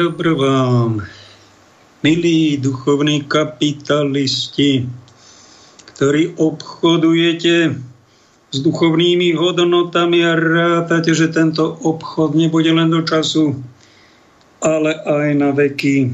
[0.00, 1.04] Dobro vám,
[2.00, 4.88] milí duchovní kapitalisti,
[5.92, 7.76] ktorí obchodujete
[8.48, 13.60] s duchovnými hodnotami a rátate, že tento obchod nebude len do času,
[14.64, 16.08] ale aj na veky.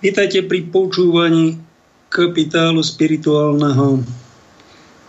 [0.00, 1.60] Vítajte pri počúvaní
[2.08, 4.00] kapitálu spirituálneho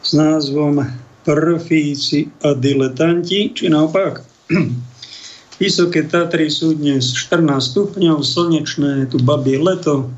[0.03, 0.83] s názvom
[1.23, 4.27] Profíci a diletanti, či naopak.
[5.63, 10.11] Vysoké Tatry sú dnes 14 stupňov, slnečné, tu babie leto.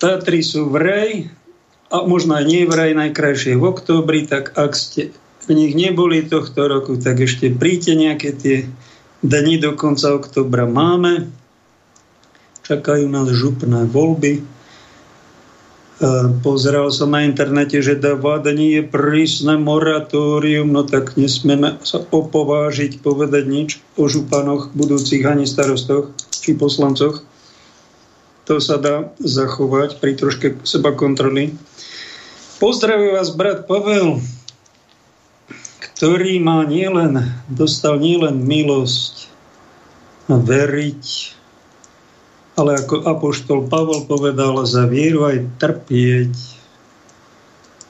[0.00, 1.10] Tatry sú v rej,
[1.92, 5.12] a možno aj nie vraj najkrajšie v októbri, tak ak ste
[5.44, 8.56] v nich neboli tohto roku, tak ešte príďte nejaké tie
[9.20, 11.28] dni do konca oktobra máme.
[12.64, 14.40] Čakajú nás župné voľby.
[16.42, 23.44] Pozeral som na internete, že dní je prísne moratórium, no tak nesmieme sa opovážiť povedať
[23.46, 26.10] nič o županoch budúcich ani starostoch
[26.42, 27.22] či poslancoch.
[28.50, 31.54] To sa dá zachovať pri troške seba kontroly.
[32.58, 34.18] Pozdravujem vás, brat Pavel,
[35.78, 39.30] ktorý má nielen, dostal nielen milosť
[40.26, 41.06] veriť,
[42.56, 46.32] ale ako apoštol Pavol povedal, za vieru aj trpieť.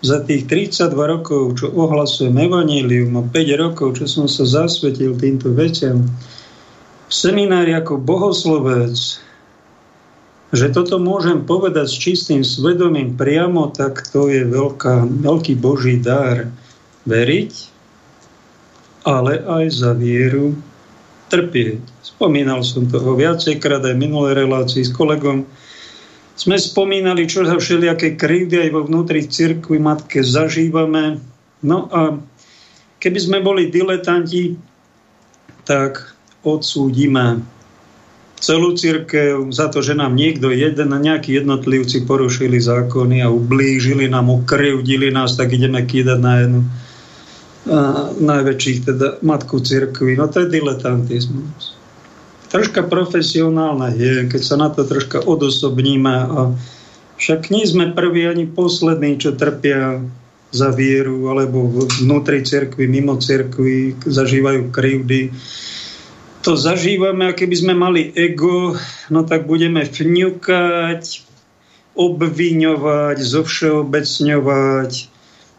[0.03, 5.55] Za tých 32 rokov, čo ohlasujem evanílium a 5 rokov, čo som sa zasvetil týmto
[5.55, 6.07] veciam,
[7.07, 8.97] v seminári ako bohoslovec,
[10.53, 16.49] že toto môžem povedať s čistým svedomím priamo, tak to je veľká, veľký Boží dar.
[17.03, 17.53] Veriť,
[19.03, 20.55] ale aj za vieru
[21.33, 21.92] trpieť.
[22.23, 25.43] Spomínal som toho viacejkrát aj minulé relácii s kolegom.
[26.39, 31.19] Sme spomínali, čo za všelijaké krivdy aj vo vnútri cirkvi matke zažívame.
[31.67, 32.15] No a
[33.03, 34.55] keby sme boli diletanti,
[35.67, 36.15] tak
[36.47, 37.43] odsúdime
[38.39, 44.07] celú církev za to, že nám niekto jeden a nejakí jednotlivci porušili zákony a ublížili
[44.07, 46.61] nám, ukrivdili nás, tak ideme kýdať na jednu
[48.23, 50.15] najväčších, teda matku cirkvi.
[50.15, 51.82] No to je diletantizmus.
[52.53, 56.53] Troška profesionálne je, keď sa na to troška odosobníme a
[57.17, 60.05] však nie sme prví ani poslední, čo trpia
[60.53, 65.33] za vieru, alebo vnútri cirkvi, mimo cirkvi, zažívajú krivdy.
[66.45, 68.77] To zažívame, a keby sme mali ego,
[69.09, 71.25] no tak budeme vňukať,
[71.97, 74.93] obviňovať, zovšeobecňovať,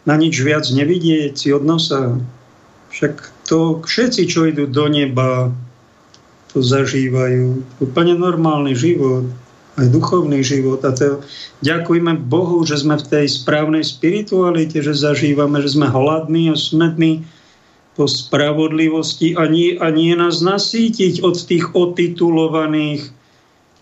[0.05, 2.21] na nič viac nevidieť si od nosa.
[2.93, 5.49] Však to všetci, čo idú do neba,
[6.53, 7.65] to zažívajú.
[7.81, 9.25] Úplne normálny život,
[9.81, 10.85] aj duchovný život.
[10.85, 11.25] A to
[11.65, 17.25] ďakujeme Bohu, že sme v tej správnej spiritualite, že zažívame, že sme hladní a smední
[17.93, 23.09] po spravodlivosti a nie, a nie nás nasítiť od tých otitulovaných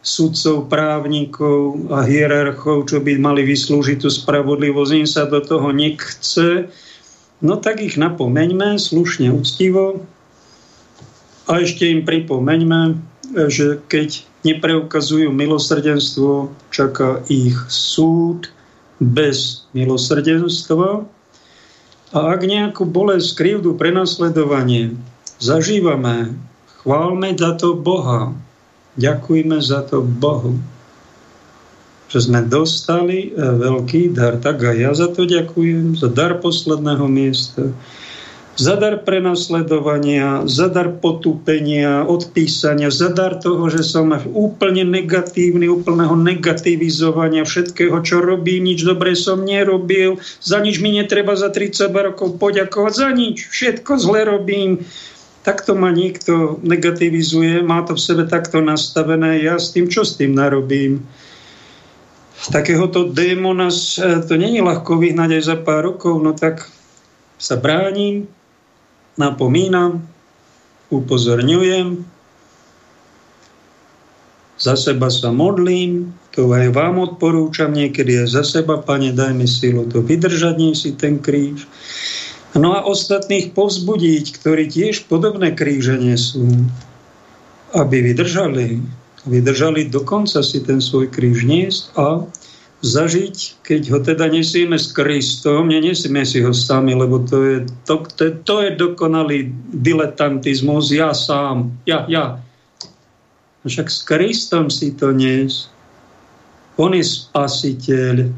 [0.02, 6.68] sudcov, právnikov a hierarchov, čo by mali vyslúžiť tú spravodlivosť, im sa do toho nechce,
[7.40, 10.04] no tak ich napomeňme slušne, úctivo
[11.52, 12.96] a ešte im pripomeňme,
[13.52, 18.48] že keď nepreukazujú milosrdenstvo, čaká ich súd
[19.04, 21.04] bez milosrdenstva.
[22.12, 24.96] A ak nejakú bolesť, krivdu, prenasledovanie
[25.44, 26.40] zažívame,
[26.80, 28.32] chválme za to Boha,
[29.00, 30.60] Ďakujme za to Bohu,
[32.12, 34.36] že sme dostali e, veľký dar.
[34.36, 37.72] Tak a ja za to ďakujem, za dar posledného miesta,
[38.60, 46.20] za dar prenasledovania, za dar potúpenia, odpísania, za dar toho, že som úplne negatívny, úplného
[46.20, 52.36] negativizovania všetkého, čo robím, nič dobre som nerobil, za nič mi netreba za 30 rokov
[52.36, 54.84] poďakovať, za nič, všetko zle robím,
[55.48, 60.20] takto ma niekto negativizuje, má to v sebe takto nastavené, ja s tým, čo s
[60.20, 61.08] tým narobím?
[62.42, 63.70] Takéhoto démona
[64.26, 66.68] to není ľahko vyhnať aj za pár rokov, no tak
[67.38, 68.30] sa bránim,
[69.16, 70.06] napomínam,
[70.92, 72.04] upozorňujem,
[74.62, 79.50] za seba sa modlím, to aj vám odporúčam niekedy aj za seba, Pane, daj mi
[79.50, 81.66] silu to vydržať, si ten kríž.
[82.54, 86.46] No a ostatných povzbudiť, ktorí tiež podobné kríže nesú,
[87.74, 88.86] aby vydržali,
[89.26, 92.22] vydržali dokonca si ten svoj kríž niesť a
[92.82, 98.06] zažiť, keď ho teda nesieme s Kristom, nenesieme si ho sami, lebo to je, to,
[98.18, 102.42] to, to je dokonalý diletantizmus, ja sám, ja, ja.
[103.62, 105.70] Však s Kristom si to nies.
[106.82, 108.34] On je spasiteľ.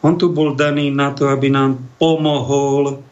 [0.00, 3.04] On tu bol daný na to, aby nám pomohol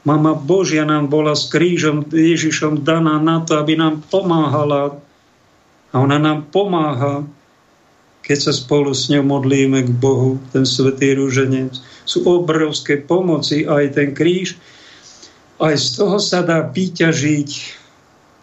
[0.00, 4.96] Mama Božia nám bola s krížom Ježišom daná na to, aby nám pomáhala
[5.92, 7.26] A ona nám pomáha,
[8.20, 11.74] keď sa spolu s ňou modlíme k Bohu, ten svetý rúženec.
[12.04, 14.60] Sú obrovské pomoci, aj ten kríž.
[15.60, 17.50] Aj z toho sa dá vyťažiť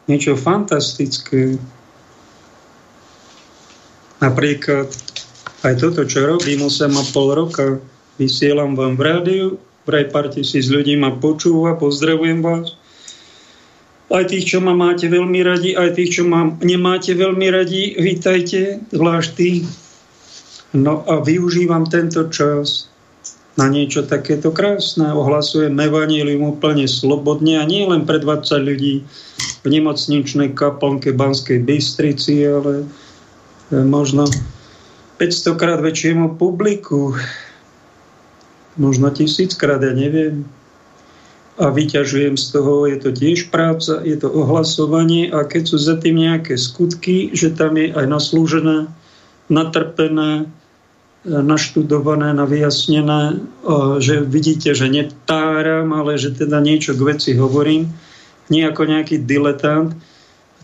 [0.08, 1.60] niečo fantastické.
[4.18, 4.90] Napríklad
[5.62, 7.78] aj toto, čo robím 8,5 roka,
[8.18, 9.48] vysielam vám v rádiu,
[9.86, 12.74] vraj pár tisíc ľudí ma počúva, pozdravujem vás.
[14.08, 18.80] Aj tých, čo ma máte veľmi radi, aj tých, čo ma nemáte veľmi radi, vítajte,
[18.96, 19.68] zvlášť tí.
[20.72, 22.88] No a využívam tento čas
[23.60, 25.12] na niečo takéto krásne.
[25.12, 29.04] Ohlasujem evanílium úplne slobodne a nie len pre 20 ľudí
[29.64, 32.88] v nemocničnej kaplnke Banskej Bystrici, ale
[33.72, 34.32] možno
[35.20, 37.12] 500 krát väčšiemu publiku,
[38.80, 40.48] možno tisíckrát, ja neviem
[41.58, 45.98] a vyťažujem z toho, je to tiež práca, je to ohlasovanie a keď sú za
[45.98, 48.86] tým nejaké skutky, že tam je aj naslúžené,
[49.50, 50.46] natrpené,
[51.26, 53.42] naštudované, navyjasnené,
[53.98, 57.90] že vidíte, že netáram, ale že teda niečo k veci hovorím,
[58.54, 59.98] nie ako nejaký diletant,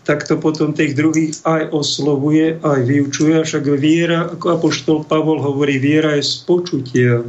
[0.04, 3.40] tak to potom tých druhých aj oslovuje, aj vyučuje.
[3.40, 7.24] Však viera, ako apoštol Pavol hovorí, viera je z počutia.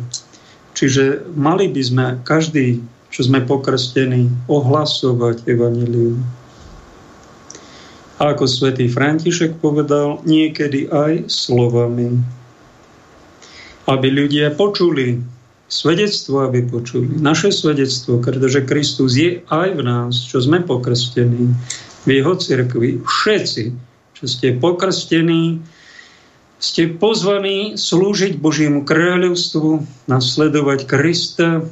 [0.76, 2.84] Čiže mali by sme každý
[3.16, 6.20] čo sme pokrstení, ohlasovať evanilium.
[8.20, 12.20] A ako svätý František povedal, niekedy aj slovami.
[13.88, 15.24] Aby ľudia počuli,
[15.72, 21.56] svedectvo, aby počuli, naše svedectvo, pretože Kristus je aj v nás, čo sme pokrstení
[22.04, 23.00] v jeho cirkvi.
[23.00, 23.64] Všetci,
[24.12, 25.64] čo ste pokrstení,
[26.60, 31.64] ste pozvaní slúžiť Božiemu kráľovstvu, nasledovať Krista,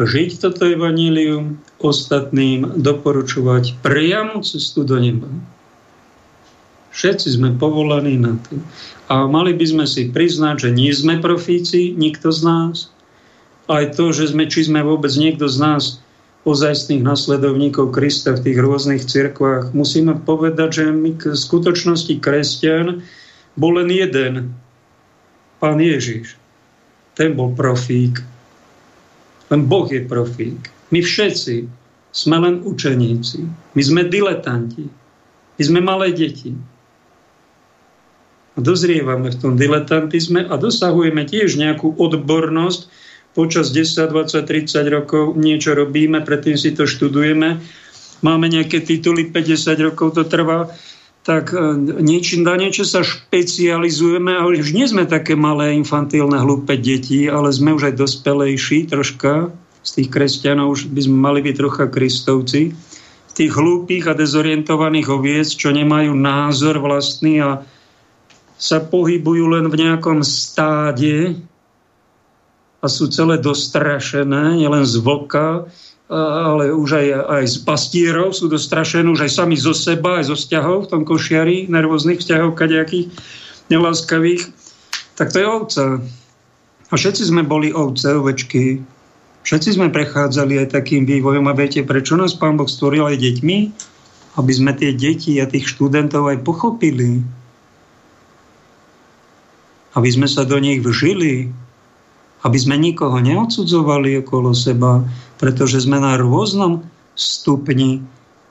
[0.00, 5.28] žiť toto evanílium, ostatným doporučovať priamu cestu do neba.
[6.90, 8.58] Všetci sme povolaní na to.
[9.10, 12.76] A mali by sme si priznať, že nie sme profíci, nikto z nás.
[13.70, 15.82] Aj to, že sme, či sme vôbec niekto z nás
[16.42, 23.04] ozajstných nasledovníkov Krista v tých rôznych cirkvách, musíme povedať, že my k skutočnosti kresťan
[23.54, 24.56] bol len jeden.
[25.60, 26.40] Pán Ježiš.
[27.14, 28.24] Ten bol profík.
[29.50, 30.58] Len Boh je profík.
[30.94, 31.66] My všetci
[32.10, 33.46] sme len učeníci.
[33.74, 34.86] My sme diletanti.
[35.58, 36.54] My sme malé deti.
[38.54, 42.90] A dozrievame v tom diletantizme a dosahujeme tiež nejakú odbornosť.
[43.30, 47.62] Počas 10, 20, 30 rokov niečo robíme, predtým si to študujeme.
[48.26, 50.66] Máme nejaké tituly, 50 rokov to trvá
[51.20, 56.80] tak e, niečo, na niečo sa špecializujeme a už nie sme také malé, infantilné, hlúpe
[56.80, 59.52] deti, ale sme už aj dospelejší troška.
[59.80, 62.72] Z tých kresťanov už by sme mali byť trocha kristovci.
[63.30, 67.64] Tých hlúpých a dezorientovaných oviec, čo nemajú názor vlastný a
[68.60, 71.40] sa pohybujú len v nejakom stáde
[72.80, 75.68] a sú celé dostrašené, nielen z vlka,
[76.10, 77.06] ale už aj,
[77.38, 81.02] aj z pastierov sú dostrašení, už aj sami zo seba, aj zo vzťahov v tom
[81.06, 83.14] košiari, nervóznych vzťahov kadejakých
[83.70, 84.50] neláskavých.
[85.14, 85.84] Tak to je ovca.
[86.90, 88.82] A všetci sme boli ovce, ovečky.
[89.46, 93.58] Všetci sme prechádzali aj takým vývojom a viete, prečo nás Pán Boh stvoril aj deťmi?
[94.34, 97.22] Aby sme tie deti a tých študentov aj pochopili.
[99.94, 101.54] Aby sme sa do nich vžili.
[102.40, 105.04] Aby sme nikoho neodsudzovali okolo seba
[105.40, 106.84] pretože sme na rôznom
[107.16, 108.04] stupni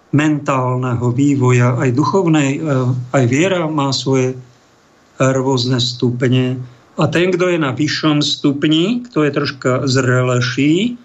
[0.10, 2.58] mentálneho vývoja, aj duchovnej,
[3.13, 4.34] aj viera má svoje
[5.22, 6.58] rôzne stupne.
[6.98, 10.98] A ten, kto je na vyššom stupni, kto je troška zrelejší,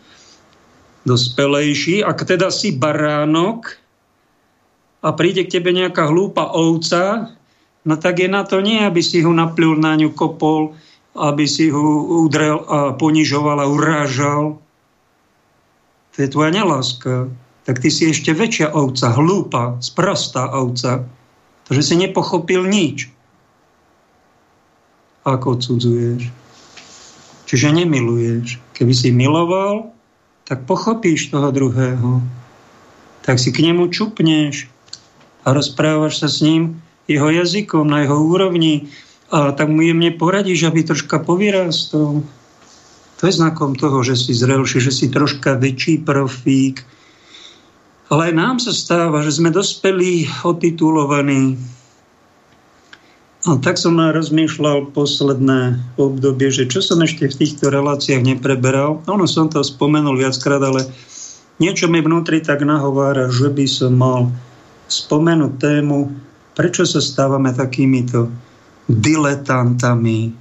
[1.04, 3.76] dospelejší, ak teda si baránok
[5.04, 7.28] a príde k tebe nejaká hlúpa ovca,
[7.84, 10.72] no tak je na to nie, aby si ho naplil na ňu kopol,
[11.14, 14.58] aby si ho udrel a ponižoval a urážal,
[16.14, 17.30] to je tvoja neláska,
[17.64, 21.06] tak ty si ešte väčšia ovca, hlúpa, sprostá ovca,
[21.70, 23.08] že si nepochopil nič,
[25.24, 26.28] ako odsudzuješ.
[27.48, 28.60] Čiže nemiluješ.
[28.76, 29.94] Keby si miloval,
[30.44, 32.20] tak pochopíš toho druhého.
[33.24, 34.68] Tak si k nemu čupneš
[35.44, 38.92] a rozprávaš sa s ním jeho jazykom, na jeho úrovni
[39.34, 42.22] a tak mu jemne poradíš, aby troška povyrastol
[43.24, 46.84] to je znakom toho, že si zrelší, že si troška väčší profík.
[48.12, 51.56] Ale aj nám sa stáva, že sme dospelí, otitulovaní.
[53.48, 59.00] A tak som rozmýšľal posledné obdobie, že čo som ešte v týchto reláciách nepreberal.
[59.08, 60.84] Ono som to spomenul viackrát, ale
[61.56, 64.20] niečo mi vnútri tak nahovára, že by som mal
[64.92, 66.12] spomenúť tému,
[66.52, 68.28] prečo sa stávame takýmito
[68.88, 70.32] diletantami,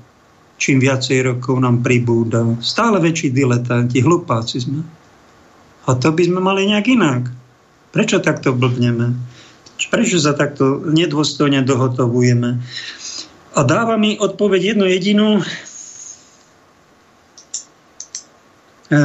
[0.59, 2.43] čím viacej rokov nám pribúda.
[2.59, 4.83] Stále väčší diletanti, hlupáci sme.
[5.83, 7.27] A to by sme mali nejak inak.
[7.91, 9.15] Prečo takto blbneme?
[9.91, 12.63] Prečo sa takto nedôstojne dohotovujeme?
[13.53, 15.43] A dáva mi odpoveď jednu jedinú, e,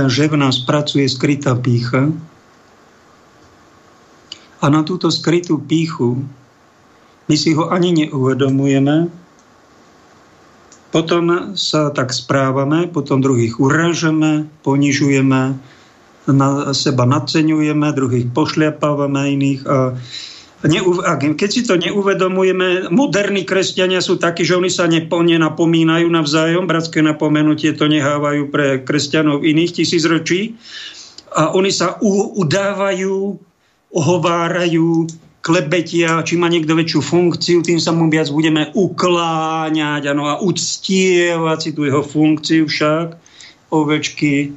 [0.09, 2.09] že v nás pracuje skrytá pícha.
[4.59, 6.25] A na túto skrytú píchu
[7.29, 9.13] my si ho ani neuvedomujeme,
[10.89, 15.61] potom sa tak správame, potom druhých urážame, ponižujeme,
[16.29, 19.61] na seba naceňujeme, druhých pošliapávame iných
[20.59, 26.67] a keď si to neuvedomujeme, moderní kresťania sú takí, že oni sa nepo, nenapomínajú navzájom,
[26.67, 30.59] bratské napomenutie to nehávajú pre kresťanov iných tisícročí
[31.31, 33.39] a oni sa u, udávajú,
[33.95, 35.07] ohovárajú,
[35.41, 41.59] klebetia, či má niekto väčšiu funkciu, tým sa mu viac budeme ukláňať ano, a uctievať
[41.59, 43.17] si tú jeho funkciu však.
[43.69, 44.57] Ovečky,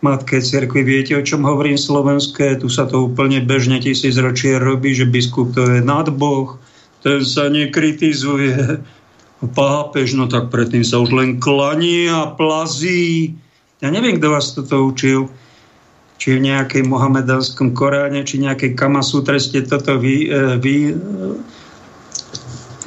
[0.00, 4.96] matke cerkvi, viete, o čom hovorím slovenské, tu sa to úplne bežne tisíc ročie robí,
[4.96, 6.56] že biskup to je nadboh,
[7.04, 8.80] ten sa nekritizuje.
[9.40, 13.32] Pápež, no tak predtým sa už len klanie plazí.
[13.80, 15.32] Ja neviem, kto vás toto učil
[16.20, 20.94] či v nejakej mohamedanskom Koráne, či nejakej Kamasutre ste toto vy, e, vy e,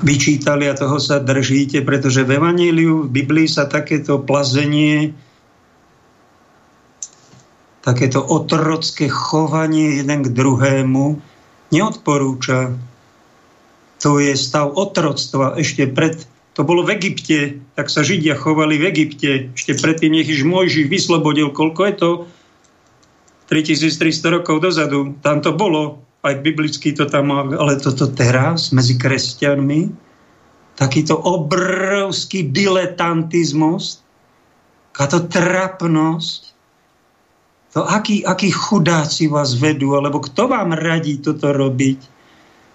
[0.05, 5.17] vyčítali a toho sa držíte, pretože v Evaníliu, v Biblii sa takéto plazenie,
[7.81, 11.17] takéto otrocké chovanie jeden k druhému
[11.73, 12.69] neodporúča.
[14.05, 16.21] To je stav otroctva ešte pred
[16.53, 19.49] to bolo v Egypte, tak sa Židia chovali v Egypte.
[19.57, 21.49] Ešte predtým, nech iš Mojžiš vyslobodil.
[21.49, 22.09] Koľko je to?
[23.53, 25.13] 3300 rokov dozadu.
[25.21, 29.93] Tam to bolo, aj biblicky to tam ale toto teraz medzi kresťanmi,
[30.73, 34.01] takýto obrovský diletantizmus,
[34.89, 36.41] takáto trapnosť,
[37.77, 42.13] to akí, akí chudáci vás vedú, alebo kto vám radí toto robiť?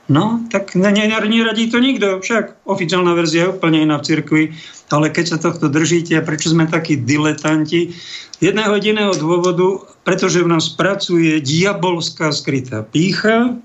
[0.08, 4.42] No, tak neradí to nikto, však oficiálna verzia je úplne iná v cirkvi,
[4.88, 7.92] ale keď sa tohto držíte, a prečo sme takí diletanti?
[8.40, 13.60] Jedného jediného dôvodu, pretože v nás pracuje diabolská skrytá pícha,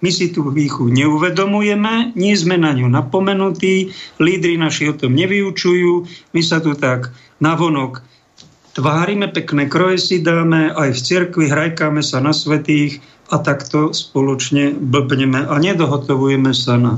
[0.00, 6.08] my si tú píchu neuvedomujeme, nie sme na ňu napomenutí, lídry naši o tom nevyučujú,
[6.32, 8.00] my sa tu tak navonok
[8.72, 14.74] tvárime, pekné kroje si dáme, aj v cirkvi hrajkáme sa na svetých, a takto spoločne
[14.74, 16.92] blbneme a nedohotovujeme sa na,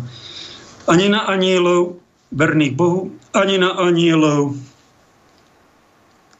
[0.89, 2.01] ani na anielov,
[2.33, 4.57] verných Bohu, ani na anielov,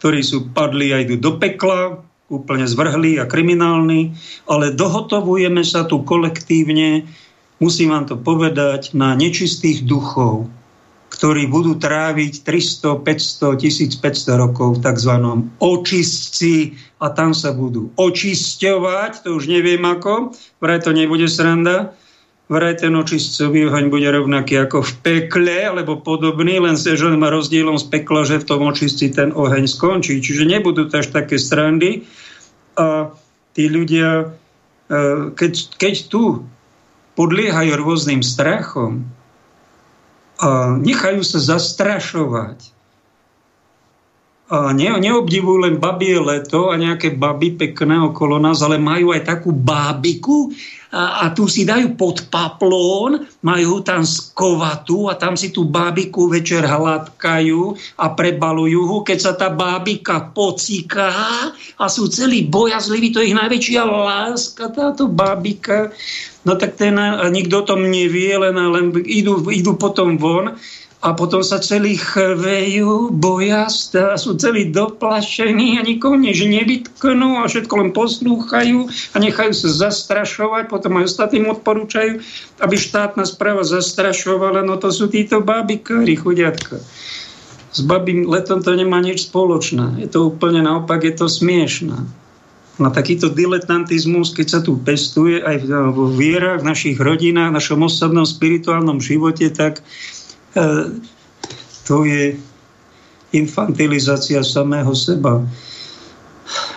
[0.03, 4.19] ktorí sú padli a idú do pekla, úplne zvrhlí a kriminálni,
[4.51, 7.07] ale dohotovujeme sa tu kolektívne,
[7.63, 10.51] musím vám to povedať, na nečistých duchov,
[11.15, 13.63] ktorí budú tráviť 300, 500,
[14.03, 15.15] 1500 rokov v tzv.
[15.63, 21.95] očistci a tam sa budú očisťovať, to už neviem ako, vraj to nebude sranda,
[22.53, 27.81] vraj ten očistcový oheň bude rovnaký ako v pekle, alebo podobný, len že má rozdielom
[27.81, 30.21] z pekla, že v tom očistci ten oheň skončí.
[30.21, 32.05] Čiže nebudú to až také strandy
[32.77, 33.09] a
[33.57, 34.37] tí ľudia,
[34.93, 36.45] e, keď, keď tu
[37.17, 39.09] podliehajú rôznym strachom,
[40.43, 42.82] a nechajú sa zastrašovať.
[44.53, 49.49] Ne, neobdivujú len babie leto a nejaké baby pekné okolo nás, ale majú aj takú
[49.49, 50.53] bábiku
[50.93, 56.29] a, a tu si dajú pod paplón, majú tam skovatu a tam si tú bábiku
[56.29, 58.97] večer hladkajú a prebalujú ho.
[59.01, 61.09] Keď sa tá bábika pocíká
[61.57, 65.97] a sú celí bojazliví, to je ich najväčšia láska, táto bábika.
[66.45, 67.01] No tak ten,
[67.33, 70.61] nikto o tom nevie, len, len idú, idú potom von
[71.03, 73.67] a potom sa celí chvejú, boja,
[74.15, 80.71] sú celí doplašení a nikomu než nevytknú a všetko len poslúchajú a nechajú sa zastrašovať,
[80.71, 82.23] potom aj ostatným odporúčajú,
[82.63, 86.79] aby štátna správa zastrašovala, no to sú títo babikári, chudiatka.
[87.75, 89.99] S babým letom to nemá nič spoločné.
[89.99, 91.99] Je to úplne naopak, je to smiešné
[92.81, 97.85] na takýto diletantizmus, keď sa tu pestuje aj vo vierach, v našich rodinách, v našom
[97.85, 99.85] osobnom spirituálnom živote, tak
[101.89, 102.37] to je
[103.33, 105.41] infantilizácia samého seba.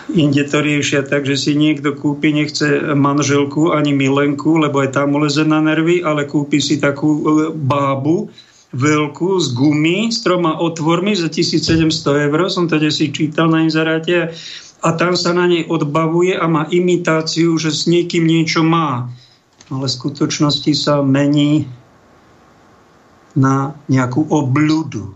[0.06, 5.18] Inde to riešia tak, že si niekto kúpi, nechce manželku ani milenku, lebo aj tam
[5.18, 8.30] leze na nervy, ale kúpi si takú e, bábu,
[8.72, 14.30] veľkú z gumy s troma otvormi za 1700 eur, som to si čítal na inzeráte
[14.84, 19.10] a tam sa na nej odbavuje a má imitáciu, že s niekým niečo má.
[19.66, 21.66] Ale v skutočnosti sa mení
[23.36, 25.12] na nejakú obľudu.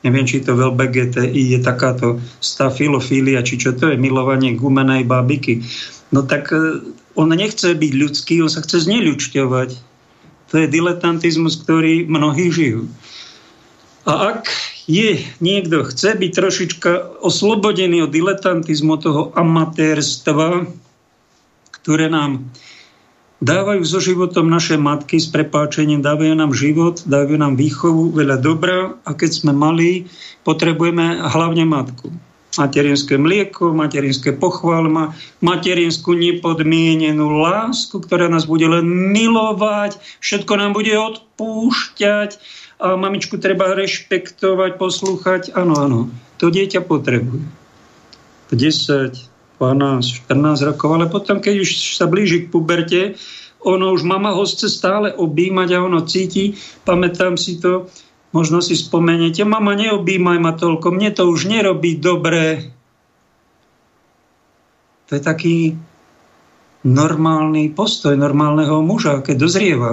[0.00, 5.60] Neviem, či to veľ BGTI je takáto stafilofília, či čo to je, milovanie gumenej babiky.
[6.08, 6.80] No tak e,
[7.20, 9.70] on nechce byť ľudský, on sa chce zneľučťovať.
[10.50, 12.88] To je diletantizmus, ktorý mnohí žijú.
[14.08, 14.48] A ak
[14.88, 20.64] je niekto chce byť trošička oslobodený od diletantizmu, toho amatérstva,
[21.76, 22.48] ktoré nám
[23.40, 28.96] dávajú so životom naše matky s prepáčením, dávajú nám život, dávajú nám výchovu, veľa dobra
[29.04, 30.06] a keď sme malí,
[30.44, 32.12] potrebujeme hlavne matku
[32.58, 38.82] materinské mlieko, materinské pochvalma, materinskú nepodmienenú lásku, ktorá nás bude len
[39.14, 42.30] milovať, všetko nám bude odpúšťať
[42.82, 45.54] a mamičku treba rešpektovať, poslúchať.
[45.54, 46.00] Áno, áno,
[46.42, 47.46] to dieťa potrebuje.
[48.50, 49.29] 10,
[49.60, 53.00] 12, 14 rokov, ale potom, keď už sa blíži k puberte,
[53.60, 56.56] ono už mama ho chce stále objímať a ono cíti,
[56.88, 57.92] pamätám si to,
[58.30, 62.70] Možno si spomeniete, mama, neobímaj ma toľko, mne to už nerobí dobre.
[65.10, 65.74] To je taký
[66.86, 69.92] normálny postoj normálneho muža, keď dozrieva,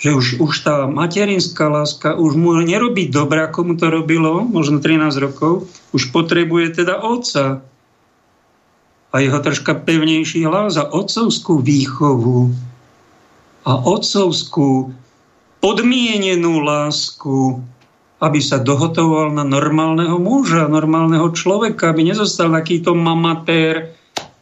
[0.00, 4.80] že už, už tá materinská láska už mu nerobí dobre, ako mu to robilo, možno
[4.80, 7.60] 13 rokov, už potrebuje teda otca
[9.10, 12.50] a jeho troška pevnejší hlas a otcovskú výchovu
[13.66, 14.94] a otcovskú
[15.58, 17.58] podmienenú lásku,
[18.22, 23.92] aby sa dohotoval na normálneho muža, normálneho človeka, aby nezostal takýto mamatér,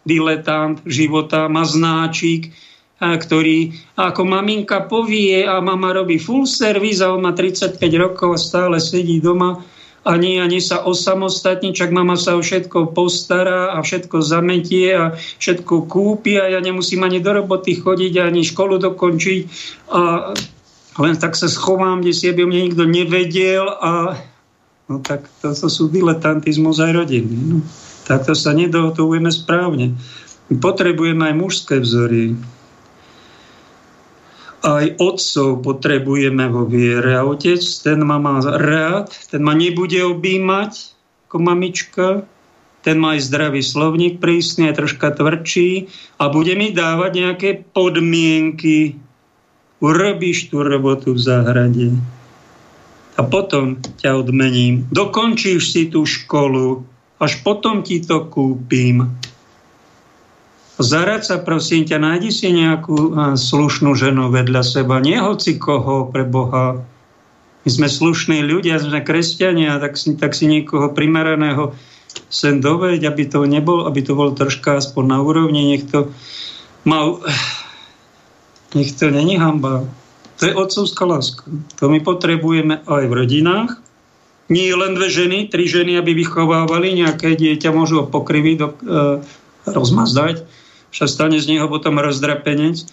[0.04, 2.52] diletant života, maznáčik,
[3.00, 8.38] ktorý ako maminka povie a mama robí full service a on má 35 rokov a
[8.38, 9.64] stále sedí doma
[10.04, 15.16] a nie, ani sa osamostatní, čak mama sa o všetko postará a všetko zametie a
[15.16, 19.40] všetko kúpi a ja nemusím ani do roboty chodiť, ani školu dokončiť
[19.88, 20.00] a
[21.00, 24.20] len tak sa schovám, kde si aby mne nikto nevedel a
[24.92, 27.34] no tak to, to sú diletantizmus aj rodiny.
[27.34, 27.58] No.
[28.04, 29.96] Takto sa nedohotovujeme správne.
[30.52, 32.36] Potrebujeme aj mužské vzory.
[34.64, 37.20] Aj otcov potrebujeme vo viere.
[37.20, 40.96] A otec, ten ma má rád, ten ma nebude objímať
[41.28, 42.06] ako mamička,
[42.80, 48.96] ten má aj zdravý slovník prísny, aj troška tvrdší a bude mi dávať nejaké podmienky,
[49.84, 51.86] urobíš tú robotu v záhrade
[53.14, 54.90] a potom ťa odmením.
[54.90, 56.82] Dokončíš si tú školu,
[57.22, 59.14] až potom ti to kúpim.
[60.74, 66.26] Zarad sa, prosím ťa, nájdi si nejakú slušnú ženu vedľa seba, nie hoci koho pre
[66.26, 66.82] Boha.
[67.62, 71.72] My sme slušní ľudia, sme kresťania, tak si, tak si niekoho primeraného
[72.30, 76.10] sem doveď, aby to nebol, aby to bol troška aspoň na úrovni, nech to
[76.82, 77.22] mal
[78.74, 79.86] nech to není hamba.
[80.42, 81.46] To je otcovská láska.
[81.78, 83.78] To my potrebujeme aj v rodinách.
[84.50, 88.78] Nie len dve ženy, tri ženy, aby vychovávali nejaké dieťa, môžu ho pokriviť, do, e,
[89.64, 90.44] rozmazdať,
[90.94, 92.86] však stane z neho potom rozdrapenec.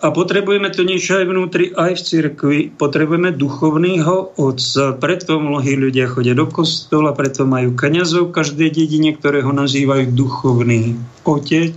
[0.00, 2.60] A potrebujeme to niečo aj vnútri, aj v cirkvi.
[2.72, 4.96] Potrebujeme duchovného otca.
[4.96, 10.96] Preto mnohí ľudia chodia do kostola, preto majú kniazov v každej dedine, ktorého nazývajú duchovný
[11.28, 11.76] otec,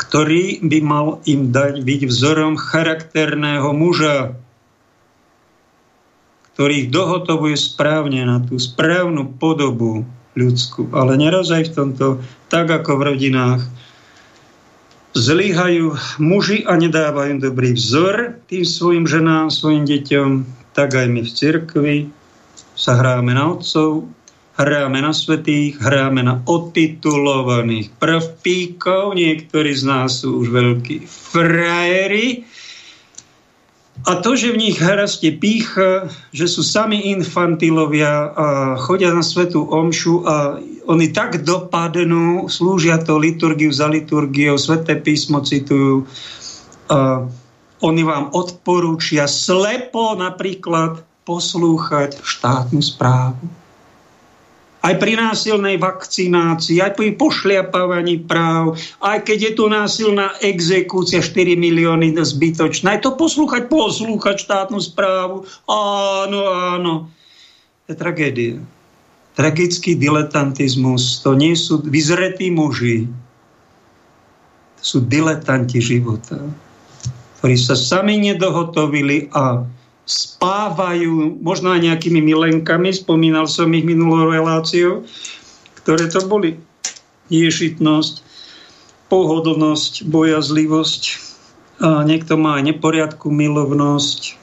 [0.00, 4.40] ktorý by mal im dať byť vzorom charakterného muža,
[6.56, 10.92] ktorý ich dohotovuje správne na tú správnu podobu ľudskú.
[10.92, 12.06] Ale neraz aj v tomto,
[12.52, 13.62] tak ako v rodinách,
[15.16, 20.28] zlyhajú muži a nedávajú dobrý vzor tým svojim ženám, svojim deťom,
[20.76, 21.96] tak aj my v cirkvi
[22.76, 24.04] sa hráme na otcov,
[24.60, 32.44] hráme na svetých, hráme na otitulovaných prvpíkov, niektorí z nás sú už veľkí frajeri.
[34.04, 39.64] A to, že v nich rastie pícha, že sú sami infantilovia a chodia na svetú
[39.66, 46.06] omšu a oni tak dopadnú, slúžia to liturgiu za liturgiou, sveté písmo citujú,
[46.86, 47.26] a
[47.82, 53.65] oni vám odporúčia slepo napríklad poslúchať štátnu správu
[54.86, 61.58] aj pri násilnej vakcinácii, aj pri pošliapávaní práv, aj keď je tu násilná exekúcia 4
[61.58, 62.94] milióny zbytočná.
[62.94, 65.42] Aj to poslúchať, poslúchať štátnu správu.
[65.66, 66.92] Áno, áno.
[67.86, 68.56] To je tragédia.
[69.34, 71.20] Tragický diletantizmus.
[71.26, 73.10] To nie sú vyzretí muži.
[74.80, 76.38] To sú diletanti života,
[77.42, 79.66] ktorí sa sami nedohotovili a
[80.06, 85.02] spávajú možno aj nejakými milenkami, spomínal som ich minulou reláciou,
[85.82, 86.62] ktoré to boli.
[87.26, 88.22] Ješitnosť,
[89.10, 91.02] pohodlnosť, bojazlivosť,
[91.76, 94.38] a niekto má aj neporiadku milovnosť,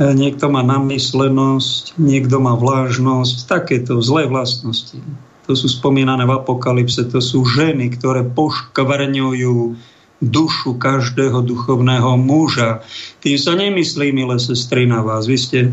[0.00, 4.96] niekto má namyslenosť, niekto má vlážnosť, takéto zlé vlastnosti.
[5.44, 9.76] To sú spomínané v apokalypse, to sú ženy, ktoré poškvrňujú
[10.20, 12.84] dušu každého duchovného muža.
[13.24, 15.24] Tým sa nemyslí, milé sestry, na vás.
[15.24, 15.58] Vy ste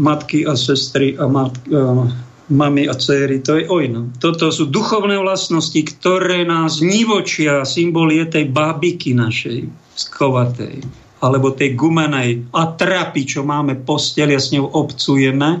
[0.00, 2.08] matky a sestry a mat, uh,
[2.48, 4.08] mami a céry, to je ojno.
[4.16, 10.80] Toto sú duchovné vlastnosti, ktoré nás nivočia, symbol je tej bábiky našej, skovatej,
[11.20, 15.60] alebo tej gumenej atrapy, čo máme posteli a s ňou obcujeme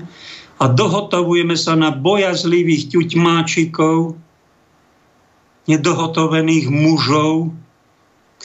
[0.58, 4.16] a dohotovujeme sa na bojazlivých ťuťmáčikov,
[5.68, 7.52] nedohotovených mužov,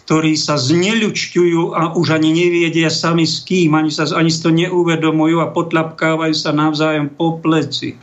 [0.04, 5.40] ktorí sa zneľučťujú a už ani neviedia sami s kým, ani sa ani to neuvedomujú
[5.40, 7.96] a potlapkávajú sa navzájom po pleci.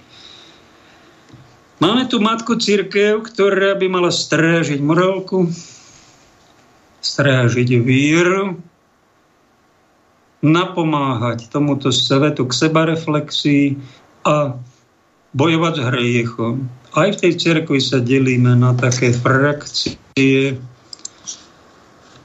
[1.81, 5.49] Máme tu matku církev, ktorá by mala strážiť morálku,
[7.01, 8.61] strážiť víru,
[10.41, 13.77] napomáhať tomuto svetu k sebareflexii
[14.25, 14.57] a
[15.35, 16.55] bojovať s hriechom.
[16.99, 20.59] Aj v tej cerkvi sa delíme na také frakcie.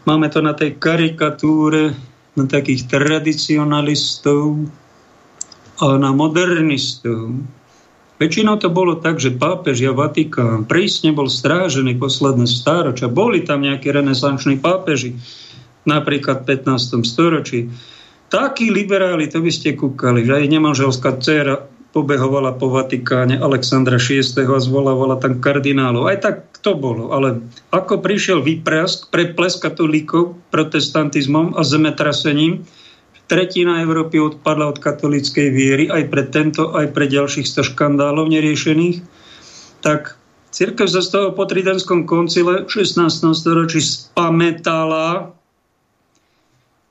[0.06, 1.94] Máme to na tej karikatúre,
[2.36, 4.70] na takých tradicionalistov
[5.82, 7.46] a na modernistov.
[8.16, 13.12] Väčšinou to bolo tak, že pápež a Vatikán prísne bol strážený posledné stáročia.
[13.12, 15.20] Boli tam nejakí renesanční pápeži,
[15.84, 17.04] napríklad v 15.
[17.04, 17.68] storočí.
[18.32, 24.20] Takí liberáli, to by ste kúkali, že aj nemanželská dcera pobehovala po Vatikáne Alexandra VI.
[24.36, 26.12] a zvolávala tam kardinálov.
[26.12, 27.16] Aj tak to bolo.
[27.16, 27.40] Ale
[27.72, 32.68] ako prišiel výprask, preples katolíkov protestantizmom a zemetrasením,
[33.32, 39.00] tretina Európy odpadla od katolíckej viery, aj pre tento, aj pre ďalších 100 škandálov neriešených,
[39.80, 40.20] tak
[40.56, 43.36] Cirkev sa z toho po Tridenskom koncile v 16.
[43.36, 45.35] storočí spametala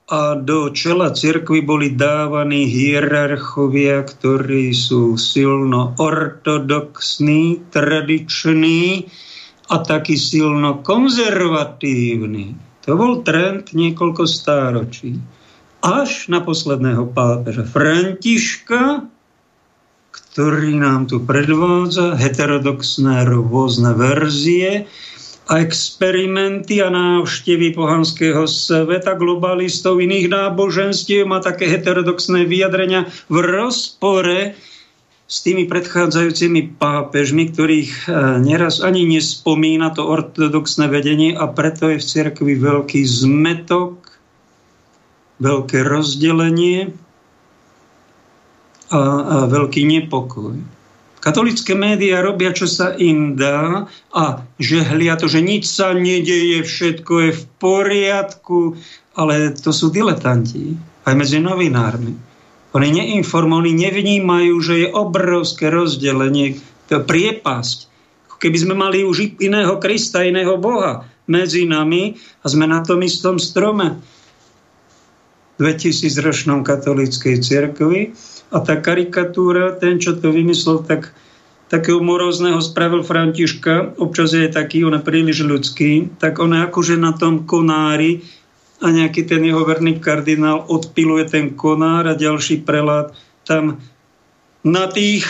[0.05, 9.09] a do čela cirkvi boli dávaní hierarchovia, ktorí sú silno ortodoxní, tradiční
[9.73, 12.53] a taký silno konzervatívni.
[12.85, 15.17] To bol trend niekoľko stáročí.
[15.81, 19.09] Až na posledného pápeža Františka,
[20.13, 24.85] ktorý nám tu predvádza heterodoxné rôzne verzie,
[25.45, 34.57] a experimenty a návštevy pohanského sveta, globalistov, iných náboženstiev, má také heterodoxné vyjadrenia v rozpore
[35.25, 38.01] s tými predchádzajúcimi pápežmi, ktorých e,
[38.45, 44.01] neraz ani nespomína to ortodoxné vedenie a preto je v cirkvi veľký zmetok,
[45.41, 46.93] veľké rozdelenie
[48.89, 50.74] a, a veľký nepokoj.
[51.25, 57.13] Katolické médiá robia, čo sa im dá a žehlia to, že nič sa nedeje, všetko
[57.17, 58.77] je v poriadku,
[59.17, 60.77] ale to sú diletanti,
[61.09, 62.13] aj medzi novinármi.
[62.77, 66.61] Oni neinformujú, nevnímajú, že je obrovské rozdelenie,
[66.93, 67.89] to priepasť.
[68.37, 73.41] Keby sme mali už iného Krista, iného Boha medzi nami a sme na tom istom
[73.41, 73.97] strome.
[75.57, 78.13] 2000 ročnom katolíckej cirkvi
[78.51, 81.15] a tá karikatúra, ten, čo to vymyslel, tak
[81.73, 87.17] takého morózneho spravil Františka, občas je taký, on je príliš ľudský, tak on akože na
[87.17, 88.23] tom konári
[88.85, 93.17] a nejaký ten jeho verný kardinál odpiluje ten konár a ďalší prelát
[93.49, 93.81] tam
[94.65, 95.25] na tých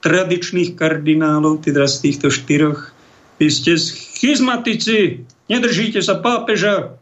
[0.00, 2.94] tradičných kardinálov, teda z týchto štyroch,
[3.36, 6.99] vy ste schizmatici, nedržíte sa pápeža,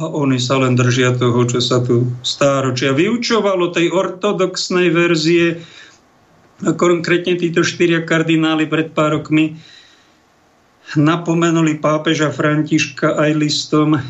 [0.00, 5.60] a oni sa len držia toho, čo sa tu stáročia vyučovalo, tej ortodoxnej verzie.
[6.64, 9.60] A konkrétne títo štyria kardináli pred pár rokmi
[10.96, 14.00] napomenuli pápeža Františka aj listom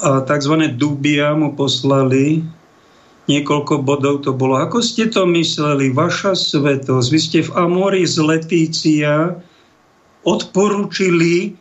[0.00, 0.54] a tzv.
[0.80, 2.40] dubia mu poslali
[3.28, 4.58] niekoľko bodov to bolo.
[4.58, 5.92] Ako ste to mysleli?
[5.92, 7.06] Vaša svetosť.
[7.12, 9.38] Vy ste v Amori z Letícia
[10.26, 11.54] odporúčili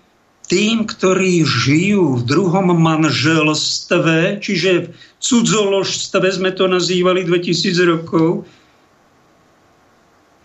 [0.49, 4.88] tým, ktorí žijú v druhom manželstve, čiže v
[5.21, 8.49] cudzoložstve sme to nazývali 2000 rokov,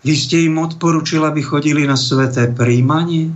[0.05, 3.33] vy ste im odporučili, aby chodili na sveté príjmanie?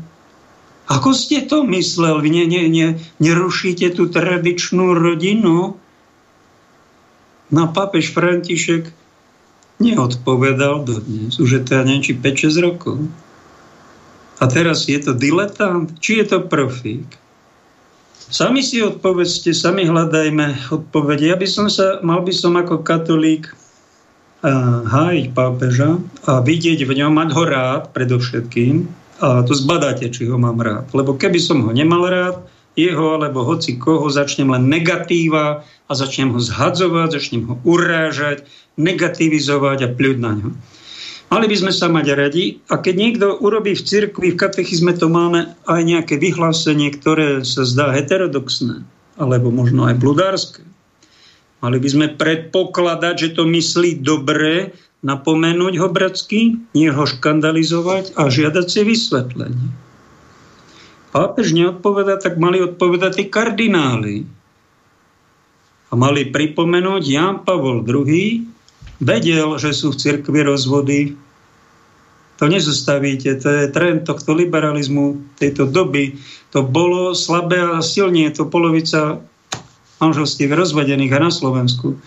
[0.86, 2.22] Ako ste to myslel?
[2.22, 5.82] Vy ne, ne, ne, nerušíte tú tradičnú rodinu?
[7.50, 8.94] No papež František
[9.82, 11.42] neodpovedal dodnes.
[11.42, 13.10] Už je to, ja neviem, či 5-6 rokov.
[14.40, 17.06] A teraz je to diletant, či je to profík?
[18.30, 21.34] Sami si odpovedzte, sami hľadajme odpovede.
[21.34, 25.98] Ja by som sa, mal by som ako katolík uh, hájiť pápeža
[26.30, 28.86] a vidieť v ňom, mať ho rád predovšetkým
[29.20, 30.88] a to zbadáte, či ho mám rád.
[30.96, 32.40] Lebo keby som ho nemal rád,
[32.80, 38.48] jeho alebo hoci koho, začnem len negatíva a začnem ho zhadzovať, začnem ho urážať,
[38.80, 40.50] negativizovať a pľuť na ňo.
[41.30, 45.14] Mali by sme sa mať radi a keď niekto urobí v cirkvi, v katechizme to
[45.14, 48.82] máme aj nejaké vyhlásenie, ktoré sa zdá heterodoxné,
[49.14, 50.66] alebo možno aj bludárske.
[51.62, 54.74] Mali by sme predpokladať, že to myslí dobre,
[55.06, 59.70] napomenúť ho bratsky, nie ho škandalizovať a žiadať si vysvetlenie.
[61.14, 64.26] Pápež neodpoveda, tak mali odpovedať tí kardináli.
[65.90, 68.59] A mali pripomenúť, Ján Pavol II
[69.00, 71.00] vedel, že sú v cirkvi rozvody.
[72.40, 76.16] To nezostavíte, to je trend tohto liberalizmu tejto doby.
[76.56, 79.20] To bolo slabé a silne, to polovica
[80.00, 82.00] manželstiev rozvedených aj na Slovensku.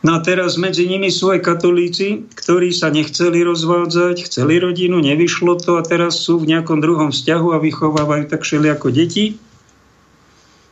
[0.00, 5.60] No a teraz medzi nimi sú aj katolíci, ktorí sa nechceli rozvádzať, chceli rodinu, nevyšlo
[5.60, 9.36] to a teraz sú v nejakom druhom vzťahu a vychovávajú tak šeli ako deti.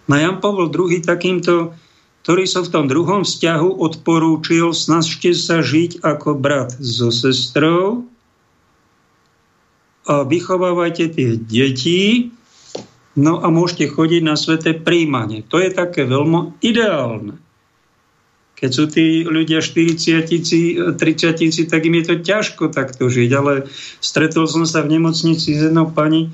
[0.09, 1.77] No Jan Pavel II takýmto,
[2.29, 8.05] ktorý sa v tom druhom vzťahu odporúčil, snažte sa žiť ako brat so sestrou
[10.05, 12.29] a vychovávajte tie deti,
[13.17, 15.41] no a môžete chodiť na sveté príjmanie.
[15.49, 17.41] To je také veľmi ideálne.
[18.61, 23.31] Keď sú tí ľudia 40 30 tak im je to ťažko takto žiť.
[23.33, 23.73] Ale
[24.05, 26.29] stretol som sa v nemocnici s jednou pani,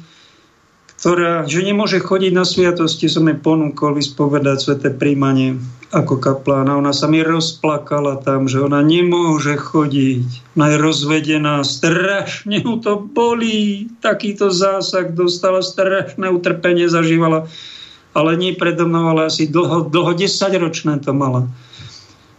[0.99, 5.61] ktorá, že nemôže chodiť na sviatosti, som jej ponúkol vyspovedať sveté príjmanie
[5.95, 6.75] ako kaplána.
[6.75, 10.59] Ona sa mi rozplakala tam, že ona nemôže chodiť.
[10.59, 13.87] Ona je rozvedená, strašne mu to bolí.
[14.03, 17.47] Takýto zásah dostala, strašné utrpenie zažívala.
[18.11, 21.47] Ale nie predo mnou, ale asi dlho, dlho 10 ročné to mala.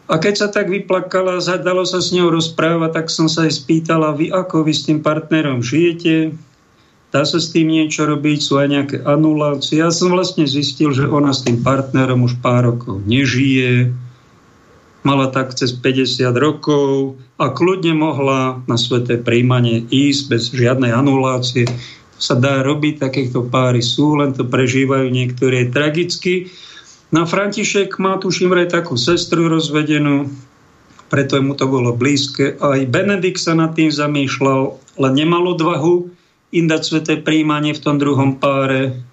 [0.05, 4.13] A keď sa tak vyplakala, zadalo sa s ňou rozprávať, tak som sa aj spýtala,
[4.13, 6.37] vy ako vy s tým partnerom žijete?
[7.15, 8.43] Dá sa s tým niečo robiť?
[8.43, 9.79] Sú aj nejaké anulácie?
[9.79, 13.95] Ja som vlastne zistil, že ona s tým partnerom už pár rokov nežije,
[15.07, 21.63] mala tak cez 50 rokov a kľudne mohla na sveté príjmanie ísť bez žiadnej anulácie.
[22.19, 26.51] Sa dá robiť, takýchto páry sú, len to prežívajú niektoré tragicky.
[27.15, 30.27] No František má, tuším, vraj takú sestru rozvedenú,
[31.07, 32.59] preto mu to bolo blízke.
[32.59, 34.61] Aj Benedikt sa nad tým zamýšľal,
[34.99, 36.14] ale nemal odvahu
[36.55, 39.03] im sveté príjmanie v tom druhom páre.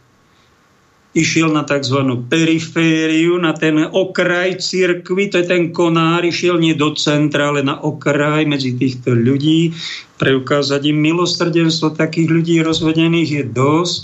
[1.12, 2.24] Išiel na tzv.
[2.24, 7.76] perifériu, na ten okraj cirkvy, to je ten konár, išiel nie do centra, ale na
[7.76, 9.76] okraj medzi týchto ľudí.
[10.16, 14.02] Preukázať im milosrdenstvo takých ľudí rozvedených je dosť.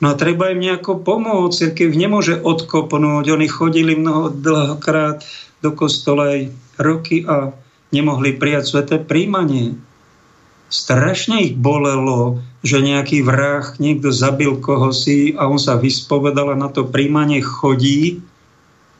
[0.00, 1.76] No a treba im nejako pomôcť.
[1.76, 3.30] Cirkev nemôže odkopnúť.
[3.30, 5.22] Oni chodili mnoho dlhokrát
[5.60, 7.52] do kostola roky a
[7.92, 9.76] nemohli prijať sveté príjmanie.
[10.70, 16.60] Strašne ich bolelo, že nejaký vrah, niekto zabil koho si a on sa vyspovedal a
[16.62, 18.22] na to príjmanie chodí.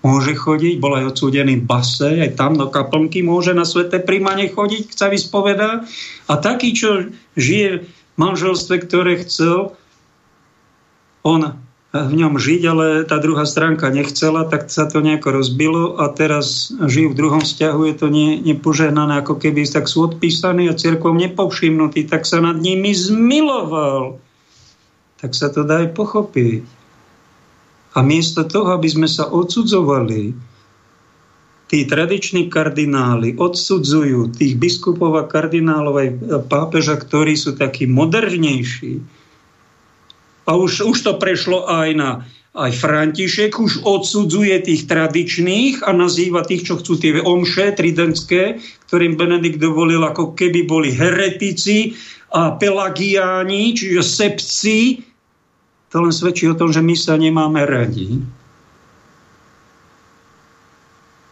[0.02, 4.96] Môže chodiť, bol aj odsúdený base, aj tam do kaplnky môže na sveté príjmanie chodiť,
[4.96, 5.87] sa vyspovedá.
[6.26, 9.76] A taký, čo žije v manželstve, ktoré chcel,
[11.22, 11.54] on
[11.90, 16.70] v ňom žiť, ale tá druhá stránka nechcela, tak sa to nejako rozbilo a teraz
[16.70, 21.18] žijú v druhom vzťahu, je to ne, nepožehnané, ako keby tak sú odpísaní a cirkvom
[21.18, 24.22] nepovšimnutí, tak sa nad nimi zmiloval.
[25.18, 26.62] Tak sa to dá aj pochopiť.
[27.98, 30.31] A miesto toho, aby sme sa odsudzovali,
[31.66, 36.09] tí tradiční kardináli odsudzujú tých biskupov a kardinálov aj
[36.46, 39.19] pápeža, ktorí sú takí modernejší,
[40.46, 42.11] a už, už to prešlo aj na
[42.50, 48.59] aj František už odsudzuje tých tradičných a nazýva tých, čo chcú tie omše tridentské,
[48.90, 51.94] ktorým Benedikt dovolil ako keby boli heretici
[52.35, 55.07] a pelagiáni, čiže sepci.
[55.94, 58.18] To len svedčí o tom, že my sa nemáme radi.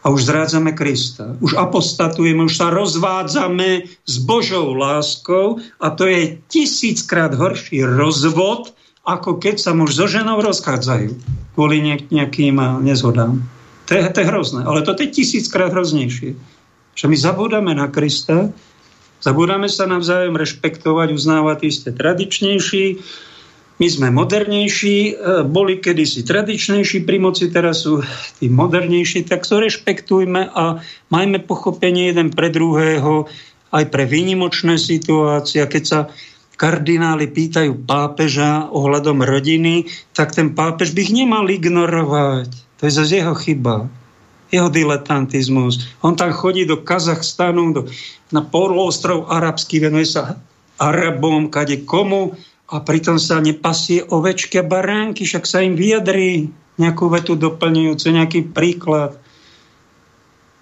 [0.06, 1.34] A už zrádzame Krista.
[1.42, 8.77] Už apostatujeme, už sa rozvádzame s Božou láskou a to je tisíckrát horší rozvod,
[9.08, 11.16] ako keď sa muž so ženou rozchádzajú
[11.56, 11.80] kvôli
[12.12, 13.40] nejakým eh, nezhodám.
[13.88, 16.36] To je, to je hrozné, ale to je tisíckrát hroznejšie.
[16.92, 18.52] Že my zabúdame na Krista,
[19.24, 23.00] zabúdame sa navzájom rešpektovať, uznávať isté tradičnejší,
[23.78, 25.14] my sme modernejší, eh,
[25.46, 28.04] boli kedysi tradičnejší pri moci, teraz sú
[28.42, 33.30] tí modernejší, tak to rešpektujme a majme pochopenie jeden pre druhého,
[33.72, 35.62] aj pre výnimočné situácie.
[35.64, 36.00] Keď sa
[36.58, 42.50] kardináli pýtajú pápeža ohľadom rodiny, tak ten pápež by ich nemal ignorovať.
[42.82, 43.86] To je zase jeho chyba.
[44.50, 45.86] Jeho diletantizmus.
[46.02, 47.86] On tam chodí do Kazachstanu, do,
[48.34, 50.42] na polostrov arabský, venuje sa
[50.82, 52.34] Arabom, kade komu
[52.70, 58.40] a pritom sa nepasie ovečky a baránky, však sa im vyjadrí nejakú vetu doplňujúcu, nejaký
[58.50, 59.18] príklad.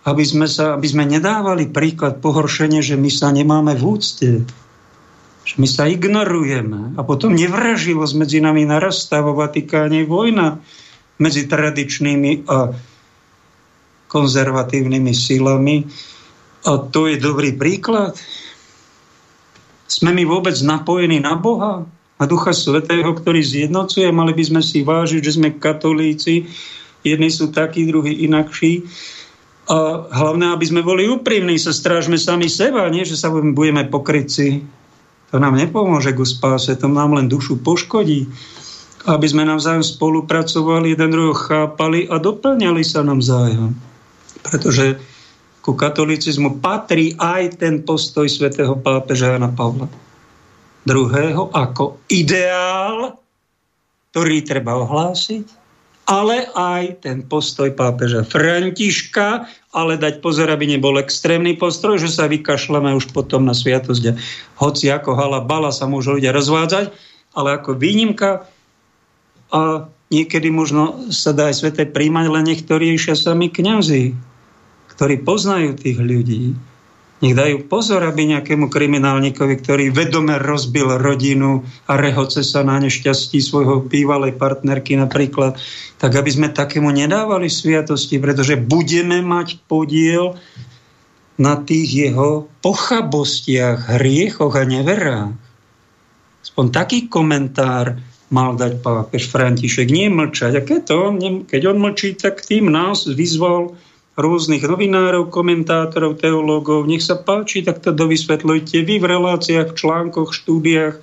[0.07, 4.29] Aby sme, sa, aby sme nedávali príklad pohoršenie, že my sa nemáme v úcte
[5.47, 10.59] že my sa ignorujeme a potom nevraživosť medzi nami narastá vo Vatikáne vojna
[11.23, 12.75] medzi tradičnými a
[14.11, 15.87] konzervatívnymi silami.
[16.67, 18.19] A to je dobrý príklad.
[19.87, 24.09] Sme my vôbec napojení na Boha, a Ducha Svetého, ktorý zjednocuje.
[24.09, 26.49] Mali by sme si vážiť, že sme katolíci.
[27.05, 28.89] Jedni sú takí, druhí inakší.
[29.69, 34.65] A hlavne, aby sme boli úprimní, sa strážme sami seba, nie, že sa budeme pokryci.
[35.35, 38.31] To nám nepomôže ku spáse, to nám len dušu poškodí.
[39.07, 43.75] Aby sme navzájom spolupracovali, jeden druhého chápali a doplňali sa navzájom.
[44.43, 44.99] Pretože
[45.63, 49.91] ku katolicizmu patrí aj ten postoj svätého pápeža Jana Pavla
[50.87, 53.19] druhého ako ideál,
[54.15, 55.66] ktorý treba ohlásiť,
[56.07, 62.31] ale aj ten postoj pápeža Františka, ale dať pozor, aby nebol extrémny postroj, že sa
[62.31, 64.15] vykašľame už potom na sviatosť.
[64.63, 66.95] Hoci ako hala bala sa môžu ľudia rozvádzať,
[67.35, 68.47] ale ako výnimka
[69.51, 74.15] a niekedy možno sa dá aj sveté príjmať, len niektorí sami kňazi,
[74.95, 76.55] ktorí poznajú tých ľudí
[77.17, 83.41] nech dajú pozor, aby nejakému kriminálnikovi, ktorý vedome rozbil rodinu a rehoce sa na nešťastí
[83.41, 85.57] svojho bývalej partnerky napríklad,
[85.97, 90.37] tak aby sme takému nedávali sviatosti, pretože budeme mať podiel
[91.41, 95.33] na tých jeho pochabostiach, hriechoch a neverách.
[96.45, 97.97] Aspoň taký komentár
[98.29, 99.89] mal dať pápež František.
[99.89, 100.53] Nie mlčať.
[100.59, 100.99] A keď, to,
[101.47, 103.77] keď on mlčí, tak tým nás vyzval
[104.17, 106.89] rôznych novinárov, komentátorov, teológov.
[106.89, 110.97] Nech sa páči, tak to dovysvetľujte vy v reláciách, v článkoch, štúdiách.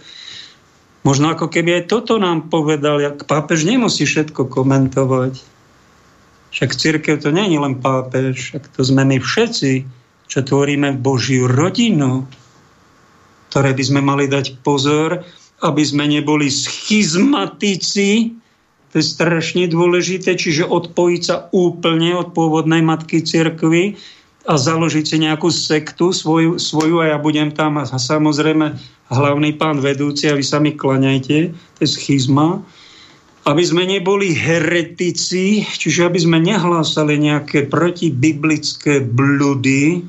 [1.06, 5.38] Možno ako keby aj toto nám povedal, jak pápež nemusí všetko komentovať.
[6.54, 9.86] Však církev to je len pápež, však to sme my všetci,
[10.30, 12.26] čo tvoríme Božiu rodinu,
[13.54, 15.22] ktoré by sme mali dať pozor,
[15.62, 18.34] aby sme neboli schizmatici,
[18.94, 23.98] to je strašne dôležité, čiže odpojiť sa úplne od pôvodnej matky cirkvy
[24.46, 28.78] a založiť si nejakú sektu svoju, svoju a ja budem tam a samozrejme
[29.10, 32.62] hlavný pán vedúci a vy sa mi klaňajte, to je schizma.
[33.50, 40.06] Aby sme neboli heretici, čiže aby sme nehlásali nejaké protibiblické bludy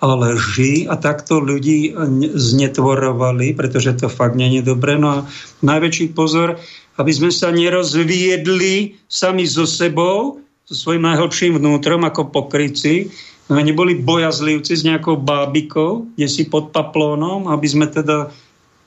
[0.00, 1.92] a leži a takto ľudí
[2.34, 4.96] znetvorovali, pretože to fakt nie je dobré.
[4.96, 5.18] No a
[5.60, 6.56] najväčší pozor,
[6.98, 13.10] aby sme sa nerozviedli sami so sebou, so svojím najhlbším vnútrom ako pokryci,
[13.50, 18.30] aby neboli bojazlivci s nejakou bábikou, kde si pod paplónom, aby sme teda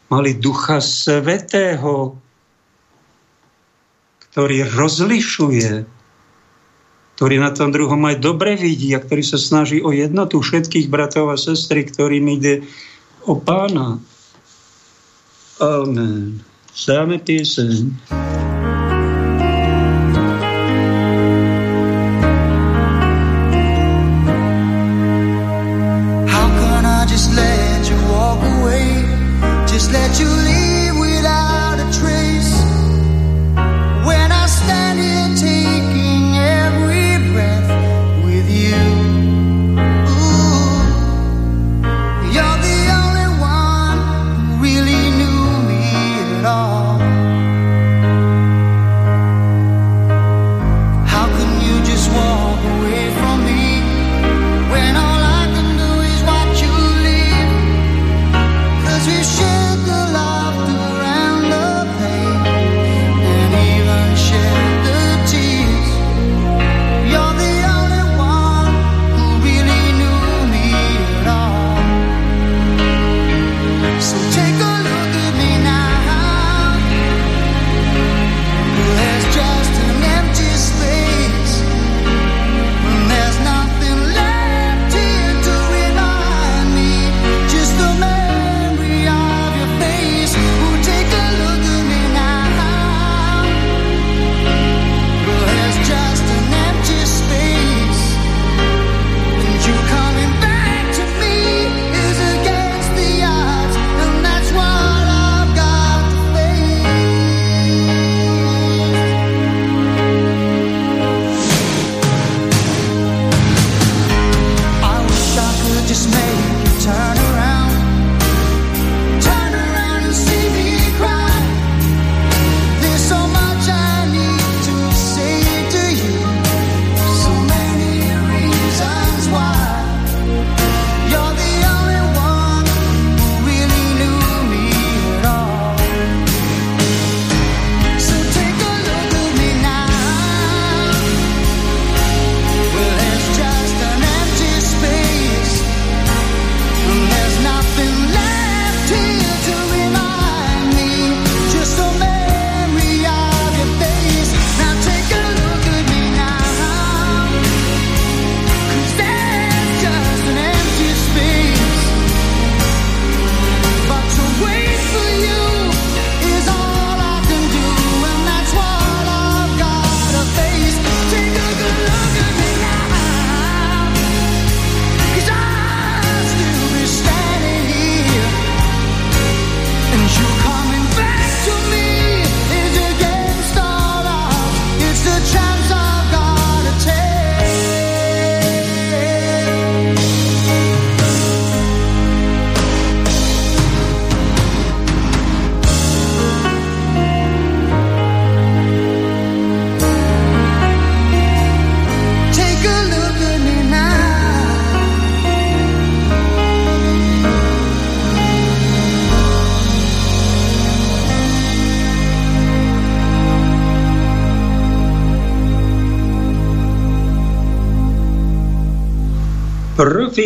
[0.07, 2.15] mali ducha svetého,
[4.31, 5.83] ktorý rozlišuje,
[7.19, 11.33] ktorý na tom druhom aj dobre vidí a ktorý sa snaží o jednotu všetkých bratov
[11.33, 12.63] a sestry, ktorým ide
[13.27, 13.99] o pána.
[15.59, 16.52] Amen.
[16.73, 17.93] Dáme pieseň.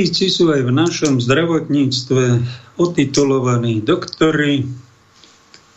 [0.07, 2.39] Profíci sú aj v našom zdravotníctve
[2.79, 4.63] otitulovaní doktory,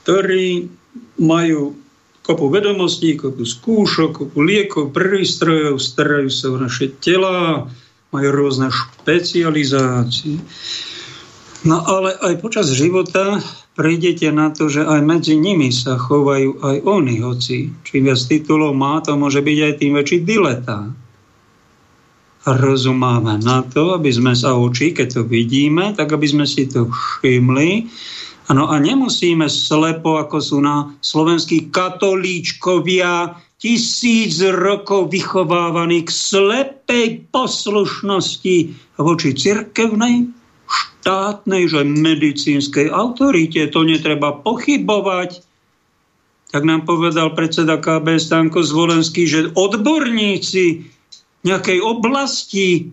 [0.07, 0.71] ktorí
[1.19, 1.75] majú
[2.23, 7.67] kopu vedomostí, kopu skúšok, kopu liekov, prístrojov, starajú sa o naše tela,
[8.15, 10.39] majú rôzne špecializácie.
[11.67, 13.43] No ale aj počas života
[13.75, 18.79] prídete na to, že aj medzi nimi sa chovajú aj oni, hoci čím viac titulov
[18.79, 20.87] má, to môže byť aj tým väčší diletá
[22.49, 26.89] rozumáme na to, aby sme sa oči, keď to vidíme, tak aby sme si to
[26.89, 27.89] všimli.
[28.49, 38.57] Ano a nemusíme slepo, ako sú na slovenskí katolíčkovia, tisíc rokov vychovávaní k slepej poslušnosti
[38.97, 40.33] voči cirkevnej,
[40.65, 43.69] štátnej, že medicínskej autorite.
[43.69, 45.45] To netreba pochybovať.
[46.51, 50.89] Tak nám povedal predseda KB Stanko Zvolenský, že odborníci
[51.47, 52.93] nejakej oblasti,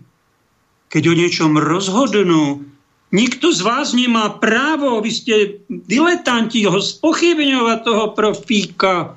[0.88, 2.64] keď o niečom rozhodnú,
[3.12, 5.34] nikto z vás nemá právo, vy ste
[5.68, 9.16] diletanti, ho spochybňovať toho profíka,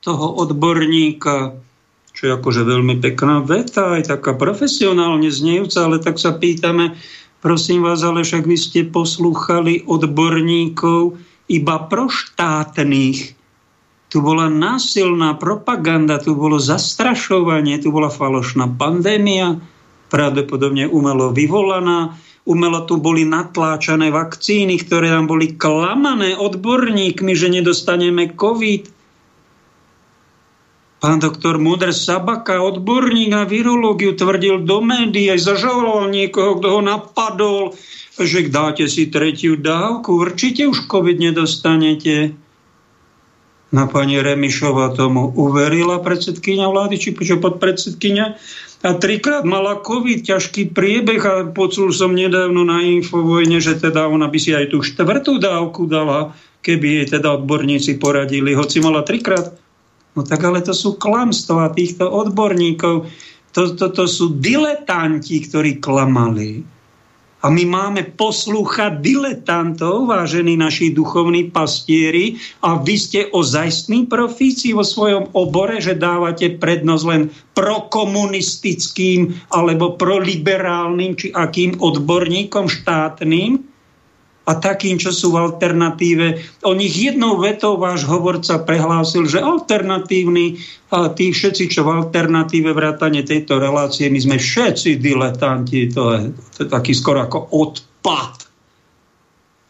[0.00, 1.56] toho odborníka,
[2.16, 6.96] čo je akože veľmi pekná veta, aj taká profesionálne znejúca, ale tak sa pýtame,
[7.44, 11.20] prosím vás, ale však vy ste poslúchali odborníkov
[11.52, 13.39] iba proštátnych,
[14.10, 19.62] tu bola násilná propaganda, tu bolo zastrašovanie, tu bola falošná pandémia,
[20.10, 28.34] pravdepodobne umelo vyvolaná, umelo tu boli natláčané vakcíny, ktoré nám boli klamané odborníkmi, že nedostaneme
[28.34, 28.98] COVID.
[31.00, 36.80] Pán doktor Mudr Sabaka, odborník na virológiu, tvrdil do médií, aj zažaloval niekoho, kto ho
[36.84, 37.72] napadol,
[38.20, 42.36] že dáte si tretiu dávku, určite už COVID nedostanete.
[43.70, 48.34] Na pani Remišova tomu uverila predsedkynia vlády, či počo podpredsedkynia.
[48.80, 54.26] A trikrát mala COVID, ťažký priebeh a počul som nedávno na Infovojne, že teda ona
[54.26, 56.34] by si aj tú štvrtú dávku dala,
[56.66, 59.54] keby jej teda odborníci poradili, hoci mala trikrát.
[60.18, 63.06] No tak ale to sú klamstvá týchto odborníkov.
[63.54, 66.66] To, to, to sú diletanti, ktorí klamali.
[67.40, 74.84] A my máme poslúchať diletantov, vážení naši duchovní pastieri, a vy ste ozajstní profíci vo
[74.84, 83.69] svojom obore, že dávate prednosť len prokomunistickým alebo proliberálnym či akým odborníkom štátnym
[84.50, 86.42] a takým, čo sú v alternatíve.
[86.66, 90.58] O nich jednou vetou váš hovorca prehlásil, že alternatívny,
[90.90, 96.22] a tí všetci, čo v alternatíve vrátane tejto relácie, my sme všetci diletanti, to je,
[96.58, 98.50] to je taký skoro ako odpad.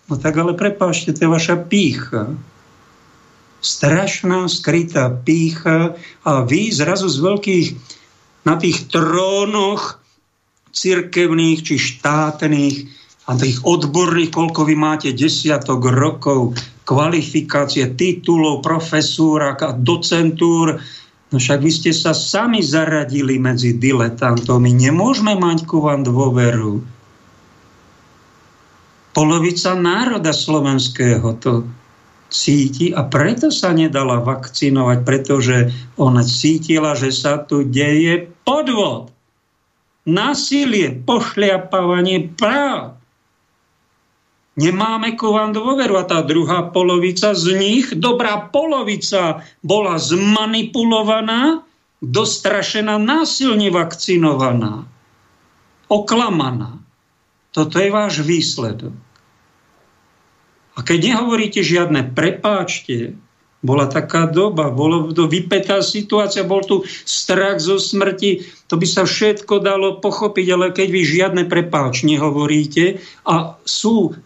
[0.09, 2.33] No tak ale prepášte, to je vaša pícha.
[3.61, 5.93] Strašná skrytá pícha
[6.25, 7.67] a vy zrazu z veľkých
[8.49, 10.01] na tých trónoch
[10.73, 16.57] cirkevných či štátnych a tých odborných, koľko vy máte desiatok rokov,
[16.89, 20.81] kvalifikácie, titulov, profesúra, docentúr,
[21.31, 24.59] no však vy ste sa sami zaradili medzi diletantov.
[24.59, 26.83] My nemôžeme mať ku vám dôveru.
[29.11, 31.67] Polovica národa slovenského to
[32.31, 35.57] cíti a preto sa nedala vakcinovať, pretože
[35.99, 39.11] ona cítila, že sa tu deje podvod,
[40.07, 43.00] násilie, pošliapávanie práv.
[44.59, 45.95] Nemáme ku vám dôveru.
[46.01, 51.63] A tá druhá polovica z nich, dobrá polovica, bola zmanipulovaná,
[52.03, 54.89] dostrašená, násilne vakcinovaná,
[55.87, 56.81] oklamaná.
[57.55, 58.95] Toto je váš výsledok.
[60.79, 63.19] A keď nehovoríte žiadne prepáčte,
[63.61, 69.05] bola taká doba, bolo to vypetá situácia, bol tu strach zo smrti, to by sa
[69.05, 74.17] všetko dalo pochopiť, ale keď vy žiadne prepáč nehovoríte a sú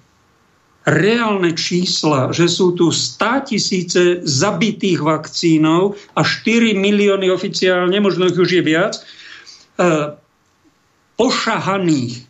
[0.84, 8.36] reálne čísla, že sú tu 100 tisíce zabitých vakcínov a 4 milióny oficiálne, možno ich
[8.36, 9.02] už je viac, e,
[11.16, 12.28] pošahaných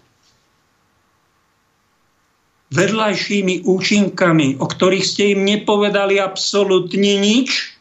[2.74, 7.74] vedľajšími účinkami, o ktorých ste im nepovedali absolútne nič.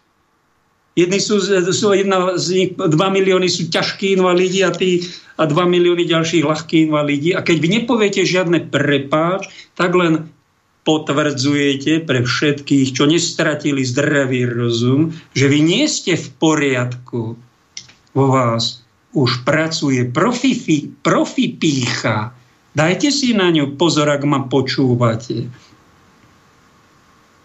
[0.94, 1.42] Jedni sú,
[1.74, 5.02] sú jedna z nich, 2 milióny sú ťažkí invalidi a, tí,
[5.42, 7.34] a 2 milióny ďalších ľahkí invalidi.
[7.34, 10.30] A keď vy nepoviete žiadne prepáč, tak len
[10.84, 17.40] potvrdzujete pre všetkých, čo nestratili zdravý rozum, že vy nie ste v poriadku.
[18.14, 18.84] Vo vás
[19.16, 20.54] už pracuje profi.
[22.74, 25.48] Dajte si na ňu pozor, ak ma počúvate.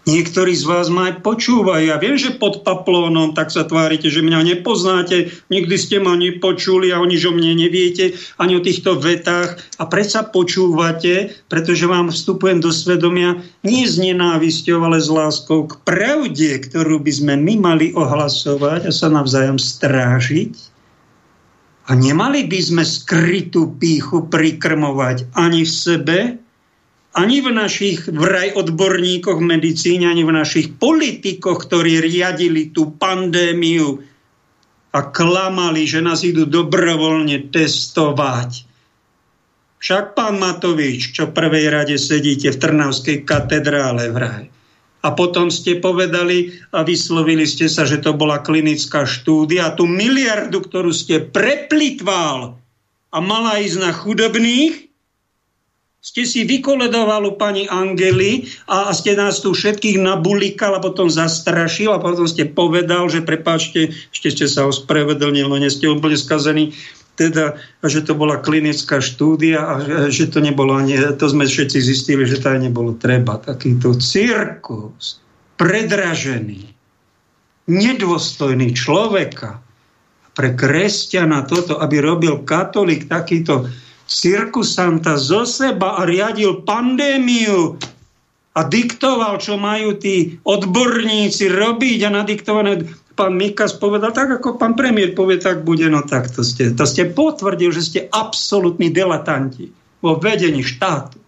[0.09, 1.93] Niektorí z vás ma aj počúvajú.
[1.93, 6.89] Ja viem, že pod paplónom tak sa tvárite, že mňa nepoznáte, nikdy ste ma nepočuli
[6.89, 9.61] a o nič o mne neviete, ani o týchto vetách.
[9.77, 15.77] A predsa počúvate, pretože vám vstupujem do svedomia nie s nenávisťou, ale s láskou k
[15.85, 20.57] pravde, ktorú by sme my mali ohlasovať a sa navzájom strážiť.
[21.89, 26.17] A nemali by sme skrytú píchu prikrmovať ani v sebe,
[27.19, 33.99] ani v našich vraj odborníkoch v medicíne, ani v našich politikoch, ktorí riadili tú pandémiu
[34.95, 38.63] a klamali, že nás idú dobrovoľne testovať.
[39.79, 44.47] Však pán Matovič, čo v prvej rade sedíte v Trnavskej katedrále vraj.
[44.99, 49.71] A potom ste povedali a vyslovili ste sa, že to bola klinická štúdia.
[49.71, 52.59] Tú miliardu, ktorú ste preplitval
[53.07, 54.88] a mala ísť na chudobných,
[55.99, 61.11] ste si vykoledovali u pani Angely a, a ste nás tu všetkých nabulikal a potom
[61.11, 66.15] zastrašil a potom ste povedal, že prepáčte, ešte ste sa ospravedlnil, no nie ste úplne
[66.15, 66.71] skazení,
[67.19, 69.73] teda, že to bola klinická štúdia a
[70.07, 73.35] že to nebolo ani, to sme všetci zistili, že to aj nebolo treba.
[73.35, 75.19] Takýto cirkus,
[75.59, 76.63] predražený,
[77.67, 79.59] nedôstojný človeka
[80.31, 83.67] pre kresťana toto, aby robil katolík takýto
[84.09, 87.77] cirkusanta zo seba a riadil pandémiu
[88.57, 92.89] a diktoval, čo majú tí odborníci robiť a nadiktované.
[93.13, 96.87] Pán Mikas povedal, tak ako pán premiér povie, tak bude, no tak to ste, to
[96.89, 99.69] ste potvrdil, že ste absolútni delatanti
[100.01, 101.21] vo vedení štátu.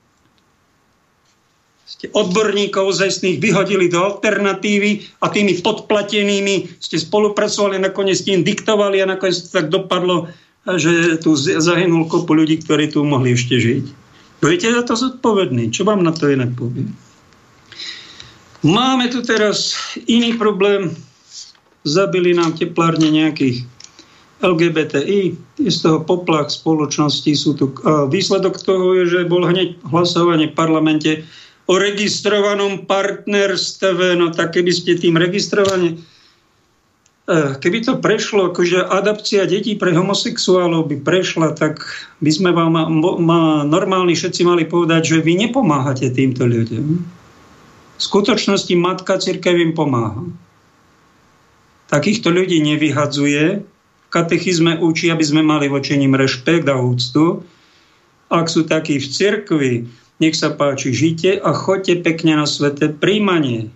[1.86, 9.12] Ste odborníkov zajstných vyhodili do alternatívy a tými podplatenými ste spolupracovali, nakoniec tým diktovali a
[9.12, 10.32] nakoniec to tak dopadlo,
[10.66, 13.86] že tu zahynul kopu ľudí, ktorí tu mohli ešte žiť.
[14.42, 15.74] Budete za to zodpovední.
[15.74, 16.94] Čo vám na to inak poviem?
[18.62, 19.74] Máme tu teraz
[20.06, 20.94] iný problém.
[21.82, 23.66] Zabili nám teplárne nejakých
[24.42, 25.22] LGBTI,
[25.62, 27.30] je z toho poplach spoločnosti.
[27.34, 31.12] Sú tu, a výsledok toho je, že bol hneď hlasovanie v parlamente
[31.66, 34.18] o registrovanom partnerstve.
[34.18, 36.11] No tak keby ste tým registrovanie E,
[37.60, 41.84] keby to prešlo, akože adapcia detí pre homosexuálov by prešla, tak
[42.20, 42.76] by sme vám
[43.24, 46.88] ma, normálni všetci mali povedať, že vy nepomáhate týmto ľuďom.
[47.98, 50.26] V skutočnosti matka církev im pomáha.
[51.92, 53.62] Takýchto ľudí nevyhadzuje.
[53.62, 57.44] V katechizme učí, aby sme mali voči ním rešpekt a úctu.
[58.32, 59.74] Ak sú takí v cirkvi,
[60.24, 63.74] nech sa páči, žite a choďte pekne na sveté príjmanie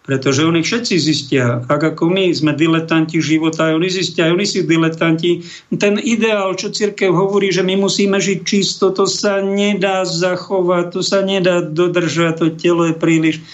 [0.00, 4.64] pretože oni všetci zistia, ak ako my sme diletanti života, oni zistia, aj oni sú
[4.64, 5.44] diletanti.
[5.76, 11.00] Ten ideál, čo církev hovorí, že my musíme žiť čisto, to sa nedá zachovať, to
[11.04, 13.44] sa nedá dodržať, to telo je príliš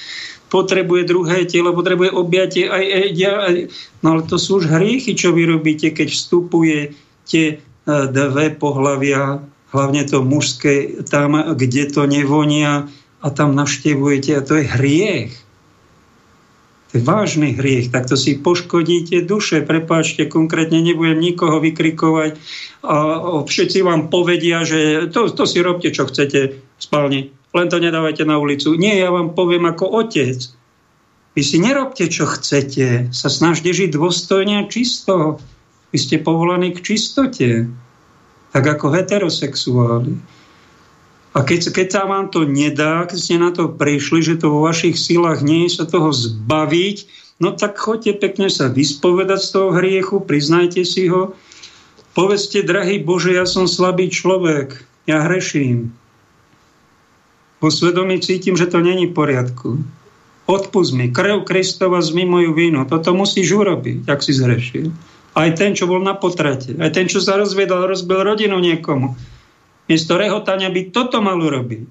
[0.46, 3.54] potrebuje druhé telo, potrebuje objatie aj, aj, aj
[4.06, 7.54] no ale to sú už hriechy, čo vy robíte, keď vstupujete e,
[7.90, 9.42] dve pohlavia,
[9.74, 12.86] hlavne to mužské, tam, kde to nevonia
[13.18, 15.45] a tam navštevujete a to je hriech
[16.94, 19.64] vážny hriech, tak to si poškodíte duše.
[19.66, 22.38] Prepáčte, konkrétne nebudem nikoho vykrikovať
[22.86, 22.96] a
[23.42, 27.34] všetci vám povedia, že to, to si robte, čo chcete v spálni.
[27.56, 28.76] Len to nedávajte na ulicu.
[28.76, 30.38] Nie, ja vám poviem ako otec.
[31.36, 33.12] Vy si nerobte, čo chcete.
[33.12, 35.40] Sa snažte žiť dôstojne a čisto.
[35.92, 37.68] Vy ste povolaní k čistote.
[38.52, 40.35] Tak ako heterosexuáli.
[41.36, 44.64] A keď, keď sa vám to nedá, keď ste na to prišli, že to vo
[44.64, 47.04] vašich silách nie je sa toho zbaviť,
[47.44, 51.36] no tak choďte pekne sa vyspovedať z toho hriechu, priznajte si ho.
[52.16, 55.92] Povedzte, drahý Bože, ja som slabý človek, ja hreším.
[57.60, 59.84] Po svedomí cítim, že to není v poriadku.
[60.48, 62.88] Odpust mi, krv Kristova zmi moju vínu.
[62.88, 64.88] Toto musíš urobiť, ak si zhrešil.
[65.36, 66.72] Aj ten, čo bol na potrate.
[66.80, 69.35] Aj ten, čo sa rozviedol, rozbil rodinu niekomu
[69.86, 71.86] Miesto rehotania by toto mal urobiť.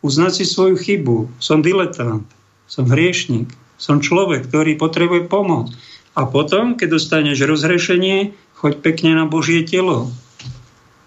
[0.00, 1.28] Uznať si svoju chybu.
[1.42, 2.24] Som diletant,
[2.70, 5.74] som hriešnik, som človek, ktorý potrebuje pomoc.
[6.14, 10.14] A potom, keď dostaneš rozhrešenie, choď pekne na Božie telo.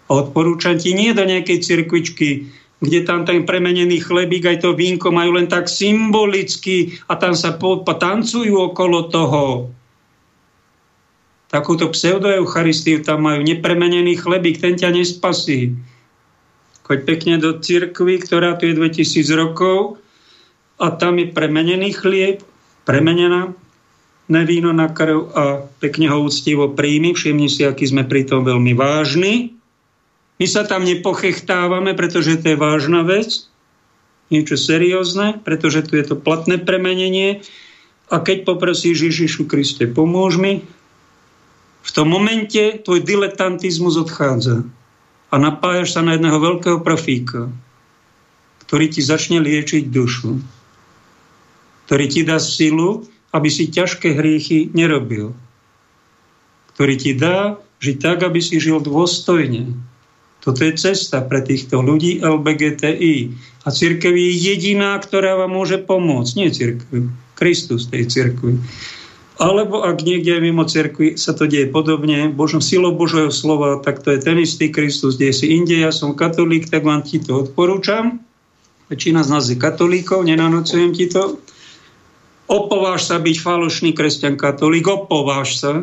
[0.08, 2.52] A odporúčam ti nie do nejakej cirkvičky,
[2.84, 7.56] kde tam ten premenený chlebík aj to vínko majú len tak symbolicky a tam sa
[7.56, 9.72] potancujú okolo toho
[11.54, 15.78] takúto pseudoeucharistiu, tam majú nepremenený chlebík, ten ťa nespasí.
[16.82, 20.02] Choď pekne do cirkvy, ktorá tu je 2000 rokov
[20.82, 22.42] a tam je premenený chlieb,
[22.90, 23.54] premenená
[24.28, 25.44] víno na krv a
[25.78, 27.14] pekne ho úctivo príjmi.
[27.14, 29.54] Všimni si, aký sme pri tom veľmi vážni.
[30.42, 33.46] My sa tam nepochechtávame, pretože to je vážna vec.
[34.34, 37.46] niečo seriózne, pretože tu je to platné premenenie
[38.10, 40.66] a keď poprosíš Ježišu Kriste, pomôž mi,
[41.84, 44.64] v tom momente tvoj diletantizmus odchádza
[45.30, 47.52] a napájaš sa na jedného veľkého profíka,
[48.64, 50.40] ktorý ti začne liečiť dušu,
[51.86, 53.04] ktorý ti dá silu,
[53.36, 55.36] aby si ťažké hriechy nerobil,
[56.74, 59.76] ktorý ti dá žiť tak, aby si žil dôstojne.
[60.40, 63.32] Toto je cesta pre týchto ľudí LBGTI.
[63.64, 66.32] A církev je jediná, ktorá vám môže pomôcť.
[66.36, 68.60] Nie církev, Kristus tej církvi.
[69.42, 74.14] Alebo ak niekde mimo cirkvi sa to deje podobne, Božom silou Božieho slova, tak to
[74.14, 78.22] je ten istý Kristus, deje si inde, ja som katolík, tak vám ti to odporúčam.
[78.94, 81.42] Väčšina z nás je katolíkov, nenanocujem ti to.
[82.46, 85.82] Opováž sa byť falošný kresťan katolík, opováž sa.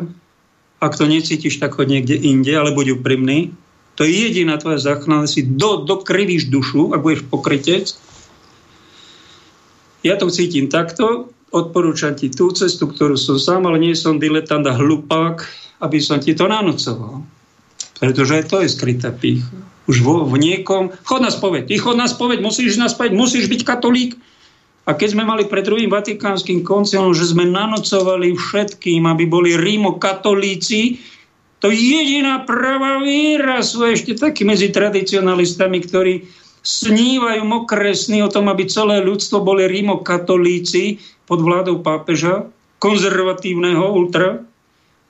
[0.79, 3.51] Ak to necítiš, tak choď niekde inde, ale buď úprimný.
[3.99, 7.91] To je jediná tvoja záchrana, si do, dokrivíš dušu, ak budeš pokrytec.
[10.01, 14.63] Ja to cítim takto, odporúčam ti tú cestu, ktorú som sám, ale nie som diletant
[14.65, 15.43] a hlupák,
[15.83, 17.21] aby som ti to nanocoval.
[17.99, 19.51] Pretože aj to je skrytá pícha.
[19.85, 20.95] Už vo, v niekom...
[21.03, 21.67] Chod na spoveď.
[21.67, 24.15] Ty chod na spoveď, musíš na spoveď, musíš byť katolík.
[24.89, 30.97] A keď sme mali pred druhým vatikánskym koncilom, že sme nanocovali všetkým, aby boli rímokatolíci,
[31.61, 36.13] to jediná pravá viera sú ešte takí medzi tradicionalistami, ktorí
[36.61, 42.49] snívajú mokresní o tom, aby celé ľudstvo boli rímokatolíci pod vládou pápeža,
[42.81, 44.41] konzervatívneho ultra,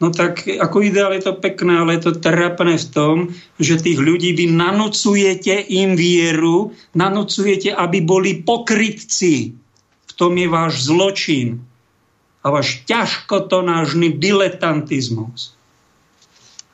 [0.03, 3.15] no tak ako ideál je to pekné, ale je to trápne v tom,
[3.61, 9.55] že tých ľudí vy nanocujete im vieru, nanocujete, aby boli pokrytci.
[10.07, 11.63] V tom je váš zločin
[12.41, 15.55] a váš ťažkotonážny diletantizmus.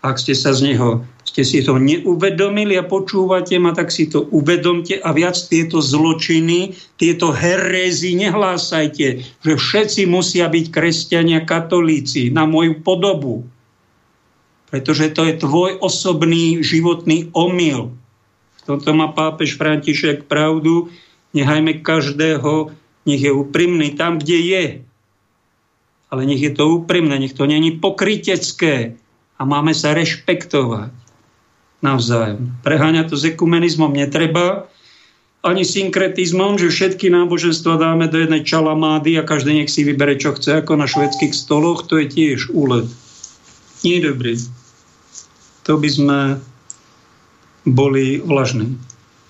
[0.07, 1.03] Ak ste sa z neho
[1.37, 6.73] ste si to neuvedomili a počúvate ma, tak si to uvedomte a viac tieto zločiny,
[6.97, 13.45] tieto herézy nehlásajte, že všetci musia byť kresťania katolíci na moju podobu.
[14.73, 17.93] Pretože to je tvoj osobný životný omyl.
[18.57, 20.89] V tomto má pápež František pravdu.
[21.37, 22.73] Nechajme každého,
[23.05, 24.65] nech je úprimný tam, kde je.
[26.09, 28.97] Ale nech je to úprimné, nech to není pokrytecké
[29.37, 30.89] a máme sa rešpektovať
[31.85, 32.57] navzájom.
[32.65, 34.65] Preháňať to s ekumenizmom netreba,
[35.45, 40.33] ani synkretizmom, že všetky náboženstva dáme do jednej čalamády a každý nech si vybere, čo
[40.33, 42.89] chce, ako na švedských stoloch, to je tiež úlet.
[43.85, 44.33] Nie je dobrý.
[45.69, 46.19] To by sme
[47.63, 48.75] boli vlažní.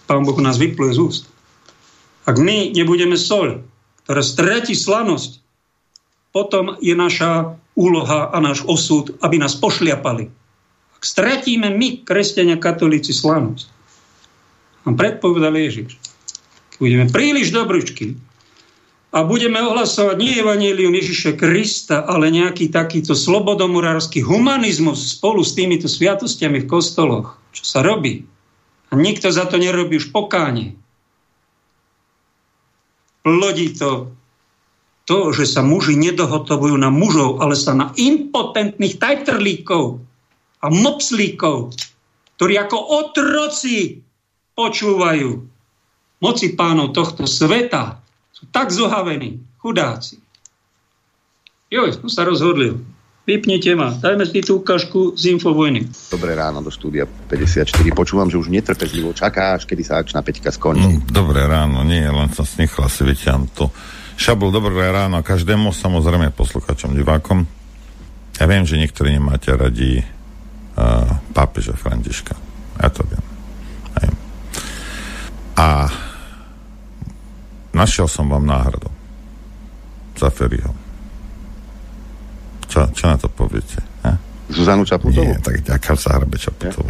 [0.07, 1.23] Pán Boh nás vypluje z úst.
[2.23, 3.67] Ak my nebudeme sol,
[4.07, 5.43] ktorá stretí slanosť,
[6.31, 10.33] potom je naša úloha a náš osud, aby nás pošliapali
[10.97, 13.69] ak stratíme my, kresťania, katolíci, slanosť,
[14.89, 16.01] nám predpovedal Ježiš,
[16.73, 18.17] keď budeme príliš dobručky
[19.13, 25.85] a budeme ohlasovať nie evanílium Ježiša Krista, ale nejaký takýto slobodomurársky humanizmus spolu s týmito
[25.85, 28.25] sviatostiami v kostoloch, čo sa robí.
[28.89, 30.73] A nikto za to nerobí už pokánie.
[33.21, 34.16] Plodí to
[35.07, 40.03] to, že sa muži nedohotovujú na mužov, ale sa na impotentných tajtrlíkov,
[40.61, 41.77] a mopslíkov,
[42.37, 44.01] ktorí ako otroci
[44.57, 45.29] počúvajú
[46.17, 48.01] moci pánov tohto sveta,
[48.33, 50.17] sú tak zohavení, chudáci.
[51.69, 52.81] Joj, som sa rozhodlil.
[53.27, 55.91] Vypnite ma, dajme si tú ukážku z Infovojny.
[56.07, 57.67] Dobré ráno do štúdia 54.
[57.91, 61.03] Počúvam, že už netrpezlivo čakáš, kedy sa akčná peťka skončí.
[61.03, 63.67] No, dobré ráno, nie, len som snechla si vyťam to.
[64.17, 67.45] Šabul, dobré ráno každému, samozrejme posluchačom, divákom.
[68.41, 70.01] Ja viem, že niektorí nemáte radi
[71.37, 72.33] pápeža Františka.
[72.81, 73.23] Ja to viem.
[73.93, 74.09] Aj.
[75.57, 75.67] A
[77.77, 78.89] našiel som vám náhradu
[80.17, 80.73] za Ferryho.
[82.65, 83.81] Čo, čo na to poviete?
[84.01, 84.17] Ja?
[84.49, 85.29] Zuzanu Čaputovú?
[85.29, 86.89] Nie, tak ďaká sa hrabe Čaputovú.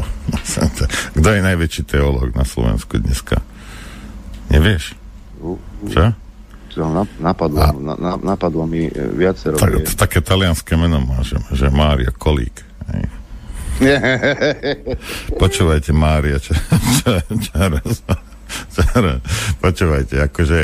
[1.19, 3.43] Kto je najväčší teológ na Slovensku dneska?
[4.47, 4.95] Nevieš?
[5.91, 6.26] Čo?
[7.17, 9.57] Napadlo, a, na, napadlo mi e, viacero.
[9.57, 12.61] Tak, také talianské meno má, že, že Mária Kolík.
[12.93, 13.03] Hej.
[15.41, 16.53] Počúvajte, Mária, čo,
[17.01, 17.53] čo, čo,
[18.73, 19.01] čo,
[19.61, 20.59] počúvajte, akože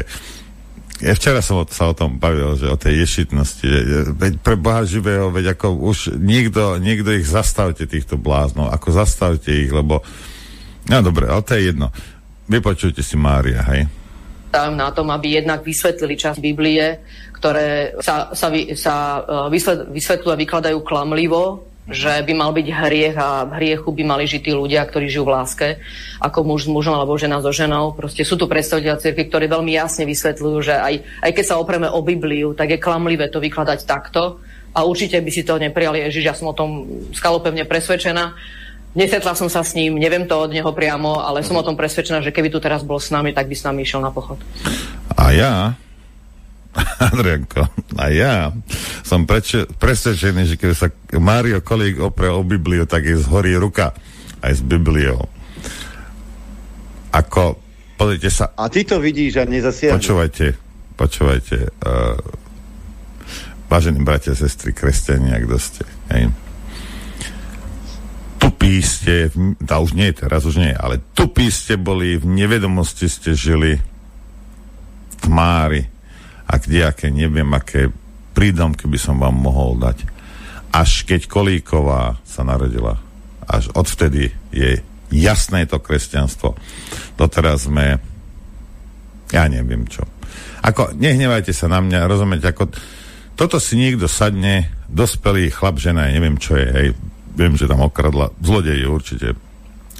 [1.03, 3.68] ja včera som sa o tom bavil, že o tej ješitnosti,
[4.16, 9.51] veď pre Boha živého, veď ako už niekto, niekto ich zastavte, týchto bláznov, ako zastavte
[9.51, 9.99] ich, lebo
[10.88, 11.91] no dobre, ale to je jedno.
[12.47, 13.91] Vypočujte si Mária, hej?
[14.54, 17.01] Na tom, aby jednak vysvetlili časť Biblie,
[17.34, 18.47] ktoré sa, sa,
[18.78, 18.95] sa
[19.49, 19.60] e,
[19.91, 24.41] vysvetľujú a vykladajú klamlivo, že by mal byť hriech a v hriechu by mali žiť
[24.47, 25.68] tí ľudia, ktorí žijú v láske,
[26.24, 27.91] ako muž s mužom alebo žena so ženou.
[27.91, 30.93] Proste sú tu predstaviteľ cirkvi, ktorí veľmi jasne vysvetľujú, že aj,
[31.28, 34.39] aj keď sa opreme o Bibliu, tak je klamlivé to vykladať takto.
[34.74, 38.34] A určite by si to neprijali Ježiš, ja som o tom skalopevne presvedčená.
[38.94, 42.22] Nesetla som sa s ním, neviem to od neho priamo, ale som o tom presvedčená,
[42.22, 44.38] že keby tu teraz bol s nami, tak by s nami išiel na pochod.
[45.18, 45.74] A ja
[47.10, 48.50] Adrianko, a ja
[49.06, 50.88] som preč, presvedčený, že keď sa
[51.18, 53.94] Mário Kolík opre o Bibliu, tak je zhorí ruka
[54.41, 55.26] aj s Bibliou.
[57.14, 57.62] Ako,
[57.98, 58.54] pozrite sa...
[58.58, 60.02] A ty to vidíš a nezasiahne.
[60.02, 60.46] Počúvajte,
[60.98, 61.58] počúvajte.
[61.82, 62.18] Uh,
[63.70, 66.34] vážení bratia, sestry, kresťania, kto ste, hej?
[68.44, 69.32] Tupí ste,
[69.64, 73.80] tá už nie, teraz už nie, ale tupí ste boli, v nevedomosti ste žili,
[75.24, 75.88] tmári,
[76.44, 77.88] a kdejaké, neviem, aké
[78.36, 80.04] prídomky by som vám mohol dať.
[80.76, 83.00] Až keď Kolíková sa narodila,
[83.48, 84.82] až odvtedy je
[85.14, 86.58] jasné to kresťanstvo.
[87.16, 88.02] Doteraz sme,
[89.32, 90.04] ja neviem čo.
[90.66, 92.74] Ako, nehnevajte sa na mňa, rozumiete, ako
[93.34, 96.88] toto si niekto sadne, dospelý chlap, žena, neviem čo je, hej,
[97.34, 99.34] viem, že tam okradla, zlodej určite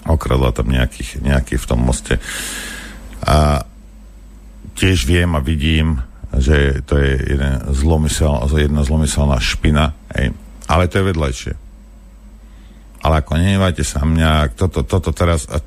[0.06, 2.20] okradla tam nejakých, nejaký v tom moste.
[3.24, 3.64] A
[4.76, 6.04] tiež viem a vidím,
[6.34, 10.34] že to je jeden zlomysel, jedna zlomyselná špina, hej.
[10.66, 11.54] ale to je vedľajšie.
[13.04, 15.46] Ale ako nenevajte sa mňa, toto, toto teraz...
[15.52, 15.60] A...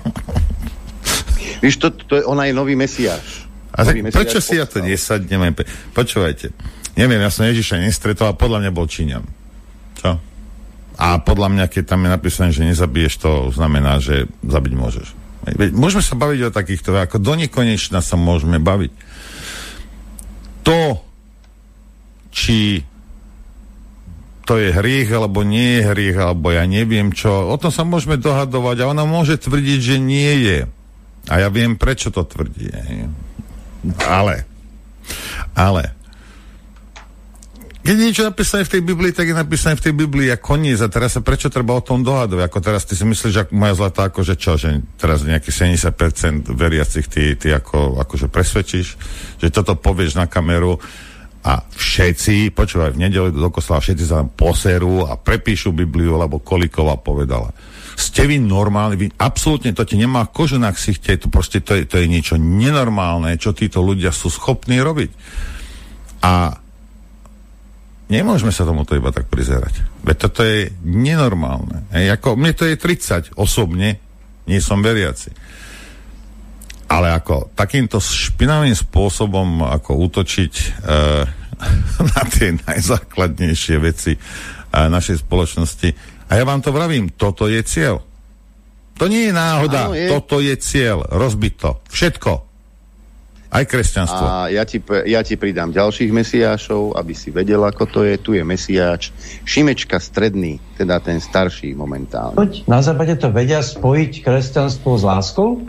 [1.65, 3.49] Víš, to, to je, ona je nový mesiáš.
[3.73, 5.53] A tak, mesiáš prečo si ja to nesadnem?
[5.91, 6.53] Počúvajte,
[6.99, 9.23] neviem, ja som Ježiša nestretol a podľa mňa bol Číňan.
[10.03, 10.19] Čo?
[10.99, 15.07] A podľa mňa, keď tam je napísané, že nezabiješ, to znamená, že zabiť môžeš.
[15.71, 18.91] Môžeme sa baviť o takýchto, ako do nekonečna sa môžeme baviť.
[20.67, 20.99] To,
[22.35, 22.83] či
[24.43, 28.19] to je hriech, alebo nie je hriech, alebo ja neviem čo, o tom sa môžeme
[28.19, 30.59] dohadovať a ona môže tvrdiť, že nie je.
[31.31, 32.73] A ja viem, prečo to tvrdí.
[34.03, 34.43] Ale,
[35.55, 35.95] ale,
[37.79, 40.83] keď je niečo napísané v tej Biblii, tak je napísané v tej Biblii a koniec.
[40.83, 42.43] A teraz sa prečo treba o tom dohadovať?
[42.51, 47.07] Ako teraz ty si myslíš, že moja zlatá, akože čo, že teraz nejaký 70% veriacich
[47.07, 48.87] ty, ty ako, akože presvedčíš,
[49.39, 50.75] že toto povieš na kameru
[51.39, 56.43] a všetci, počúvaj, v nedelu do kostola všetci sa tam poserú a prepíšu Bibliu, lebo
[56.43, 57.55] Kolikova povedala.
[57.95, 61.87] Ste vy normálni, vy absolútne to ti nemá kožu na ksichte, to proste to je,
[61.87, 65.11] to je niečo nenormálne, čo títo ľudia sú schopní robiť.
[66.27, 66.59] A
[68.09, 69.85] Nemôžeme sa tomuto iba tak prizerať.
[70.01, 71.85] Veď toto je nenormálne.
[71.93, 74.01] Hej, ako, mne to je 30 osobne,
[74.49, 75.29] nie som veriaci.
[76.89, 80.65] Ale ako takýmto špinavým spôsobom ako útočiť e,
[82.17, 84.19] na tie najzákladnejšie veci e,
[84.73, 85.89] našej spoločnosti.
[86.33, 88.01] A ja vám to vravím, toto je cieľ.
[88.97, 90.09] To nie je náhoda, Áno, je.
[90.09, 91.05] toto je cieľ.
[91.05, 91.71] Rozbiť to.
[91.93, 92.48] Všetko.
[93.49, 94.25] Aj kresťanstvo.
[94.29, 94.77] A ja ti,
[95.09, 98.13] ja ti pridám ďalších mesiášov, aby si vedel, ako to je.
[98.21, 99.09] Tu je mesiáč
[99.41, 102.37] Šimečka stredný, teda ten starší momentálne.
[102.69, 105.65] Na západe to vedia spojiť kresťanstvo s láskou?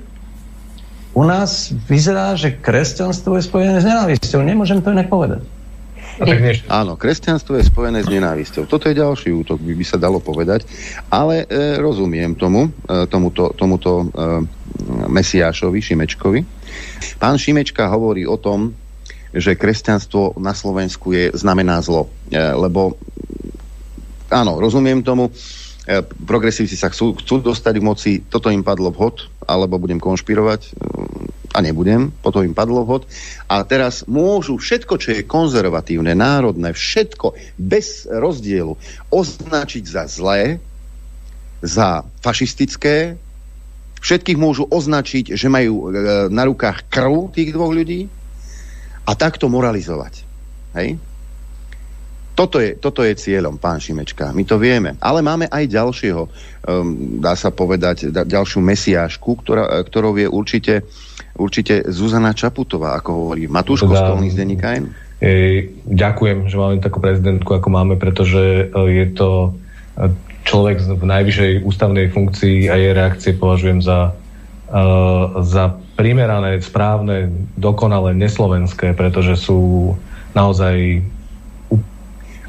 [1.16, 4.44] U nás vyzerá, že kresťanstvo je spojené s nenávisťou.
[4.44, 5.42] Nemôžem to inak povedať.
[6.80, 8.68] Áno, kresťanstvo je spojené s nenávisťou.
[8.68, 10.68] Toto je ďalší útok, by, by sa dalo povedať.
[11.08, 14.06] Ale e, rozumiem tomu, e, tomuto, tomuto e,
[15.08, 16.40] Mesiášovi, Šimečkovi.
[17.16, 18.76] Pán Šimečka hovorí o tom,
[19.30, 22.10] že kresťanstvo na Slovensku je, znamená zlo.
[22.28, 22.98] E, lebo
[24.28, 25.30] áno, rozumiem tomu,
[25.86, 30.76] e, progresívci sa chcú, chcú dostať k moci, toto im padlo vhod, alebo budem konšpirovať,
[31.50, 33.10] a nebudem, potom im padlo vhod.
[33.50, 38.78] A teraz môžu všetko, čo je konzervatívne, národné, všetko bez rozdielu
[39.10, 40.62] označiť za zlé,
[41.60, 43.18] za fašistické,
[44.00, 46.00] všetkých môžu označiť, že majú e,
[46.32, 48.08] na rukách krv tých dvoch ľudí
[49.04, 50.24] a takto moralizovať.
[50.78, 50.96] Hej?
[52.38, 54.32] Toto je, toto je cieľom, pán Šimečka.
[54.32, 54.96] My to vieme.
[54.96, 56.30] Ale máme aj ďalšieho, um,
[57.20, 60.88] dá sa povedať, da, ďalšiu mesiášku, ktorá, ktorou je určite
[61.40, 64.84] určite Zuzana Čaputová, ako hovorí Matúško teda, z denníka e,
[65.88, 69.56] Ďakujem, že máme takú prezidentku, ako máme, pretože e, je to
[69.96, 70.12] e,
[70.44, 74.16] človek v najvyššej ústavnej funkcii a jej reakcie považujem za,
[75.44, 75.64] za
[76.00, 77.28] primerané, správne,
[77.60, 79.92] dokonale neslovenské, pretože sú
[80.32, 81.04] naozaj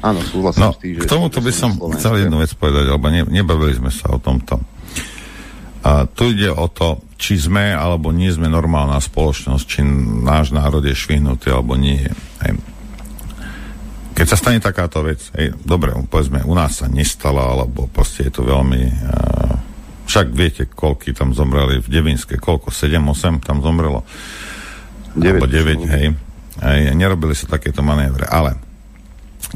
[0.02, 1.00] Áno, súhlasím no, s tým, že...
[1.06, 4.58] K tomuto by som chcel jednu vec povedať, lebo ne, nebavili sme sa o tomto.
[5.86, 9.86] A tu ide o to, či sme alebo nie sme normálna spoločnosť, či
[10.26, 12.02] náš národ je švihnutý alebo nie.
[12.42, 12.58] Hej.
[14.18, 18.32] Keď sa stane takáto vec, hej, dobre, povedzme, u nás sa nestala, alebo proste je
[18.34, 18.82] to veľmi...
[18.90, 19.54] Uh,
[20.04, 22.74] však viete, koľky tam zomreli v Devinske, koľko?
[22.74, 24.02] 7, 8 tam zomrelo?
[25.14, 25.38] 9.
[25.38, 26.06] Alebo 9, hej.
[26.58, 26.80] hej.
[26.92, 28.58] Nerobili sa takéto manévre, ale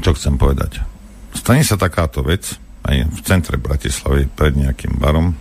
[0.01, 0.81] čo chcem povedať?
[1.35, 2.57] Stane sa takáto vec
[2.87, 5.35] aj v centre Bratislavy pred nejakým barom.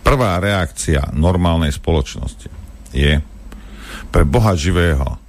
[0.00, 2.48] Prvá reakcia normálnej spoločnosti
[2.90, 3.20] je
[4.10, 5.20] pre Boha živého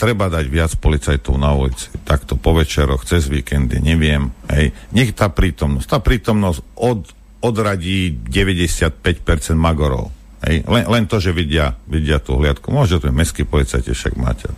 [0.00, 1.92] treba dať viac policajtov na ulici.
[2.08, 4.32] Takto po večeroch, cez víkendy, neviem.
[4.48, 4.72] Hej.
[4.96, 7.04] Nech tá prítomnosť, tá prítomnosť od,
[7.44, 8.96] odradí 95%
[9.60, 10.08] magorov.
[10.48, 10.64] Hej.
[10.64, 12.72] Len, len to, že vidia, vidia tú hliadku.
[12.72, 14.48] Môže to mestskí policajti však máte.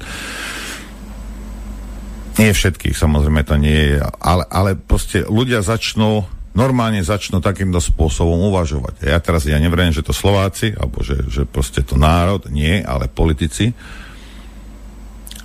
[2.38, 6.22] Nie všetkých, samozrejme to nie je, ale, ale proste ľudia začnú
[6.52, 9.08] normálne začnú takýmto spôsobom uvažovať.
[9.08, 13.08] Ja teraz ja nevriem, že to Slováci, alebo že, že proste to národ, nie, ale
[13.08, 13.72] politici,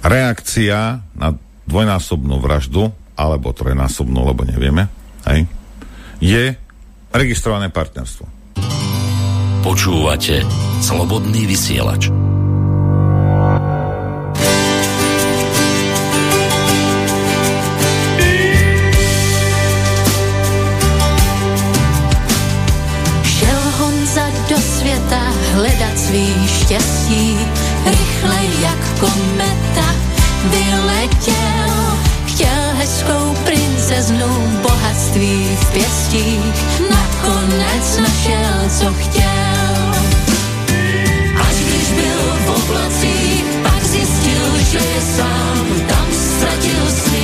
[0.03, 1.29] reakcia na
[1.67, 4.87] dvojnásobnú vraždu, alebo trojnásobnú, lebo nevieme,
[5.25, 5.49] hej,
[6.21, 6.53] je
[7.11, 8.29] registrované partnerstvo.
[9.65, 10.45] Počúvate
[10.79, 12.36] Slobodný vysielač.
[26.07, 27.37] Svý štěstí,
[27.85, 29.95] rychle jak kometa
[30.43, 31.97] vyletěl.
[32.25, 39.95] Chtěl hezkou princeznu, bohatství v pěstích, nakonec našel, co chtěl.
[41.39, 47.16] Až když byl v oblacích, pak zjistil, že je sám, tam ztratil sny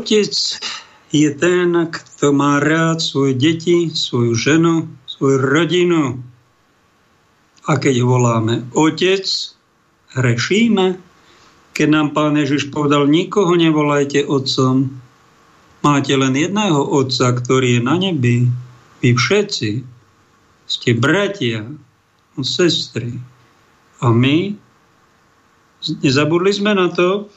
[0.00, 0.32] Otec
[1.12, 6.24] je ten, kto má rád svoje deti, svoju ženu, svoju rodinu.
[7.68, 9.28] A keď voláme Otec,
[10.16, 10.96] hrešíme.
[11.76, 14.88] Keď nám Pán Ježiš povedal, nikoho nevolajte Otcom,
[15.84, 18.48] máte len jedného Otca, ktorý je na nebi.
[19.04, 19.84] Vy všetci
[20.64, 21.68] ste bratia
[22.40, 23.20] sestry.
[24.00, 24.56] A my
[26.00, 27.28] nezabudli sme na to,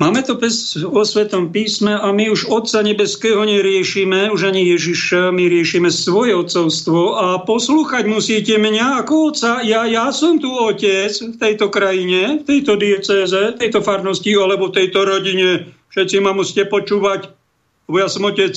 [0.00, 5.28] Máme to bez, o Svetom písme a my už Otca Nebeského neriešime, už ani Ježiša,
[5.28, 9.60] my riešime svoje otcovstvo a poslúchať musíte mňa ako Otca.
[9.60, 14.72] Ja, ja som tu Otec v tejto krajine, v tejto diecéze, v tejto farnosti alebo
[14.72, 15.68] v tejto rodine.
[15.92, 17.36] Všetci ma musíte počúvať,
[17.84, 18.56] lebo ja som Otec.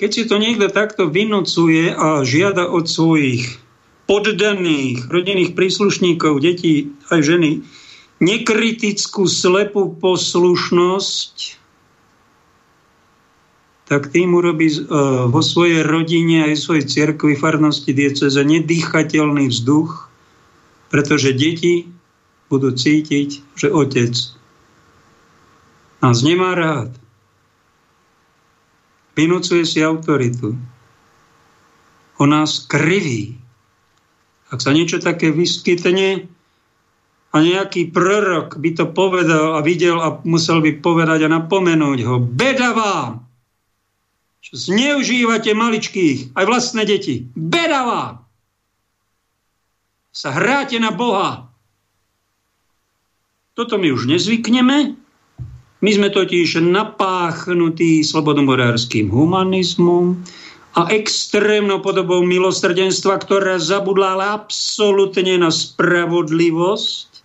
[0.00, 3.60] Keď si to niekto takto vynocuje a žiada od svojich
[4.08, 7.60] poddaných rodinných príslušníkov, detí aj ženy,
[8.20, 11.34] nekritickú slepú poslušnosť,
[13.86, 20.10] tak tým urobí uh, vo svojej rodine aj svojej cirkvi farnosti dieceze nedýchateľný vzduch,
[20.90, 21.86] pretože deti
[22.50, 24.14] budú cítiť, že otec
[26.02, 26.94] nás nemá rád.
[29.16, 30.54] Vynúcuje si autoritu.
[32.20, 33.40] On nás kriví.
[34.52, 36.30] Ak sa niečo také vyskytne
[37.36, 42.16] a nejaký prorok by to povedal a videl a musel by povedať a napomenúť ho,
[42.16, 43.28] beda vám,
[44.40, 48.14] čo zneužívate maličkých, aj vlastné deti, beda vám,
[50.16, 51.52] sa hráte na Boha.
[53.52, 54.96] Toto my už nezvykneme,
[55.84, 60.16] my sme totiž napáchnutí slobodomorárským humanizmom
[60.76, 67.15] a extrémnou podobou milosrdenstva, ktorá zabudla ale absolútne na spravodlivosť,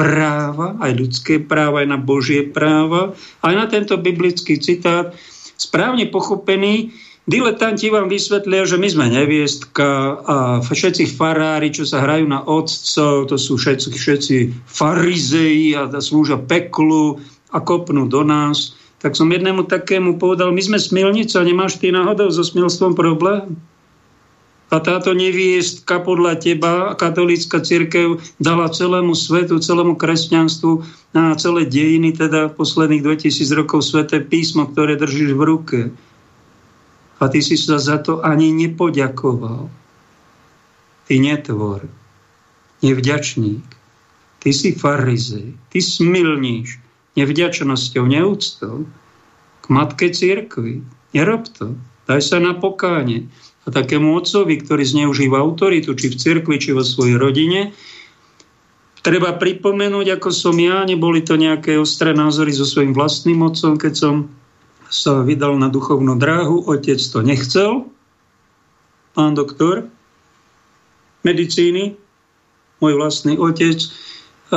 [0.00, 3.12] práva, aj ľudské práva, aj na Božie práva,
[3.44, 5.12] aj na tento biblický citát,
[5.60, 6.88] správne pochopený,
[7.30, 13.30] Diletanti vám vysvetlia, že my sme neviestka a všetci farári, čo sa hrajú na otcov,
[13.30, 14.36] to sú všetci, všetci
[14.66, 17.22] farizei a slúžia peklu
[17.54, 22.34] a kopnú do nás, tak som jednému takému povedal, my sme smilnica, nemáš ty náhodou
[22.34, 23.54] so smilstvom problém?
[24.70, 32.14] A táto neviestka podľa teba, katolícka církev, dala celému svetu, celému kresťanstvu na celé dejiny,
[32.14, 35.80] teda posledných 2000 rokov sveté písmo, ktoré držíš v ruke.
[37.18, 39.66] A ty si sa za to ani nepoďakoval.
[41.10, 41.90] Ty netvor,
[42.86, 43.66] nevďačník.
[44.40, 46.80] Ty si farizej, ty smilníš
[47.18, 48.88] nevďačnosťou, neúctou
[49.60, 50.80] k matke církvy.
[51.12, 51.74] Nerob to.
[52.06, 53.26] Daj sa na pokáne.
[53.70, 57.70] A takému otcovi, ktorý zneužíva autoritu, či v cirkvi, či vo svojej rodine,
[59.06, 63.94] treba pripomenúť, ako som ja, neboli to nejaké ostré názory so svojím vlastným otcom, keď
[63.94, 64.14] som
[64.90, 67.86] sa vydal na duchovnú dráhu, otec to nechcel,
[69.14, 69.86] pán doktor
[71.22, 71.94] medicíny,
[72.82, 73.78] môj vlastný otec,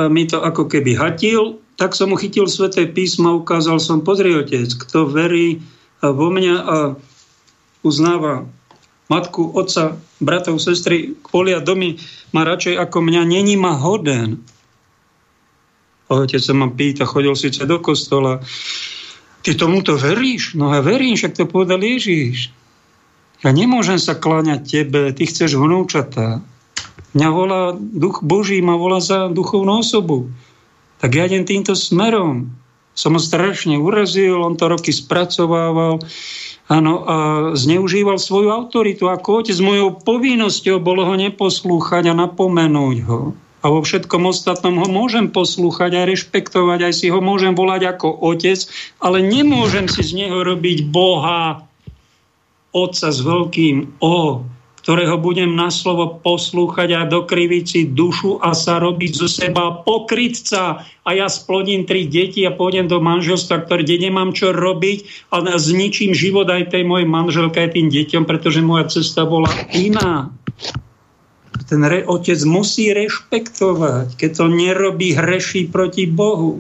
[0.10, 4.74] mi to ako keby hatil, tak som mu chytil sveté písmo, ukázal som, pozri otec,
[4.74, 5.62] kto verí
[6.02, 6.78] vo mňa a
[7.86, 8.50] uznáva
[9.08, 12.00] matku, otca, bratov, sestry, polia domy
[12.32, 14.40] má radšej ako mňa, není ma hoden.
[16.08, 18.44] A otec sa ma pýta, chodil síce do kostola,
[19.42, 20.54] ty tomuto veríš?
[20.54, 22.54] No ja verím, však to povedal Ježíš.
[23.44, 26.40] Ja nemôžem sa kláňať tebe, ty chceš vnúčatá.
[27.12, 30.32] Mňa volá, duch Boží ma volá za duchovnú osobu
[31.04, 32.48] tak ja idem týmto smerom.
[32.94, 36.02] Som ho strašne urazil, on to roky spracovával
[36.70, 37.16] áno, a
[37.58, 39.58] zneužíval svoju autoritu ako otec.
[39.58, 43.34] Mojou povinnosťou bolo ho neposlúchať a napomenúť ho.
[43.64, 48.12] A vo všetkom ostatnom ho môžem poslúchať a rešpektovať, aj si ho môžem volať ako
[48.12, 48.60] otec,
[49.00, 51.64] ale nemôžem si z neho robiť Boha,
[52.76, 54.44] otca s veľkým O
[54.84, 60.84] ktorého budem na slovo poslúchať a dokriviť si dušu a sa robiť zo seba pokrytca
[60.84, 65.56] a ja splodím tri deti a pôjdem do manželstva, ktoré kde nemám čo robiť a
[65.56, 70.36] zničím život aj tej mojej manželke aj tým deťom, pretože moja cesta bola iná.
[71.64, 74.20] Ten re- otec musí rešpektovať.
[74.20, 76.60] Keď to nerobí, hreší proti Bohu.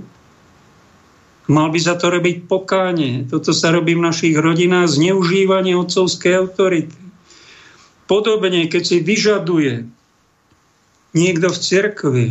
[1.51, 3.27] Mal by za to robiť pokánie.
[3.27, 7.02] Toto sa robí v našich rodinách, zneužívanie otcovskej autority.
[8.13, 9.89] Podobne, keď si vyžaduje
[11.17, 12.27] niekto v cirkvi,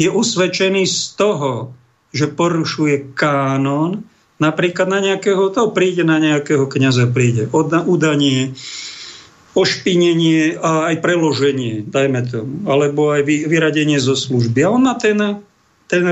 [0.00, 1.76] je usvedčený z toho,
[2.08, 4.00] že porušuje kánon,
[4.40, 8.56] napríklad na nejakého, to príde na nejakého kniaza, príde udanie,
[9.52, 14.64] ošpinenie a aj preloženie, dajme tomu, alebo aj vyradenie zo služby.
[14.64, 15.44] A on má ten,
[15.92, 16.04] ten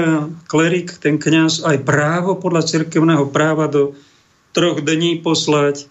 [0.44, 3.96] klerik, ten kňaz aj právo podľa cirkevného práva do
[4.52, 5.88] troch dní poslať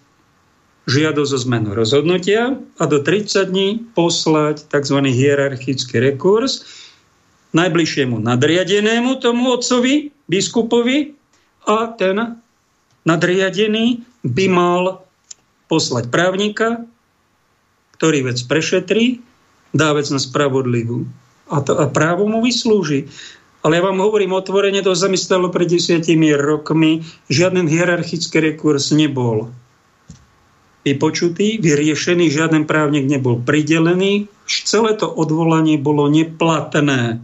[0.88, 4.98] žiadosť o zmenu rozhodnutia a do 30 dní poslať tzv.
[5.04, 6.64] hierarchický rekurs
[7.52, 11.12] najbližšiemu nadriadenému tomu otcovi, biskupovi
[11.68, 12.40] a ten
[13.04, 15.04] nadriadený by mal
[15.68, 16.84] poslať právnika,
[18.00, 19.20] ktorý vec prešetrí,
[19.76, 21.04] dá vec na spravodlivú.
[21.48, 23.08] A, to, a právo mu vyslúži.
[23.64, 28.92] Ale ja vám hovorím otvorene, to sa mi stalo pred desiatimi rokmi, žiaden hierarchický rekurs
[28.92, 29.52] nebol
[30.94, 37.20] vypočutý, vyriešený, žiaden právnik nebol pridelený, celé to odvolanie bolo neplatné.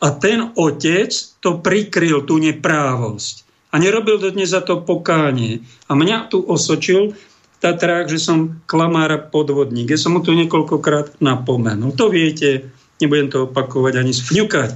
[0.00, 1.12] A ten otec
[1.44, 3.44] to prikryl, tú neprávosť.
[3.70, 5.62] A nerobil to dnes za to pokánie.
[5.86, 9.92] A mňa tu osočil v Tatrách, že som klamára podvodník.
[9.92, 11.92] Ja som mu to niekoľkokrát napomenul.
[12.00, 14.70] To viete, nebudem to opakovať ani sfňukať.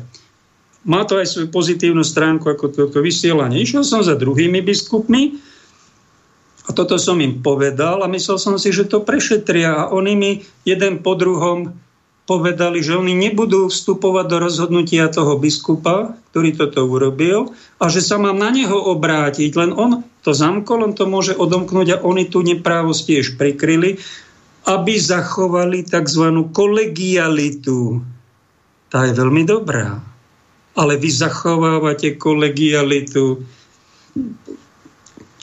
[0.85, 3.65] má to aj svoju pozitívnu stránku ako toto vysielanie.
[3.65, 5.41] Išiel som za druhými biskupmi
[6.65, 10.31] a toto som im povedal a myslel som si, že to prešetria a oni mi
[10.65, 11.77] jeden po druhom
[12.25, 18.17] povedali, že oni nebudú vstupovať do rozhodnutia toho biskupa, ktorý toto urobil a že sa
[18.17, 19.53] mám na neho obrátiť.
[19.53, 24.01] Len on to zamkol, on to môže odomknúť a oni tú neprávosť tiež prikryli,
[24.65, 26.49] aby zachovali tzv.
[26.49, 28.01] kolegialitu.
[28.89, 30.01] Tá je veľmi dobrá.
[30.75, 33.45] Ale vy zachovávate kolegialitu,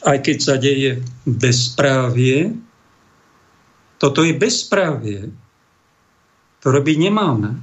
[0.02, 2.58] aj keď sa deje bezprávie.
[4.02, 5.30] Toto je bezprávie
[6.62, 7.58] to robiť nemáme.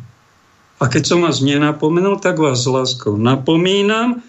[0.78, 4.22] A keď som vás nenapomenul, tak vás s láskou napomínam,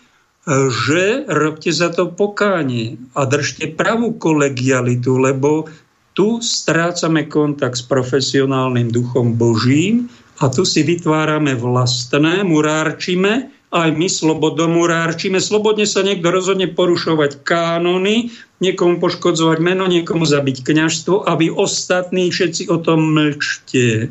[0.49, 5.69] že robte za to pokánie a držte pravú kolegialitu, lebo
[6.17, 10.09] tu strácame kontakt s profesionálnym duchom Božím
[10.41, 15.37] a tu si vytvárame vlastné, murárčime, aj my slobodomurárčime.
[15.37, 22.33] Slobodne sa niekto rozhodne porušovať kánony, niekomu poškodzovať meno, niekomu zabiť kňažstvo a vy ostatní
[22.33, 24.09] všetci o tom mlčte.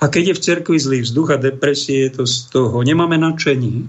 [0.00, 2.80] A keď je v cerkvi zlý vzduch a depresie, je to z toho.
[2.80, 3.88] Nemáme nadšení.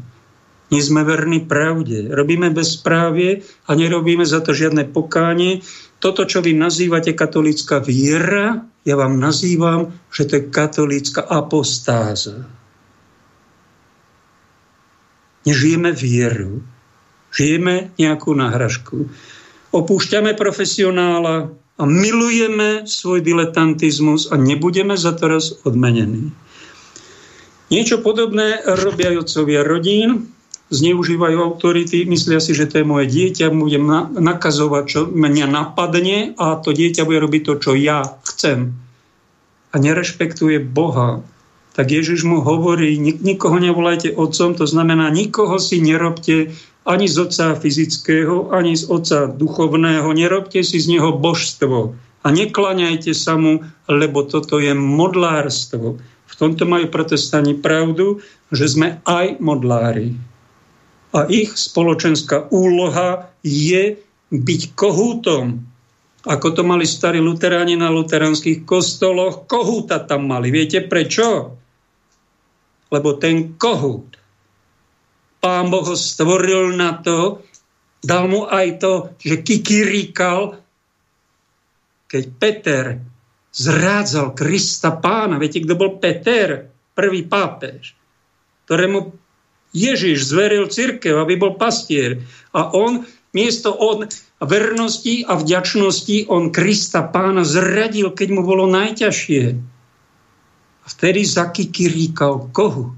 [0.72, 2.08] Nie sme verní pravde.
[2.08, 5.60] Robíme bezprávie a nerobíme za to žiadne pokánie.
[6.00, 12.61] Toto, čo vy nazývate katolická viera, ja vám nazývam, že to je katolická apostáza.
[15.48, 16.62] Nežijeme vieru.
[17.32, 19.10] Žijeme nejakú náhražku.
[19.72, 26.30] Opúšťame profesionála, a milujeme svoj diletantizmus a nebudeme za to raz odmenení.
[27.74, 30.30] Niečo podobné robia otcovia rodín,
[30.70, 36.62] zneužívajú autority, myslia si, že to je moje dieťa, budem nakazovať, čo mňa napadne a
[36.62, 38.78] to dieťa bude robiť to, čo ja chcem.
[39.72, 41.26] A nerešpektuje Boha.
[41.72, 46.52] Tak Ježiš mu hovorí, nik- nikoho nevolajte otcom, to znamená, nikoho si nerobte
[46.84, 50.10] ani z otca fyzického, ani z otca duchovného.
[50.12, 56.02] Nerobte si z neho božstvo a neklaňajte sa mu, lebo toto je modlárstvo.
[56.28, 58.20] V tomto majú protestanti pravdu,
[58.52, 60.16] že sme aj modlári.
[61.12, 64.00] A ich spoločenská úloha je
[64.32, 65.60] byť kohútom.
[66.24, 70.54] Ako to mali starí luteráni na luteránskych kostoloch, kohúta tam mali.
[70.54, 71.61] Viete prečo?
[72.92, 74.22] Lebo ten kohút
[75.42, 77.42] Pán Boh ho stvoril na to,
[78.06, 80.62] dal mu aj to, že kikiríkal,
[82.06, 82.84] keď Peter
[83.50, 85.42] zrádzal Krista pána.
[85.42, 86.70] Viete, kto bol Peter?
[86.92, 87.96] Prvý pápež,
[88.68, 89.16] ktorému
[89.72, 92.22] Ježiš zveril církev, aby bol pastier.
[92.52, 94.12] A on miesto on
[94.44, 99.44] vernosti a vďačnosti on Krista pána zradil, keď mu bolo najťažšie.
[100.82, 102.98] A vtedy zakikiríkal kohút.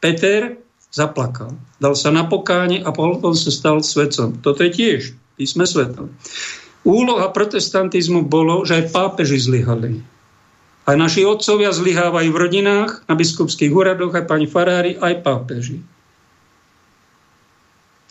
[0.00, 0.56] Peter
[0.92, 1.52] zaplakal.
[1.76, 4.40] Dal sa na pokáne a potom sa stal svetcom.
[4.40, 5.02] Toto je tiež
[5.36, 6.10] písme svetom.
[6.86, 10.00] Úloha protestantizmu bolo, že aj pápeži zlyhali.
[10.86, 15.82] Aj naši otcovia zlyhávajú v rodinách, na biskupských úradoch, aj pani farári, aj pápeži.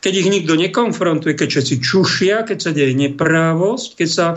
[0.03, 4.27] Keď ich nikto nekonfrontuje, keď všetci čušia, keď sa deje neprávosť, keď sa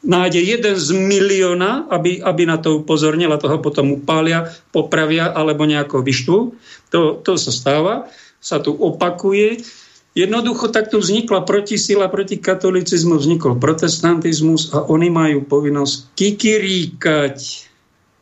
[0.00, 6.00] nájde jeden z milióna, aby, aby na to upozornil toho potom upália, popravia alebo nejako
[6.00, 6.38] vyštvu.
[6.90, 8.08] To, to sa stáva,
[8.40, 9.60] sa tu opakuje.
[10.10, 17.38] Jednoducho takto vznikla protisila proti katolicizmu, vznikol protestantizmus a oni majú povinnosť kikiríkať,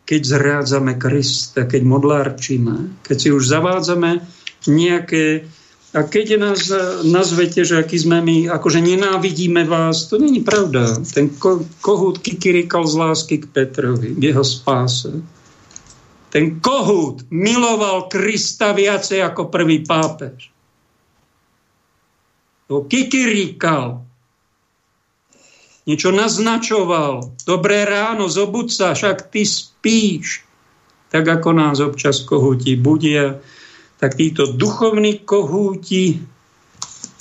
[0.05, 4.21] keď zrádzame Krista, keď modlárčime, keď si už zavádzame
[4.69, 5.49] nejaké
[5.89, 6.69] a keď nás
[7.01, 11.01] nazvete, že aký sme my, akože nenávidíme vás, to není pravda.
[11.01, 15.09] Ten ko- kohút kikirikal z lásky k Petrovi, k jeho spáse.
[16.29, 20.53] Ten kohút miloval Krista viacej ako prvý pápež.
[22.69, 24.05] To kikirikal.
[25.89, 27.33] Niečo naznačoval.
[27.49, 30.45] Dobré ráno, zobud sa, však ty spíš.
[31.09, 33.41] Tak ako nás občas kohúti budia
[33.99, 36.23] tak títo duchovní kohúti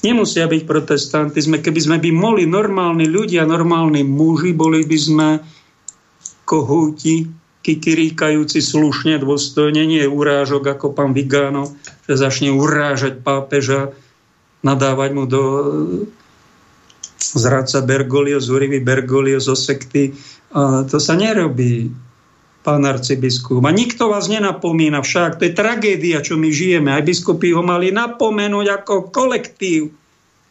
[0.06, 1.42] nemusia byť protestanti.
[1.42, 5.28] Sme, keby sme by mohli normálni ľudia, normálni muži, boli by sme
[6.46, 7.28] kohúti,
[7.66, 11.76] kikiríkajúci slušne, dôstojne, nie urážok ako pán Vigano,
[12.08, 13.92] že začne urážať pápeža,
[14.64, 15.44] nadávať mu do
[17.20, 20.16] zradca Bergoglio, zúrivý Bergoglio zo sekty.
[20.56, 21.92] A to sa nerobí
[22.68, 23.64] pán arcibiskup.
[23.64, 25.40] A nikto vás nenapomína však.
[25.40, 26.92] To je tragédia, čo my žijeme.
[26.92, 29.96] Aj biskupy ho mali napomenúť ako kolektív.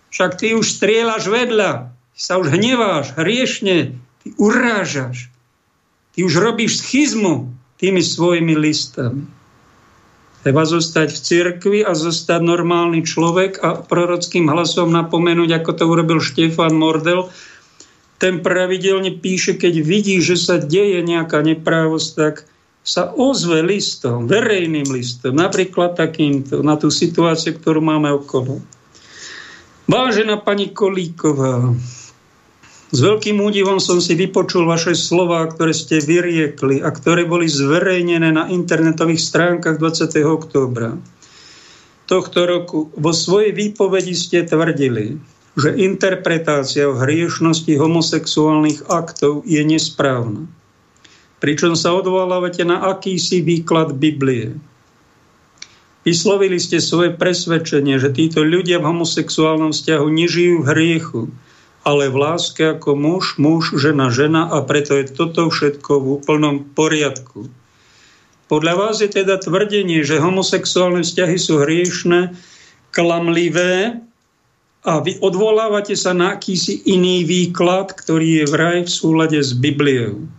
[0.09, 1.93] Však ty už strieľaš vedľa.
[1.93, 4.01] Ty sa už hneváš, hriešne.
[4.24, 5.28] Ty urážaš.
[6.16, 7.52] Ty už robíš schizmu.
[7.76, 9.28] tými svojimi listami.
[10.40, 16.22] Treba zostať v cirkvi a zostať normálny človek a prorockým hlasom napomenúť, ako to urobil
[16.22, 17.28] Štefan Mordel.
[18.16, 22.34] Ten pravidelne píše, keď vidí, že sa deje nejaká neprávosť, tak
[22.86, 28.62] sa ozve listom, verejným listom, napríklad takýmto, na tú situáciu, ktorú máme okolo.
[29.90, 31.74] Vážená pani Kolíková,
[32.86, 38.30] s veľkým údivom som si vypočul vaše slova, ktoré ste vyriekli a ktoré boli zverejnené
[38.30, 40.22] na internetových stránkach 20.
[40.22, 40.94] októbra
[42.06, 42.78] tohto roku.
[42.94, 45.18] Vo svojej výpovedi ste tvrdili,
[45.57, 50.45] že interpretácia o hriešnosti homosexuálnych aktov je nesprávna.
[51.41, 54.57] Pričom sa odvolávate na akýsi výklad Biblie.
[56.07, 61.23] Vyslovili ste svoje presvedčenie, že títo ľudia v homosexuálnom vzťahu nežijú v hriechu,
[61.83, 66.57] ale v láske ako muž, muž, žena, žena a preto je toto všetko v úplnom
[66.62, 67.51] poriadku.
[68.47, 72.39] Podľa vás je teda tvrdenie, že homosexuálne vzťahy sú hriešne,
[72.95, 73.99] klamlivé
[74.87, 80.31] a vy odvolávate sa na akýsi iný výklad, ktorý je vraj v súlade s Bibliou.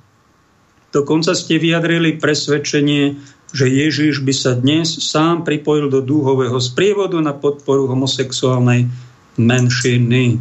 [0.95, 3.19] Dokonca ste vyjadrili presvedčenie,
[3.51, 8.87] že Ježiš by sa dnes sám pripojil do dúhového sprievodu na podporu homosexuálnej
[9.35, 10.39] menšiny.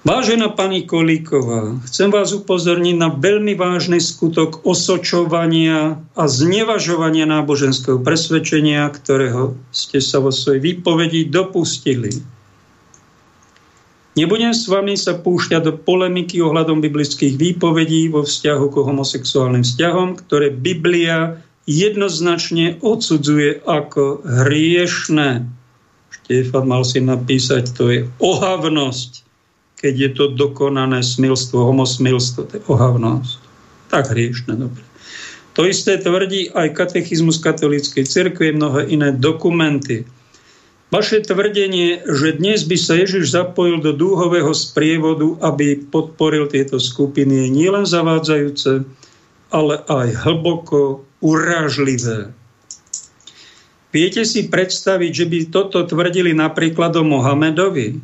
[0.00, 8.88] Vážená pani Kolíková, chcem vás upozorniť na veľmi vážny skutok osočovania a znevažovania náboženského presvedčenia,
[8.88, 12.39] ktorého ste sa vo svojej výpovedi dopustili.
[14.20, 20.20] Nebudem s vami sa púšťať do polemiky ohľadom biblických výpovedí vo vzťahu k homosexuálnym vzťahom,
[20.20, 25.48] ktoré Biblia jednoznačne odsudzuje ako hriešné.
[26.12, 29.30] Štefan mal si napísať, to je ohavnosť
[29.80, 33.40] keď je to dokonané smilstvo, homosmilstvo, to je ohavnosť.
[33.88, 34.84] Tak hriešne, dobre.
[35.56, 40.04] To isté tvrdí aj katechizmus katolíckej cirkvi, mnohé iné dokumenty.
[40.90, 47.46] Vaše tvrdenie, že dnes by sa Ježiš zapojil do dúhového sprievodu, aby podporil tieto skupiny,
[47.46, 48.82] je nielen zavádzajúce,
[49.54, 52.34] ale aj hlboko urážlivé.
[53.90, 57.98] Viete si predstaviť, že by toto tvrdili napríklad o Mohamedovi,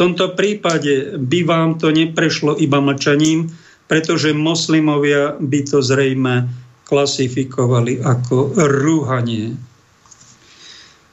[0.00, 3.52] tomto prípade by vám to neprešlo iba mlčaním,
[3.84, 6.48] pretože moslimovia by to zrejme
[6.88, 9.60] klasifikovali ako rúhanie.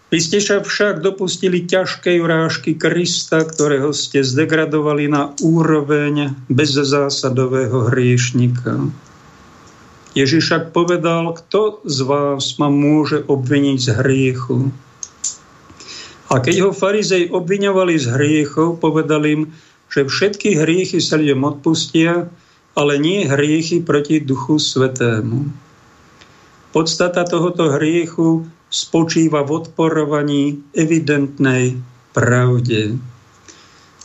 [0.08, 8.88] Vy ste sa však dopustili ťažkej urážky Krista, ktorého ste zdegradovali na úroveň bezzásadového hriešnika.
[10.16, 14.72] Ježiš však povedal, kto z vás ma môže obviniť z hriechu.
[16.32, 19.44] A keď ho farizej obviňovali z hriechov, povedali im,
[19.92, 22.32] že všetky hriechy sa ľuďom odpustia,
[22.80, 25.52] ale nie hriechy proti Duchu Svetému.
[26.72, 30.44] Podstata tohoto hriechu spočíva v odporovaní
[30.76, 31.80] evidentnej
[32.12, 33.00] pravde.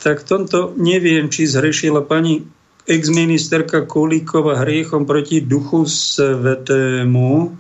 [0.03, 2.43] Tak tomto neviem, či zhrešila pani
[2.91, 7.55] exministerka Kulíková hriechom proti Duchu Svetému,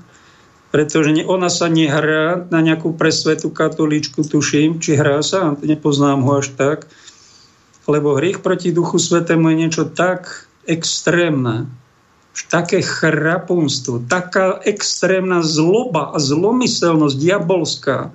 [0.74, 6.50] pretože ona sa nehrá na nejakú presvetú katolíčku, tuším, či hrá sa, nepoznám ho až
[6.58, 6.90] tak,
[7.86, 11.70] lebo hriech proti Duchu Svetému je niečo tak extrémne,
[12.48, 18.12] také chrapunstvo, taká extrémna zloba a zlomyselnosť diabolská.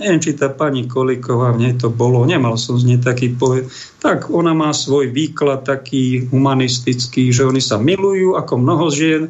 [0.00, 3.68] Neviem, či tá pani Koliková, mne to bolo, nemal som z nej taký poved.
[4.00, 9.28] Tak ona má svoj výklad taký humanistický, že oni sa milujú ako mnoho žien,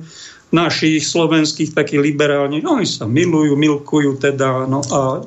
[0.53, 5.25] našich slovenských takí liberálni, no oni sa milujú, milkujú teda, no a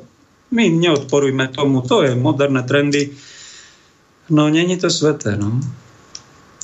[0.54, 3.10] my neodporujme tomu, to je moderné trendy.
[4.30, 5.58] No není to sveté, no.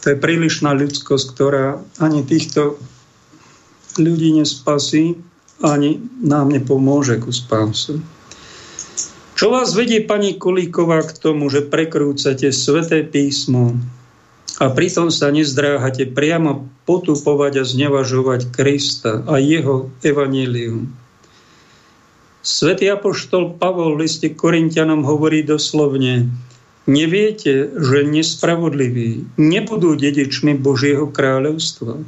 [0.02, 2.78] To je prílišná ľudskosť, ktorá ani týchto
[3.96, 5.14] ľudí nespasí,
[5.62, 8.02] ani nám nepomôže ku spásu.
[9.38, 13.78] Čo vás vedie, pani Kulíková, k tomu, že prekrúcate sveté písmo,
[14.60, 20.92] a pritom sa nezdráhate priamo potupovať a znevažovať Krista a jeho evanílium.
[22.42, 26.30] Svetý apoštol Pavol v liste Korintianom hovorí doslovne,
[26.86, 32.02] neviete, že nespravodliví nebudú dedičmi Božieho kráľovstva.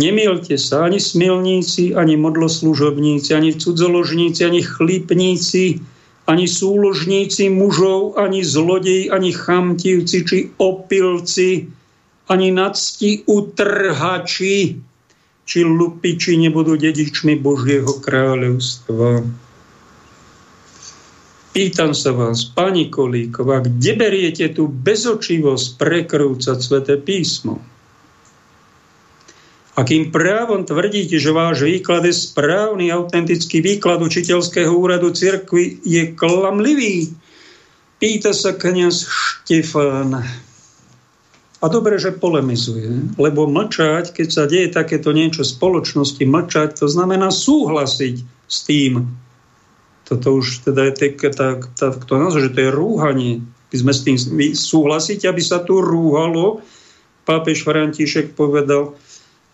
[0.00, 5.84] Nemielte sa ani smilníci, ani modloslužobníci, ani cudzoložníci, ani chlípníci,
[6.24, 11.68] ani súložníci mužov, ani zlodej, ani chamtivci, či opilci,
[12.32, 14.80] ani nadsti utrhači,
[15.44, 19.26] či lupiči nebudú dedičmi Božieho kráľovstva.
[21.52, 27.60] Pýtam sa vás, pani Kolíková, kde beriete tú bezočivosť prekrúcať sväté písmo?
[29.76, 37.12] Akým právom tvrdíte, že váš výklad je správny, autentický výklad učiteľského úradu cirkvi je klamlivý?
[38.00, 40.24] Pýta sa kniaz Štefán.
[41.62, 46.88] A dobre, že polemizuje, lebo mlčať, keď sa deje takéto niečo v spoločnosti, mlčať, to
[46.88, 49.04] znamená súhlasiť s tým.
[50.12, 53.32] Toto už teda je tak, tak, tak to nazva, že to je rúhanie.
[53.72, 54.16] By sme s tým
[54.52, 56.60] súhlasiť, aby sa tu rúhalo.
[57.24, 58.92] Pápež František povedal,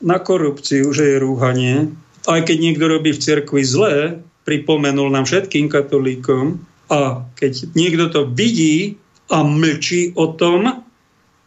[0.03, 1.95] na korupciu, že je rúhanie.
[2.27, 6.59] Aj keď niekto robí v cirkvi zlé, pripomenul nám všetkým katolíkom,
[6.89, 8.97] a keď niekto to vidí
[9.29, 10.89] a mlčí o tom,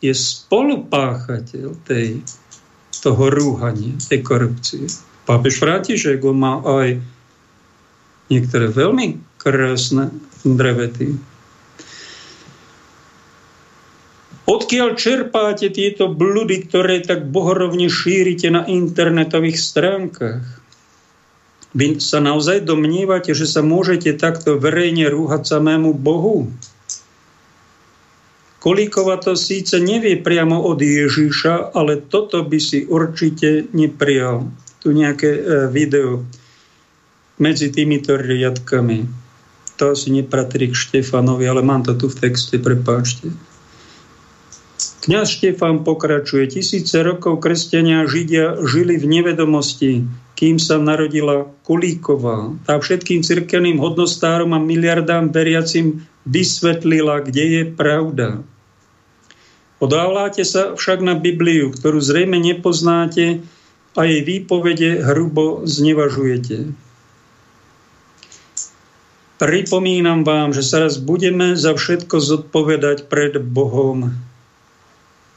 [0.02, 2.22] je spolupáchateľ tej,
[3.02, 4.86] toho rúhania, tej korupcie.
[5.26, 7.02] Pápež František má aj
[8.32, 10.16] niektoré veľmi krásne
[10.48, 11.20] drevety.
[14.48, 20.44] Odkiaľ čerpáte tieto bludy, ktoré tak bohorovne šírite na internetových stránkach?
[21.72, 26.52] Vy sa naozaj domnívate, že sa môžete takto verejne rúhať samému Bohu?
[28.60, 34.52] Kolíkova to síce nevie priamo od Ježíša, ale toto by si určite neprijal.
[34.84, 35.42] Tu nejaké e,
[35.72, 36.28] video
[37.42, 39.10] medzi týmito riadkami.
[39.82, 43.34] To asi nepatrí k Štefanovi, ale mám to tu v texte, prepáčte.
[45.02, 46.46] Kňaz Štefan pokračuje.
[46.46, 50.06] Tisíce rokov kresťania Židia žili v nevedomosti,
[50.38, 52.54] kým sa narodila Kulíková.
[52.70, 58.46] Tá všetkým cirkevným hodnostárom a miliardám veriacim vysvetlila, kde je pravda.
[59.82, 63.42] Odávláte sa však na Bibliu, ktorú zrejme nepoznáte
[63.98, 66.70] a jej výpovede hrubo znevažujete.
[69.42, 74.14] Pripomínam vám, že sa raz budeme za všetko zodpovedať pred Bohom.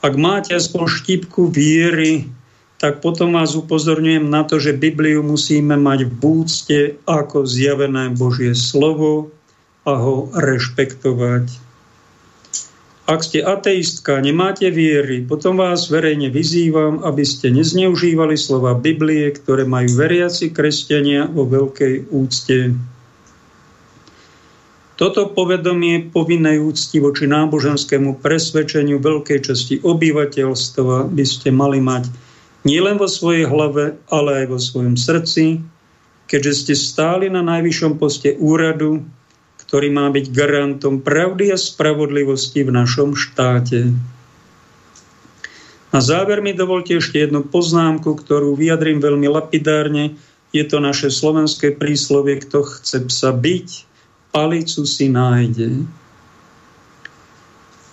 [0.05, 2.29] Ak máte aspoň štipku viery,
[2.77, 6.79] tak potom vás upozorňujem na to, že Bibliu musíme mať v búcte
[7.09, 9.33] ako zjavené Božie slovo
[9.89, 11.49] a ho rešpektovať.
[13.09, 19.65] Ak ste ateistka, nemáte viery, potom vás verejne vyzývam, aby ste nezneužívali slova Biblie, ktoré
[19.65, 22.77] majú veriaci kresťania vo veľkej úcte.
[24.95, 32.07] Toto povedomie povinnej úcti voči náboženskému presvedčeniu veľkej časti obyvateľstva by ste mali mať
[32.63, 35.67] nielen vo svojej hlave, ale aj vo svojom srdci,
[36.31, 39.03] keďže ste stáli na najvyššom poste úradu,
[39.67, 43.91] ktorý má byť garantom pravdy a spravodlivosti v našom štáte.
[45.91, 50.15] Na záver mi dovolte ešte jednu poznámku, ktorú vyjadrím veľmi lapidárne.
[50.55, 53.69] Je to naše slovenské príslovie, kto chce psa byť,
[54.35, 55.87] palicu si nájde.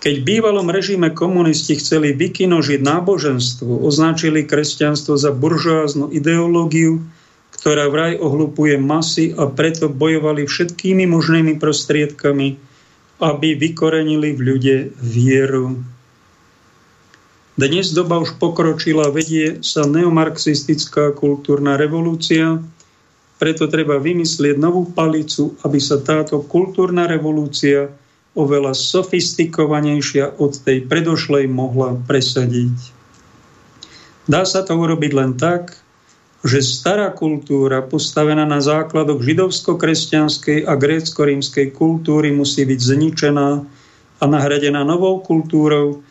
[0.02, 7.06] Keď v bývalom režime komunisti chceli vykinožiť náboženstvo, označili kresťanstvo za buržoáznu ideológiu,
[7.54, 12.58] ktorá vraj ohlupuje masy a preto bojovali všetkými možnými prostriedkami,
[13.22, 15.78] aby vykorenili v ľude vieru.
[17.54, 22.58] Dnes doba už pokročila, vedie sa neomarxistická kultúrna revolúcia,
[23.42, 27.90] preto treba vymyslieť novú palicu, aby sa táto kultúrna revolúcia
[28.38, 32.78] oveľa sofistikovanejšia od tej predošlej mohla presadiť.
[34.30, 35.74] Dá sa to urobiť len tak,
[36.46, 43.50] že stará kultúra postavená na základoch židovsko-kresťanskej a grécko-rímskej kultúry musí byť zničená
[44.22, 46.06] a nahradená novou kultúrou,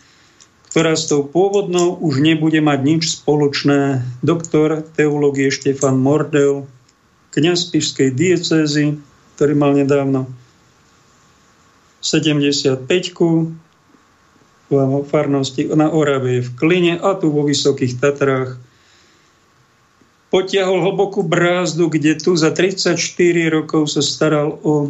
[0.74, 4.02] ktorá s tou pôvodnou už nebude mať nič spoločné.
[4.18, 6.66] Doktor teológie Štefan Mordel
[7.30, 8.98] kniaz Pišskej diecézy,
[9.38, 10.26] ktorý mal nedávno
[12.02, 12.86] 75
[14.70, 18.56] v farnosti na Orave v Kline a tu vo Vysokých Tatrách
[20.30, 22.94] potiahol hlbokú brázdu, kde tu za 34
[23.50, 24.88] rokov sa staral o e,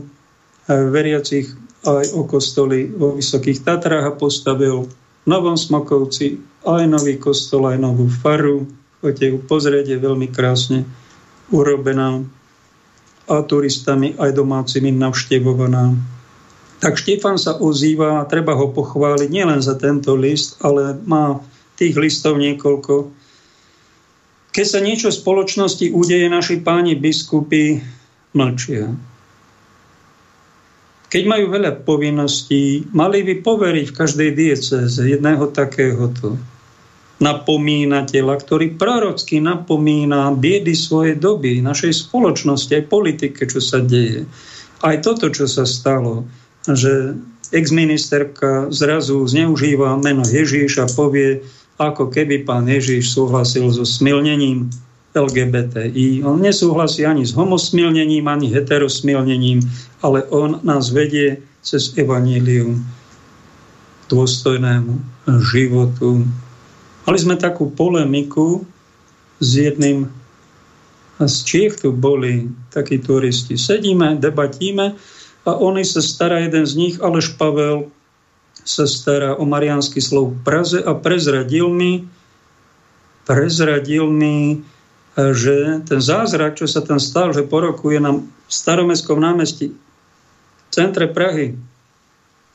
[0.68, 1.48] veriacich
[1.88, 4.92] aj o kostoly vo Vysokých Tatrách a postavil v
[5.24, 6.36] Novom Smokovci
[6.68, 8.68] aj nový kostol, aj novú faru.
[9.00, 10.84] Poďte ju pozrieť, je veľmi krásne
[11.50, 12.24] urobená
[13.30, 15.94] a turistami aj domácimi navštevovaná.
[16.80, 21.38] Tak Štefan sa ozýva a treba ho pochváliť nielen za tento list, ale má
[21.76, 23.12] tých listov niekoľko.
[24.50, 27.78] Keď sa niečo v spoločnosti udeje, naši páni biskupy
[28.34, 28.90] mlčia.
[31.10, 36.38] Keď majú veľa povinností, mali by poveriť v každej dieceze jedného takéhoto
[37.20, 44.24] napomínateľa, ktorý prorocky napomína biedy svojej doby, našej spoločnosti, aj politike, čo sa deje.
[44.80, 46.24] Aj toto, čo sa stalo,
[46.64, 47.14] že
[47.52, 51.44] exministerka zrazu zneužíva meno Ježíš a povie,
[51.76, 54.72] ako keby pán Ježiš súhlasil so smilnením
[55.12, 56.22] LGBTI.
[56.22, 59.60] On nesúhlasí ani s homosmilnením, ani heterosmilnením,
[60.00, 62.80] ale on nás vedie cez evanílium
[64.08, 65.02] dôstojnému
[65.50, 66.24] životu.
[67.08, 68.64] Mali sme takú polemiku
[69.40, 70.08] s jedným
[71.20, 73.60] z Čiech tu boli takí turisti.
[73.60, 74.96] Sedíme, debatíme
[75.44, 77.92] a oni sa stará, jeden z nich, Aleš Pavel,
[78.64, 82.04] sa stará o mariánsky slov Praze a prezradil mi,
[83.24, 84.60] prezradil mi,
[85.16, 90.68] že ten zázrak, čo sa tam stal, že po roku je na staromestskom námestí v
[90.72, 91.56] centre Prahy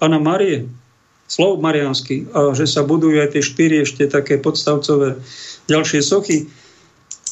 [0.01, 0.69] Pana Marie,
[1.25, 5.17] slov mariansky, a že sa budujú aj tie štyri ešte také podstavcové
[5.65, 6.45] ďalšie sochy,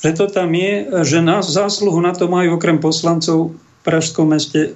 [0.04, 4.76] že to tam je, že nás zásluhu na to majú okrem poslancov v Pražskom meste,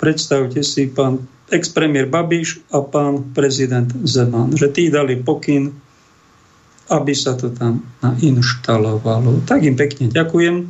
[0.00, 5.72] predstavte si, pán ex-premiér Babiš a pán prezident Zeman, že tí dali pokyn,
[6.88, 9.44] aby sa to tam nainštalovalo.
[9.44, 10.66] Tak im pekne ďakujem.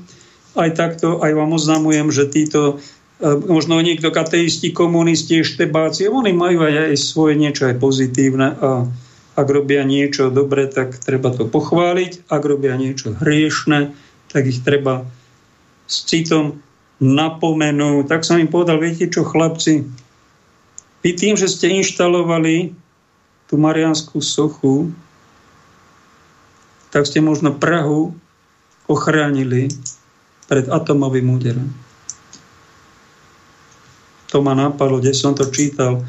[0.58, 2.82] Aj takto, aj vám oznamujem, že títo
[3.22, 8.86] možno niekto kateisti, komunisti, štebáci, oni majú aj, aj svoje niečo aj pozitívne a
[9.38, 12.26] ak robia niečo dobre, tak treba to pochváliť.
[12.26, 13.94] Ak robia niečo hriešne,
[14.34, 15.06] tak ich treba
[15.86, 16.58] s citom
[16.98, 18.10] napomenúť.
[18.10, 19.86] Tak som im povedal, viete čo, chlapci,
[21.06, 22.74] vy tým, že ste inštalovali
[23.46, 24.90] tú marianskú sochu,
[26.90, 28.10] tak ste možno Prahu
[28.90, 29.70] ochránili
[30.50, 31.70] pred atomovým úderom.
[34.32, 36.04] To ma napadlo, kde som to čítal.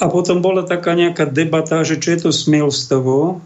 [0.00, 3.44] A potom bola taká nejaká debata, že čo je to smilstvo.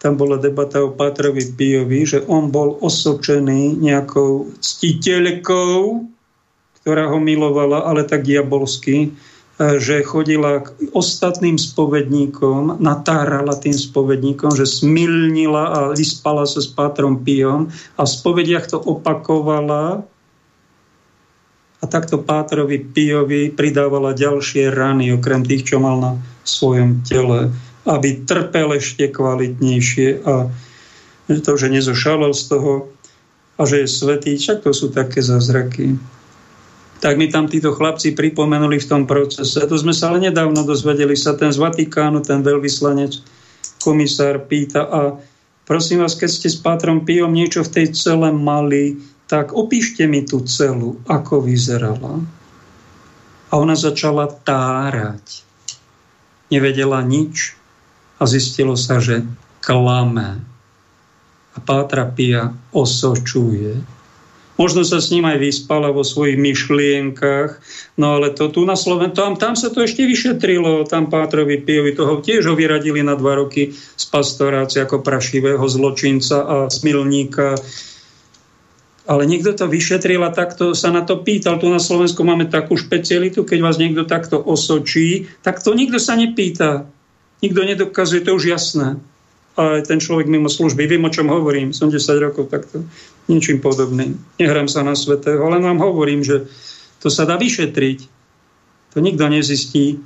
[0.00, 6.08] Tam bola debata o Pátrovi Pijovi, že on bol osočený nejakou ctiteľkou,
[6.80, 9.12] ktorá ho milovala, ale tak diabolsky,
[9.60, 17.20] že chodila k ostatným spovedníkom, natárala tým spovedníkom, že smilnila a vyspala sa s Pátrom
[17.20, 17.68] Pijom
[18.00, 20.00] a v spovediach to opakovala
[21.80, 26.12] a takto Pátrovi Pijovi pridávala ďalšie rany, okrem tých, čo mal na
[26.44, 27.48] svojom tele,
[27.88, 30.52] aby trpel ešte kvalitnejšie a
[31.30, 32.72] to, že nezošalel z toho
[33.60, 35.96] a že je svetý, však to sú také zázraky.
[37.00, 39.64] Tak mi tam títo chlapci pripomenuli v tom procese.
[39.64, 43.20] To sme sa ale nedávno dozvedeli, sa ten z Vatikánu, ten veľvyslanec,
[43.80, 45.00] komisár pýta a
[45.64, 49.00] prosím vás, keď ste s Pátrom Pijom niečo v tej cele mali,
[49.30, 52.18] tak opíšte mi tú celu, ako vyzerala.
[53.46, 55.46] A ona začala tárať.
[56.50, 57.54] Nevedela nič
[58.18, 59.22] a zistilo sa, že
[59.62, 60.42] klame.
[61.54, 63.78] A Pátra Pia osočuje.
[64.58, 67.62] Možno sa s ním aj vyspala vo svojich myšlienkach,
[67.96, 71.96] no ale to tu na Slovensku, tam, tam sa to ešte vyšetrilo, tam Pátrovi Pijovi
[71.96, 77.56] toho tiež ho vyradili na dva roky z pastorácie ako prašivého zločinca a smilníka
[79.10, 81.58] ale niekto to vyšetril a takto sa na to pýtal.
[81.58, 86.14] Tu na Slovensku máme takú špecialitu, keď vás niekto takto osočí, tak to nikto sa
[86.14, 86.86] nepýta.
[87.42, 89.02] Nikto nedokazuje, to už jasné.
[89.58, 92.86] A ten človek mimo služby, viem, o čom hovorím, som 10 rokov takto,
[93.26, 94.14] ničím podobným.
[94.38, 96.46] Nehrám sa na svetého, len vám hovorím, že
[97.02, 98.06] to sa dá vyšetriť.
[98.94, 99.98] To nikto nezistí,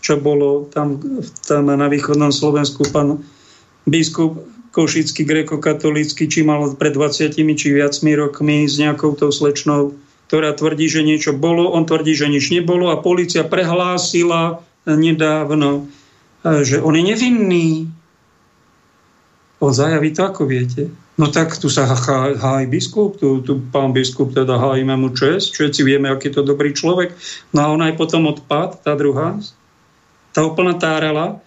[0.00, 0.96] čo bolo tam,
[1.44, 2.88] tam na východnom Slovensku.
[2.88, 3.20] Pán
[3.84, 9.94] biskup košický grekokatolícky, či mal pred 20 či viacmi rokmi s nejakou tou slečnou,
[10.26, 15.86] ktorá tvrdí, že niečo bolo, on tvrdí, že nič nebolo a policia prehlásila nedávno,
[16.42, 17.68] že on je nevinný.
[19.62, 20.90] On zajaví to, ako viete.
[21.14, 25.86] No tak tu sa hájí biskup, tu, tu pán biskup teda hájime mu čest, všetci
[25.86, 27.14] vieme, aký to dobrý človek.
[27.54, 29.38] No a on aj potom odpad, tá druhá,
[30.34, 31.38] tá úplne tárala,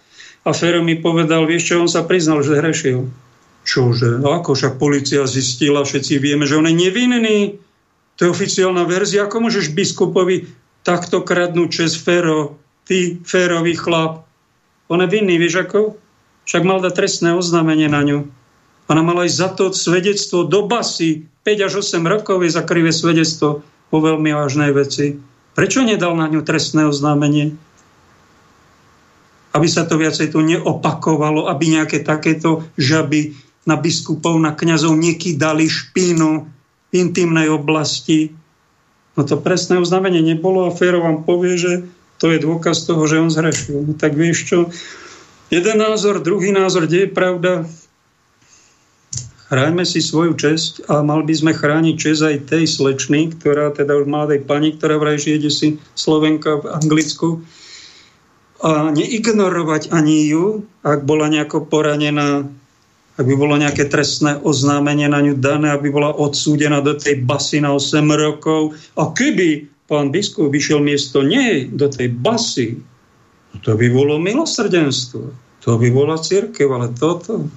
[0.48, 3.12] a Fero mi povedal, vieš čo, on sa priznal, že hrešil.
[3.68, 4.24] Čože?
[4.24, 7.60] No ako však policia zistila, všetci vieme, že on je nevinný.
[8.16, 9.28] To je oficiálna verzia.
[9.28, 10.48] Ako môžeš biskupovi
[10.88, 12.56] takto kradnúť čes Fero?
[12.88, 14.24] Ty, Ferový chlap.
[14.88, 16.00] On je vinný, vieš ako?
[16.48, 18.32] Však mal dať trestné oznámenie na ňu.
[18.88, 21.28] Ona mala aj za to svedectvo do basy.
[21.44, 25.20] 5 až 8 rokov je za krivé svedectvo po veľmi vážnej veci.
[25.60, 27.60] Prečo nedal na ňu trestné oznámenie?
[29.58, 33.34] Aby sa to viacej tu neopakovalo, aby nejaké takéto žaby
[33.66, 36.30] na biskupov, na kňazov nekydali špínu
[36.88, 38.32] v intimnej oblasti.
[39.18, 41.74] No to presné oznámenie nebolo a Fero vám povie, že
[42.22, 43.82] to je dôkaz toho, že on zhrešil.
[43.82, 44.58] No tak vieš čo,
[45.50, 47.52] jeden názor, druhý názor, kde je pravda,
[49.48, 53.96] Chráňme si svoju česť a mal by sme chrániť česť aj tej slečny, ktorá teda
[53.96, 57.48] už mladej pani, ktorá vraj žije si Slovenka v Anglicku,
[58.58, 62.50] a neignorovať ani ju, ak bola nejako poranená,
[63.18, 67.62] ak by bolo nejaké trestné oznámenie na ňu dané, aby bola odsúdená do tej basy
[67.62, 68.78] na 8 rokov.
[68.94, 72.78] A keby pán biskup vyšiel miesto nej do tej basy,
[73.66, 75.34] to by bolo milosrdenstvo.
[75.66, 77.50] To by bola církev, ale toto...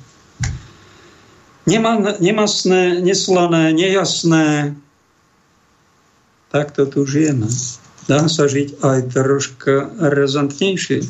[1.68, 4.74] Nemá, nemasné, neslané, nejasné.
[6.48, 7.47] Takto tu žijeme.
[8.09, 11.05] Dá sa žiť aj troška razantnejšie.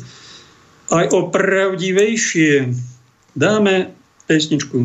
[0.91, 2.75] Aj opravdivejšie.
[3.35, 3.95] Dáme
[4.27, 4.79] pesničku.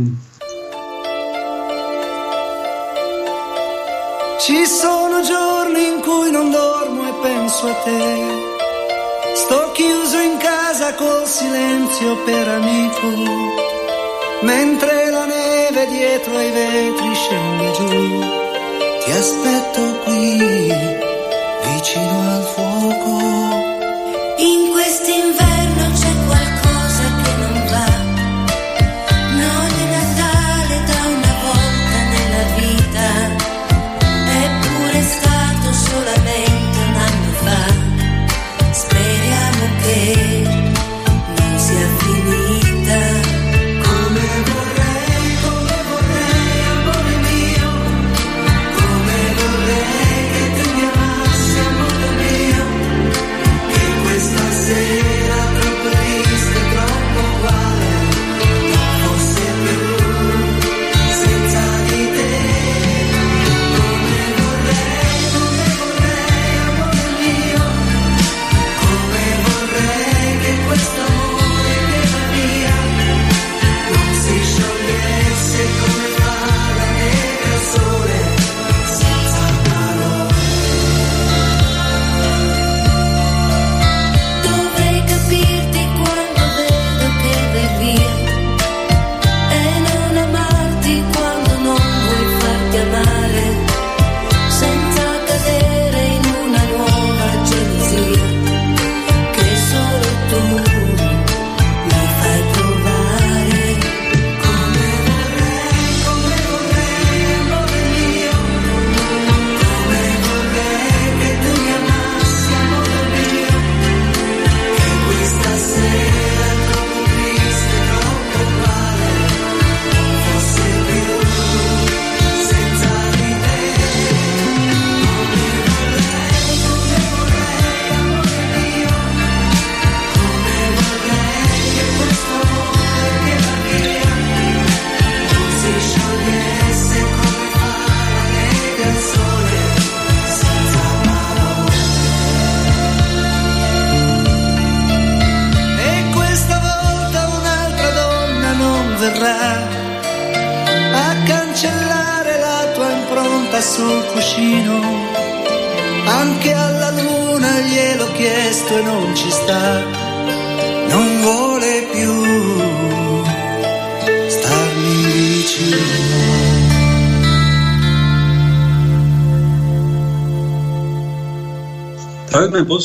[4.46, 8.02] Ci sono giorni in cui non dormo e penso a te.
[9.34, 13.08] Sto chiuso in casa col silenzio per amico,
[14.42, 17.90] mentre la neve dietro ai vetri scende giù.
[19.02, 21.05] Ti aspetto qui,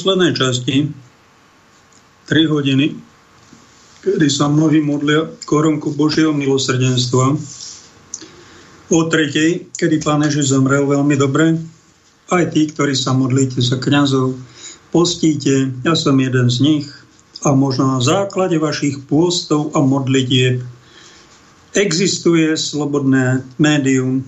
[0.02, 0.90] poslednej časti
[2.26, 2.98] 3 hodiny,
[4.02, 7.38] kedy sa mnohí modlia korunku Božieho milosrdenstva.
[8.90, 11.54] O tretej, kedy Pán Ježiš zomrel veľmi dobre.
[12.34, 14.42] Aj tí, ktorí sa modlíte za kňazov,
[14.90, 16.90] postíte, ja som jeden z nich
[17.46, 20.66] a možno na základe vašich pôstov a modlitieb
[21.78, 24.26] existuje slobodné médium,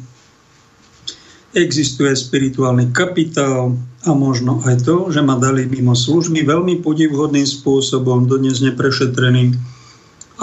[1.58, 3.74] existuje spirituálny kapitál
[4.04, 9.56] a možno aj to, že ma dali mimo služby veľmi podivhodným spôsobom, dodnes neprešetreným.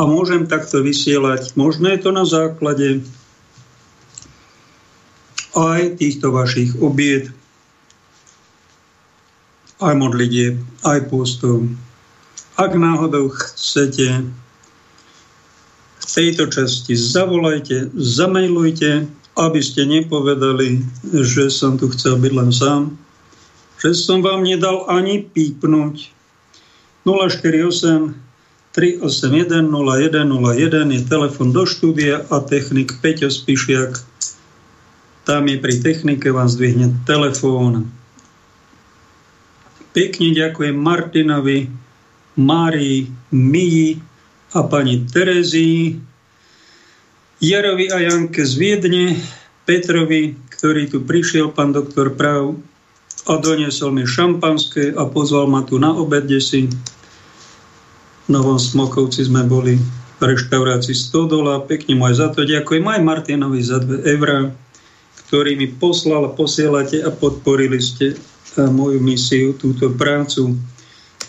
[0.01, 1.53] A môžem takto vysielať.
[1.61, 3.05] Možno je to na základe
[5.53, 7.29] aj týchto vašich obied,
[9.83, 10.57] aj modlitieb,
[10.89, 11.69] aj postov.
[12.57, 14.25] Ak náhodou chcete
[16.01, 19.05] v tejto časti zavolajte, zamailujte,
[19.37, 20.81] aby ste nepovedali,
[21.13, 22.83] že som tu chcel byť len sám,
[23.81, 26.13] že som vám nedal ani pípnuť.
[27.09, 28.31] 048
[28.71, 33.99] 381 0101 je telefon do štúdia a technik Peťo Spišiak.
[35.27, 37.91] Tam je pri technike, vám zdvihne telefón.
[39.91, 41.67] Pekne ďakujem Martinovi,
[42.39, 43.99] Márii, Mii
[44.55, 45.99] a pani Terezii,
[47.43, 49.19] Jarovi a Janke z Viedne,
[49.67, 52.55] Petrovi, ktorý tu prišiel, pán doktor Prav,
[53.31, 56.67] a doniesol mi šampanské a pozval ma tu na obed si.
[58.27, 59.79] Novom Smokovci sme boli
[60.19, 61.63] v reštaurácii 100 dola.
[61.63, 62.83] Pekne mu aj za to ďakujem.
[62.91, 64.51] Aj Martinovi za 2 eurá,
[65.27, 68.19] ktorý mi poslal posielate a podporili ste
[68.59, 70.59] moju misiu, túto prácu,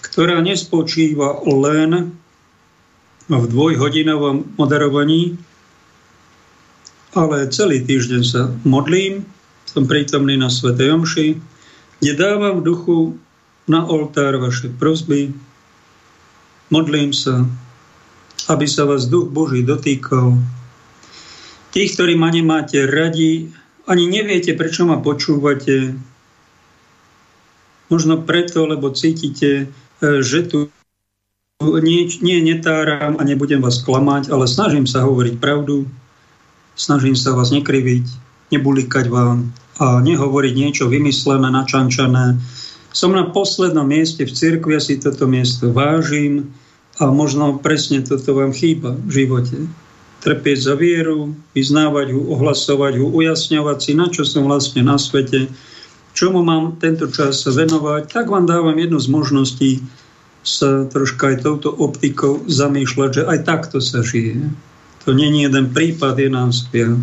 [0.02, 2.18] ktorá nespočíva len
[3.30, 5.38] v dvojhodinovom moderovaní,
[7.14, 9.24] ale celý týždeň sa modlím,
[9.70, 11.28] som prítomný na Svetej Omši,
[12.02, 12.98] kde dávam v duchu
[13.70, 15.30] na oltár vaše prosby,
[16.74, 17.46] modlím sa,
[18.50, 20.34] aby sa vás duch Boží dotýkal.
[21.72, 23.54] Tých, ktorí ma nemáte radi,
[23.86, 25.94] ani neviete, prečo ma počúvate,
[27.94, 29.70] možno preto, lebo cítite,
[30.02, 30.74] e, že tu
[31.62, 35.86] nie, nie netáram a nebudem vás klamať, ale snažím sa hovoriť pravdu,
[36.74, 38.10] snažím sa vás nekriviť,
[38.50, 42.42] nebulikať vám a nehovoriť niečo vymyslené, načančané.
[42.92, 46.52] Som na poslednom mieste v cirkvi, ja si toto miesto vážim
[47.00, 49.58] a možno presne toto vám chýba v živote.
[50.22, 55.50] Trpieť za vieru, vyznávať ho, ohlasovať ho, ujasňovať si, na čo som vlastne na svete,
[56.14, 59.72] čomu mám tento čas venovať, tak vám dávam jednu z možností,
[60.42, 64.50] sa troška aj touto optikou zamýšľať, že aj takto sa žije.
[65.06, 67.02] To není jeden prípad, je nás viac.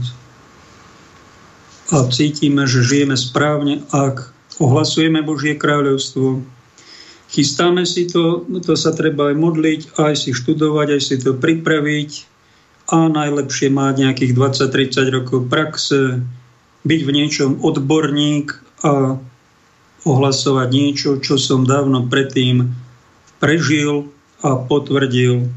[1.89, 4.29] A cítime, že žijeme správne, ak
[4.61, 6.45] ohlasujeme Božie kráľovstvo,
[7.33, 12.11] chystáme si to, to sa treba aj modliť, aj si študovať, aj si to pripraviť
[12.93, 16.21] a najlepšie mať nejakých 20-30 rokov praxe,
[16.85, 18.53] byť v niečom odborník
[18.85, 19.17] a
[20.09, 22.69] ohlasovať niečo, čo som dávno predtým
[23.41, 24.09] prežil
[24.41, 25.51] a potvrdil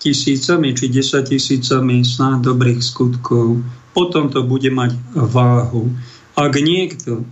[0.00, 3.64] tisícami či desať tisícami snáď dobrých skutkov.
[3.94, 5.94] Potom to bude mať váhu.
[6.34, 7.22] Ak niekto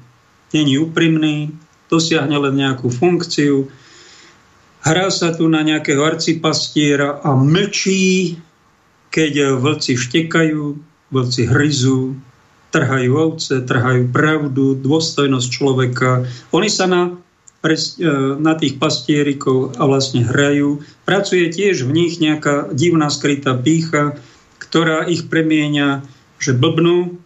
[0.54, 1.50] není úprimný,
[1.90, 3.66] dosiahne len nejakú funkciu,
[4.86, 8.38] hrá sa tu na nejakého arcipastiera a mlčí,
[9.10, 10.62] keď vlci štekajú,
[11.12, 12.16] vlci hryzú,
[12.72, 16.24] trhajú ovce, trhajú pravdu, dôstojnosť človeka.
[16.56, 17.20] Oni sa na
[17.62, 17.78] E,
[18.42, 20.82] na tých pastierikov a vlastne hrajú.
[21.06, 24.18] Pracuje tiež v nich nejaká divná skrytá pícha,
[24.58, 26.02] ktorá ich premieňa,
[26.42, 27.22] že blbnú,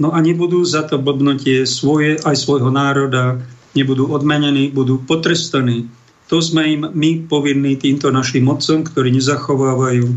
[0.00, 3.44] no a nebudú za to blbnutie svoje, aj svojho národa,
[3.76, 5.92] nebudú odmenení, budú potrestaní.
[6.32, 10.08] To sme im my povinní týmto našim mocom, ktorí nezachovávajú.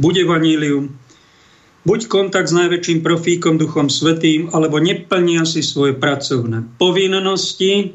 [0.00, 0.96] Bude vanílium,
[1.84, 7.94] buď kontakt s najväčším profíkom Duchom Svetým, alebo neplnia si svoje pracovné povinnosti,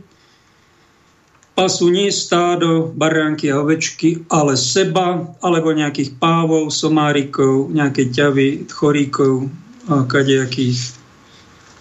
[1.54, 9.50] pasú nie stádo, baránky a ovečky, ale seba, alebo nejakých pávov, somárikov, nejaké ťavy, choríkov
[9.86, 10.98] a kadejakých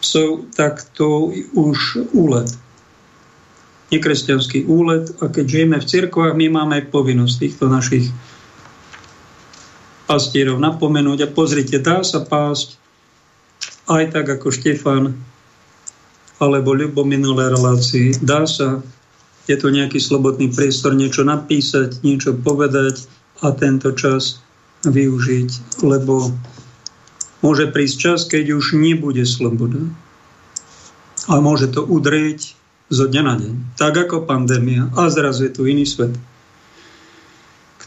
[0.04, 2.50] psov, tak to už úlet.
[3.92, 8.08] Nekresťanský úlet a keď žijeme v cirkvách, my máme povinnosť týchto našich
[10.08, 12.76] pastierov napomenúť a pozrite, dá sa pásť
[13.88, 15.16] aj tak ako Štefan
[16.42, 18.18] alebo Ľubo minulé relácii.
[18.18, 18.82] Dá sa
[19.50, 23.06] je to nejaký slobodný priestor niečo napísať, niečo povedať
[23.42, 24.38] a tento čas
[24.86, 26.30] využiť, lebo
[27.42, 29.82] môže prísť čas, keď už nebude sloboda.
[31.30, 32.54] A môže to udrieť
[32.90, 33.54] zo dňa na deň.
[33.78, 34.90] Tak ako pandémia.
[34.98, 36.14] A zrazu je tu iný svet.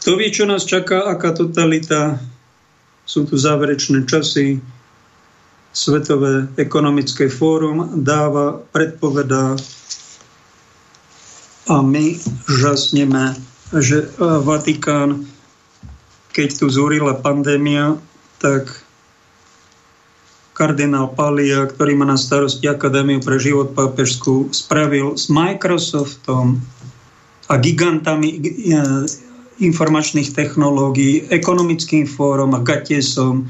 [0.00, 2.16] Kto vie, čo nás čaká, aká totalita,
[3.04, 4.60] sú tu záverečné časy,
[5.76, 9.60] Svetové ekonomické fórum dáva, predpovedá
[11.66, 12.14] a my
[12.46, 13.34] žasneme,
[13.74, 15.26] že e, Vatikán,
[16.30, 17.98] keď tu zúrila pandémia,
[18.38, 18.70] tak
[20.54, 26.62] kardinál Palia, ktorý má na starosti Akadémiu pre život pápežskú, spravil s Microsoftom
[27.50, 28.40] a gigantami e,
[29.58, 33.48] informačných technológií, ekonomickým fórom a Gatesom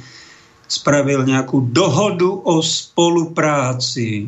[0.67, 4.27] spravil nejakú dohodu o spolupráci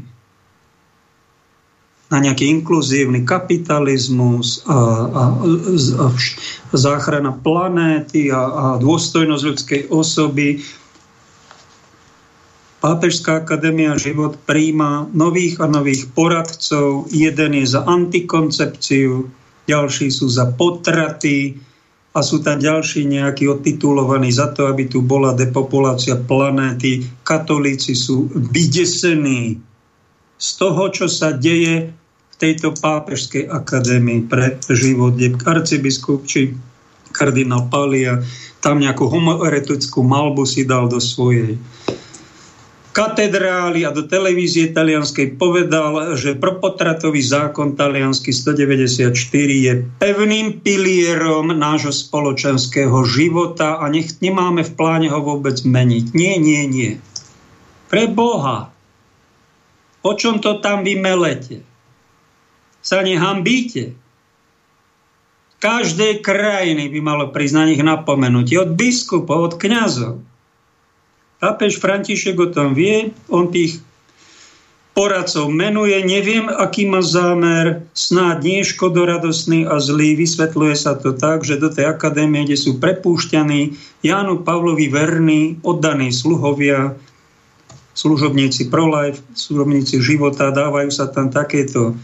[2.09, 6.07] na nejaký inkluzívny kapitalizmus a, a, a,
[6.73, 10.65] záchrana planéty a, a dôstojnosť ľudskej osoby.
[12.81, 17.13] Pápežská akadémia život príjma nových a nových poradcov.
[17.13, 19.29] Jeden je za antikoncepciu,
[19.69, 21.61] ďalší sú za potraty
[22.17, 27.05] a sú tam ďalší nejakí odtitulovaní za to, aby tu bola depopulácia planéty.
[27.21, 29.61] Katolíci sú vydesení
[30.39, 31.98] z toho, čo sa deje
[32.39, 36.55] tejto pápežskej akadémii pre život, kde arcibiskup či
[37.11, 38.23] kardinál Palia
[38.63, 41.59] tam nejakú homoeretickú malbu si dal do svojej
[42.99, 49.15] katedrály a do televízie talianskej povedal, že propotratový zákon taliansky 194
[49.47, 56.11] je pevným pilierom nášho spoločenského života a nech nemáme v pláne ho vôbec meniť.
[56.11, 56.93] Nie, nie, nie.
[57.87, 58.75] Pre Boha.
[60.03, 61.68] O čom to tam vymelete?
[62.89, 63.93] Sa nehambíte?
[65.61, 68.57] Každej krajiny by malo prísť na nich napomenutie.
[68.57, 70.25] Od biskupov, od kňazov.
[71.37, 73.85] Pápež František o tom vie, on tých
[74.97, 81.45] poradcov menuje, neviem, aký má zámer, snáď nie škodoradosný a zlý, vysvetľuje sa to tak,
[81.45, 86.99] že do tej akadémie, kde sú prepúšťaní Jánu Pavlovi verní, oddaní sluhovia,
[87.95, 91.95] služobníci pro-life, služobníci života, dávajú sa tam takéto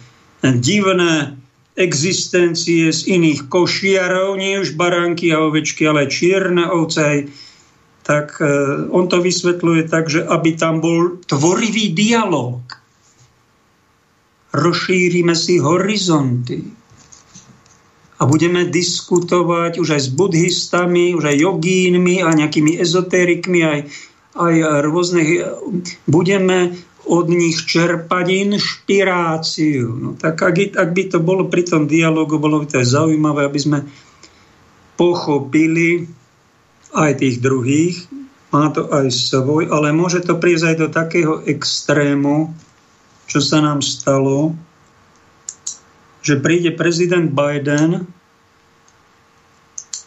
[0.52, 1.40] divné
[1.74, 7.26] existencie z iných košiarov, nie už baránky a ovečky, ale čierne ovce,
[8.06, 8.46] tak e,
[8.94, 12.62] on to vysvetľuje tak, že aby tam bol tvorivý dialog.
[14.54, 16.62] Rozšírime si horizonty
[18.14, 23.80] a budeme diskutovať už aj s buddhistami, už aj jogínmi a nejakými ezotérikmi, aj,
[24.38, 24.54] aj
[24.86, 25.30] rôznych...
[26.06, 29.86] Budeme od nich čerpať inšpiráciu.
[29.92, 33.60] No, tak ak, ak by to bolo pri tom dialogu, bolo by to zaujímavé, aby
[33.60, 33.78] sme
[34.96, 36.08] pochopili,
[36.94, 38.06] aj tých druhých,
[38.54, 42.54] má to aj svoj, ale môže to prísť aj do takého extrému,
[43.26, 44.54] čo sa nám stalo,
[46.22, 48.06] že príde prezident Biden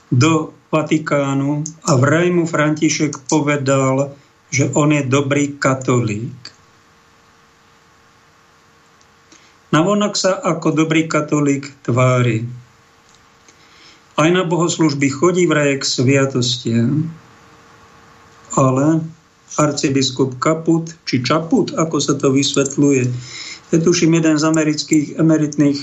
[0.07, 4.15] do Vatikánu a vraj mu František povedal,
[4.48, 6.56] že on je dobrý katolík.
[9.68, 12.48] Navonok sa ako dobrý katolík tvári.
[14.15, 17.11] Aj na bohoslužby chodí vraj k sviatostiam,
[18.56, 19.03] ale
[19.60, 23.03] arcibiskup Kaput, či Čaput, ako sa to vysvetľuje,
[23.76, 25.80] je tuším jeden z amerických emeritných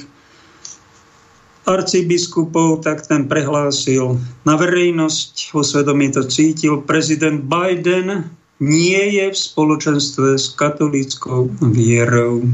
[1.68, 9.36] arcibiskupov, tak ten prehlásil na verejnosť, vo svedomí to cítil, prezident Biden nie je v
[9.36, 12.44] spoločenstve s katolíckou vierou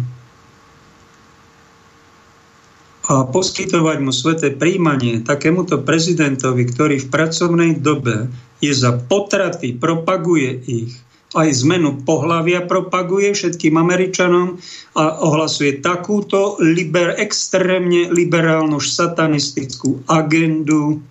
[3.11, 8.31] a poskytovať mu sveté príjmanie takémuto prezidentovi, ktorý v pracovnej dobe
[8.63, 10.95] je za potraty, propaguje ich,
[11.35, 14.63] aj zmenu pohlavia propaguje všetkým Američanom
[14.95, 21.03] a ohlasuje takúto liber, extrémne liberálnu satanistickú agendu.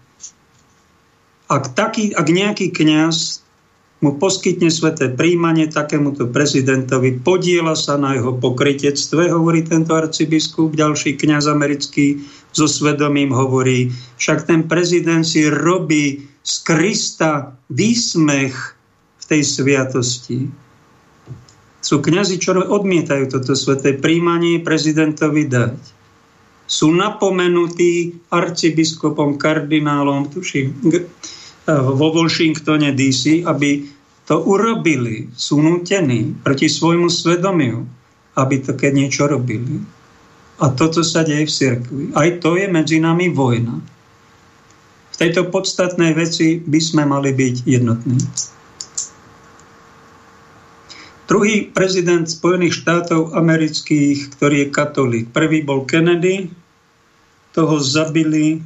[1.51, 3.43] Ak, taký, ak nejaký kňaz
[3.99, 11.19] mu poskytne sveté príjmanie takémuto prezidentovi, podiela sa na jeho pokrytectve, hovorí tento arcibiskup, ďalší
[11.19, 12.23] kňaz americký
[12.55, 18.55] so svedomím hovorí, však ten prezident si robí z Krista výsmech
[19.19, 20.47] v tej sviatosti.
[21.83, 25.75] Sú kňazi, čo odmietajú toto sveté príjmanie prezidentovi dať.
[26.69, 30.69] Sú napomenutí arcibiskupom, kardinálom, tuším,
[31.77, 33.85] vo Washingtone DC, aby
[34.25, 35.29] to urobili.
[35.33, 37.85] Sú nutení proti svojmu svedomiu,
[38.37, 39.81] aby to keď niečo robili.
[40.59, 42.03] A toto sa deje v cirkvi.
[42.13, 43.79] Aj to je medzi nami vojna.
[45.09, 48.19] V tejto podstatnej veci by sme mali byť jednotní.
[51.29, 55.25] Druhý prezident Spojených štátov amerických, ktorý je katolík.
[55.29, 56.49] Prvý bol Kennedy,
[57.53, 58.61] toho zabili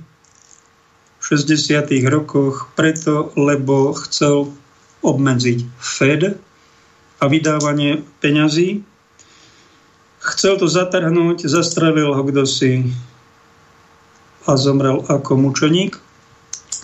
[1.24, 1.88] 60.
[2.12, 4.52] rokoch preto, lebo chcel
[5.00, 6.36] obmedziť Fed
[7.20, 8.84] a vydávanie peňazí.
[10.20, 12.92] Chcel to zatrhnúť, zastrelil ho kdo si
[14.44, 15.96] a zomrel ako mučeník.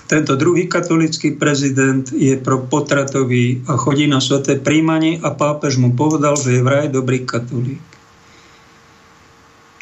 [0.08, 5.92] Tento druhý katolický prezident je pro potratový a chodí na sveté príjmanie a pápež mu
[5.92, 7.84] povedal, že je vraj dobrý katolík.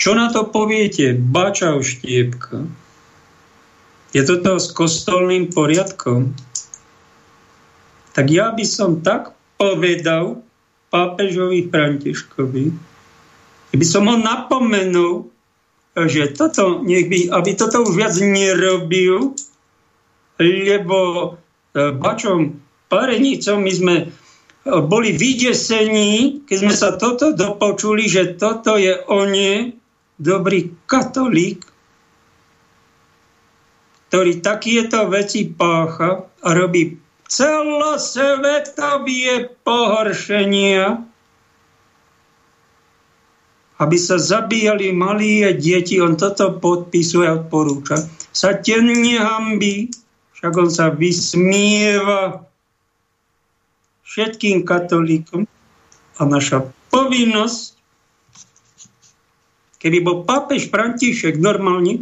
[0.01, 2.86] Čo na to poviete, Bačau Štiepka?
[4.15, 6.31] Je to s kostolným poriadkom?
[8.15, 10.41] Tak ja by som tak povedal
[10.89, 12.65] pápežovi Františkovi,
[13.77, 15.29] by som ho napomenul,
[15.93, 19.33] že toto, nech by, aby toto už viac nerobil,
[20.37, 20.97] lebo
[21.73, 22.57] e, bačom
[22.89, 24.05] parenicom my sme e,
[24.85, 29.33] boli vydesení, keď sme sa toto dopočuli, že toto je on
[30.17, 31.65] dobrý katolík,
[34.07, 36.95] ktorý takéto veci pácha a robí
[37.27, 41.03] celosvetové pohoršenia,
[43.77, 48.01] aby sa zabíjali malí deti, on toto podpisuje a odporúča.
[48.33, 49.93] Sa ten nehambí,
[50.33, 52.41] však on sa vysmieva
[54.07, 55.45] všetkým katolíkom.
[56.17, 57.77] a naša povinnosť,
[59.77, 62.01] keby bol pápež František normálny,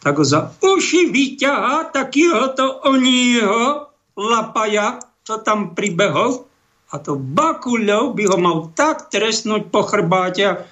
[0.00, 6.46] tak ho za uši vyťahá takýhoto oního lapaja, čo tam pribehol,
[6.94, 10.62] a to Bakuľov by ho mal tak trestnúť po chrbáte a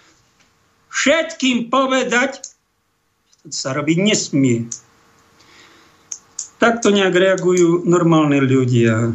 [0.94, 2.38] všetkým povedať,
[3.26, 4.70] že to sa robiť nesmie.
[6.62, 9.10] Takto nejak reagujú normálni ľudia.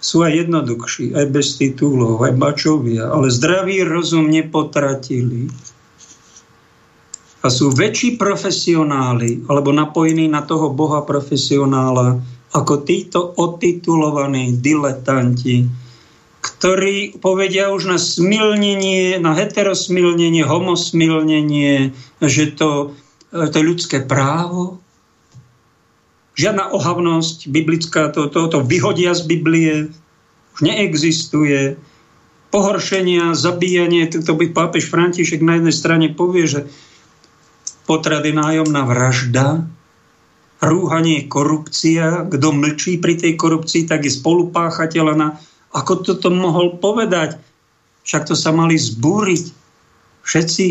[0.00, 5.52] Sú aj jednoduchší, aj bez titulov, aj bačovia, ale zdravý rozum nepotratili.
[7.48, 12.20] A sú väčší profesionáli, alebo napojení na toho Boha profesionála,
[12.52, 15.64] ako títo otitulovaní diletanti,
[16.44, 22.92] ktorí povedia už na smilnenie, na heterosmilnenie, homosmilnenie, že to,
[23.32, 24.76] to je ľudské právo.
[26.36, 29.88] Žiadna ohavnosť biblická, to, to, to vyhodia z Biblie,
[30.52, 31.80] už neexistuje.
[32.52, 36.68] Pohoršenia, zabíjanie, to by pápež František na jednej strane povie, že
[37.88, 39.64] potrady nájomná vražda,
[40.60, 45.40] rúhanie korupcia, kto mlčí pri tej korupcii, tak je spolupáchateľ na
[45.72, 47.36] ako toto mohol povedať?
[48.08, 49.52] Však to sa mali zbúriť.
[50.24, 50.64] Všetci,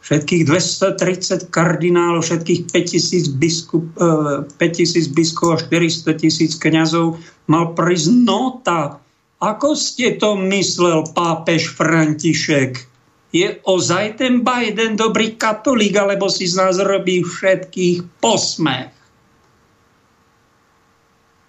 [0.00, 3.84] všetkých 230 kardinálov, všetkých 5000 biskup,
[4.56, 9.00] 5000 eh, biskupov a 400 tisíc kniazov mal prísť nota.
[9.36, 12.95] Ako ste to myslel pápež František?
[13.36, 18.96] Je ozaj ten Biden dobrý katolík, alebo si z nás robí všetkých posmech?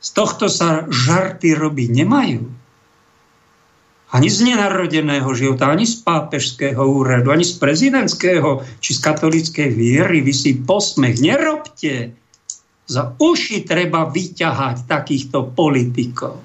[0.03, 2.43] Z tohto sa žarty robiť nemajú.
[4.07, 10.19] Ani z nenarodeného života, ani z pápežského úradu, ani z prezidentského či z katolíckej viery
[10.23, 11.19] vysí posmech.
[11.23, 12.15] Nerobte!
[12.87, 16.39] Za uši treba vyťahať takýchto politikov.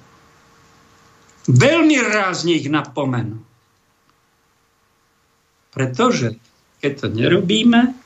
[1.46, 3.51] Veľmi rázne ich napomenú.
[5.72, 6.36] Pretože
[6.84, 7.96] keď to nerobíme,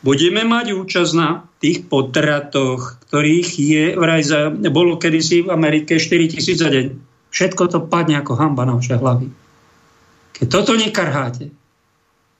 [0.00, 6.32] budeme mať účasť na tých potratoch, ktorých je, vraj za, bolo kedysi v Amerike 4
[6.32, 6.94] tisíc za deň.
[7.32, 9.28] Všetko to padne ako hamba na vaše hlavy.
[10.36, 11.52] Keď toto nekarháte,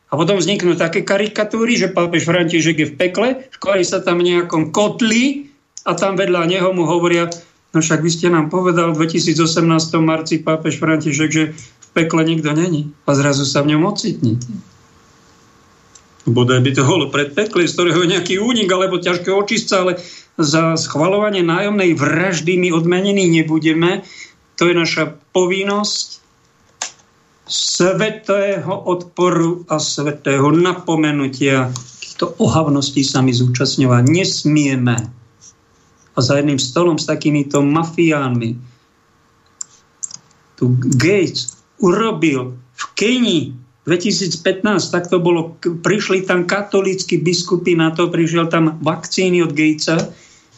[0.07, 3.29] a potom vzniknú také karikatúry, že pápež František je v pekle,
[3.59, 5.51] školí sa tam v nejakom kotli
[5.83, 7.27] a tam vedľa neho mu hovoria,
[7.75, 9.67] no však vy ste nám povedal v 2018
[9.99, 11.45] marci pápež František, že
[11.97, 14.53] pekle nikto není a zrazu sa v ňom ocitnete.
[16.29, 19.93] Bodaj by to bolo pred pekle, z ktorého je nejaký únik alebo ťažké očistca, ale
[20.37, 24.05] za schvalovanie nájomnej vraždy my odmenení nebudeme.
[24.61, 26.21] To je naša povinnosť
[27.47, 31.71] svetého odporu a svetého napomenutia.
[32.03, 34.97] Týchto ohavností sa my zúčastňovať nesmieme.
[36.17, 38.59] A za jedným stolom s takýmito mafiánmi
[40.57, 43.45] tu Gates urobil v Kenii
[43.87, 50.11] 2015, tak to bolo, prišli tam katolícky biskupy na to, prišiel tam vakcíny od Gatesa,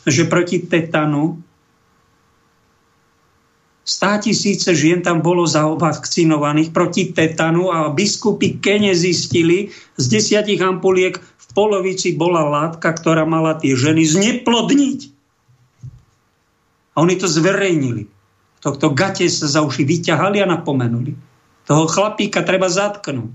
[0.09, 1.36] že proti tetanu
[3.89, 11.16] 100 tisíce žien tam bolo zavakcinovaných proti tetanu a biskupy Kene zistili, z desiatich ampuliek
[11.16, 15.01] v polovici bola látka, ktorá mala tie ženy zneplodniť.
[16.93, 18.05] A oni to zverejnili.
[18.59, 21.14] Tohto gate sa za uši vyťahali a napomenuli.
[21.68, 23.30] Toho chlapíka treba zatknúť.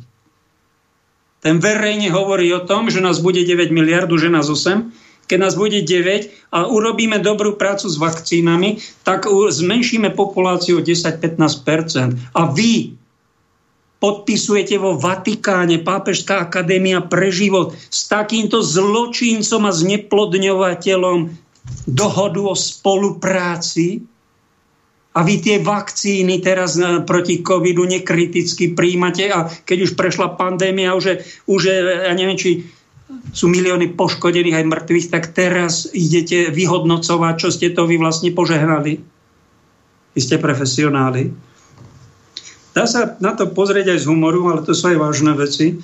[1.43, 4.95] Ten verejne hovorí o tom, že nás bude 9 miliardu, že nás 8.
[5.27, 12.35] Keď nás bude 9 a urobíme dobrú prácu s vakcínami, tak zmenšíme populáciu o 10-15%.
[12.35, 12.95] A vy
[14.03, 21.31] podpisujete vo Vatikáne, Pápežská akadémia pre život s takýmto zločincom a zneplodňovateľom
[21.87, 24.03] dohodu o spolupráci,
[25.13, 30.97] a vy tie vakcíny teraz e, proti covidu nekriticky príjmate a keď už prešla pandémia,
[30.97, 32.65] už, už ja neviem, či
[33.29, 39.05] sú milióny poškodených aj mŕtvych, tak teraz idete vyhodnocovať, čo ste to vy vlastne požehnali.
[40.17, 41.29] Vy ste profesionáli.
[42.73, 45.77] Dá sa na to pozrieť aj z humoru, ale to sú aj vážne veci.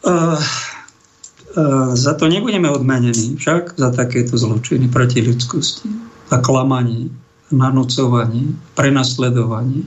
[0.00, 5.88] Uh, uh, za to nebudeme odmenení však, za takéto zločiny proti ľudskosti,
[6.32, 7.12] za klamanie
[7.52, 9.86] nanúcovanie, prenasledovanie,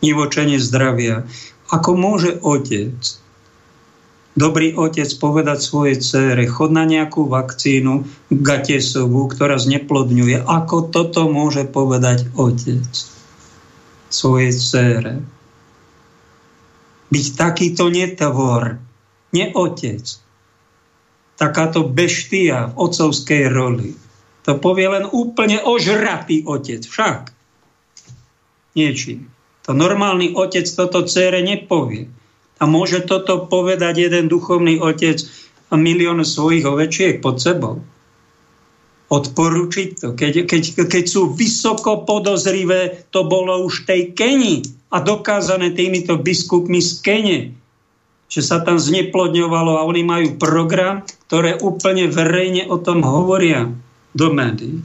[0.00, 1.28] nivočenie zdravia.
[1.68, 2.96] Ako môže otec,
[4.34, 10.42] dobrý otec povedať svojej cére, chod na nejakú vakcínu gatesovú, ktorá zneplodňuje.
[10.48, 12.88] Ako toto môže povedať otec
[14.08, 15.14] svojej cére?
[17.12, 18.82] Byť takýto netvor,
[19.30, 20.04] neotec,
[21.36, 24.05] takáto beštia v otcovskej roli
[24.46, 26.86] to povie len úplne ožratý otec.
[26.86, 27.34] Však.
[28.78, 29.26] Niečím.
[29.66, 32.06] To normálny otec toto cére nepovie.
[32.62, 35.18] A môže toto povedať jeden duchovný otec
[35.66, 37.82] a milión svojich ovečiek pod sebou.
[39.10, 40.08] Odporučiť to.
[40.14, 44.62] Keď, keď, keď sú vysoko podozrivé, to bolo už tej Keni
[44.94, 47.38] a dokázané týmito biskupmi z Kene,
[48.30, 53.74] že sa tam zneplodňovalo a oni majú program, ktoré úplne verejne o tom hovoria
[54.16, 54.80] do médií.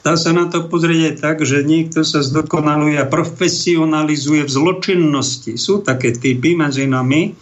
[0.00, 5.60] Dá sa na to pozrieť aj tak, že niekto sa zdokonaluje a profesionalizuje v zločinnosti.
[5.60, 7.36] Sú také typy medzi nami,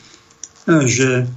[0.67, 1.31] že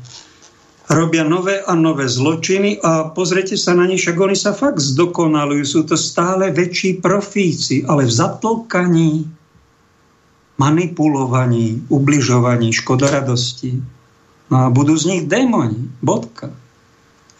[0.89, 5.63] robia nové a nové zločiny a pozrite sa na nich, však oni sa fakt zdokonalujú.
[5.63, 9.29] Sú to stále väčší profíci, ale v zatlkaní,
[10.57, 14.00] manipulovaní, ubližovaní, škodoradosti.
[14.51, 15.87] No a budú z nich démoni.
[16.03, 16.51] Bodka.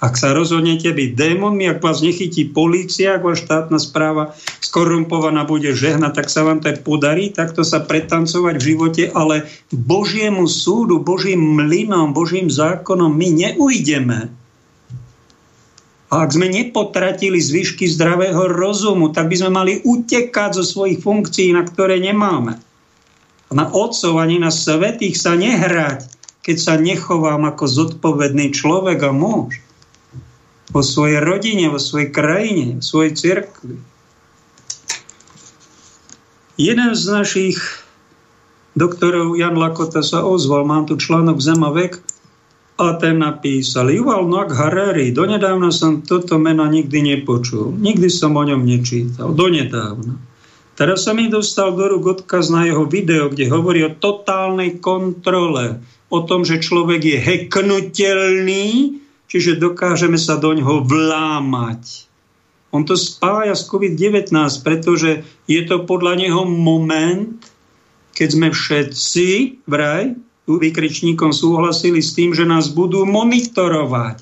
[0.01, 5.77] Ak sa rozhodnete byť démonmi, ak vás nechytí polícia, ak vás štátna správa skorumpovaná bude
[5.77, 11.53] žehnať, tak sa vám to podarí takto sa pretancovať v živote, ale Božiemu súdu, Božím
[11.53, 14.33] mlynom, Božím zákonom my neujdeme.
[16.11, 21.53] A ak sme nepotratili zvyšky zdravého rozumu, tak by sme mali utekať zo svojich funkcií,
[21.53, 22.57] na ktoré nemáme.
[23.47, 26.09] A na otcov ani na svetých sa nehrať,
[26.41, 29.61] keď sa nechovám ako zodpovedný človek a muž
[30.71, 33.75] vo svojej rodine, vo svojej krajine, vo svojej cirkvi.
[36.57, 37.57] Jeden z našich
[38.77, 41.99] doktorov, Jan Lakota, sa ozval, mám tu článok Zema vek,
[42.81, 45.13] a ten napísal Yuval Noah Harari.
[45.13, 47.77] Donedávna som toto meno nikdy nepočul.
[47.77, 49.37] Nikdy som o ňom nečítal.
[49.37, 50.17] Donedávna.
[50.73, 55.77] Teraz sa mi dostal do rúk odkaz na jeho video, kde hovorí o totálnej kontrole.
[56.11, 59.01] O tom, že človek je heknutelný
[59.31, 62.11] čiže dokážeme sa do ňoho vlámať.
[62.75, 67.39] On to spája s COVID-19, pretože je to podľa neho moment,
[68.11, 69.27] keď sme všetci
[69.63, 70.19] vraj
[70.51, 74.19] vykričníkom súhlasili s tým, že nás budú monitorovať.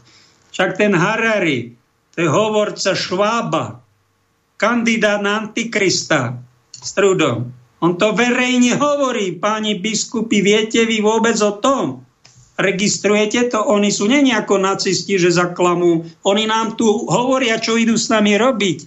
[0.54, 1.74] Však ten Harari,
[2.14, 3.82] to je hovorca Švába,
[4.62, 6.38] kandidát na Antikrista
[6.70, 7.50] s trudom.
[7.80, 12.04] On to verejne hovorí, páni biskupy, viete vy vôbec o tom?
[12.60, 13.64] Registrujete to?
[13.72, 16.04] Oni sú nie ako nacisti, že zaklamú.
[16.28, 18.84] Oni nám tu hovoria, čo idú s nami robiť.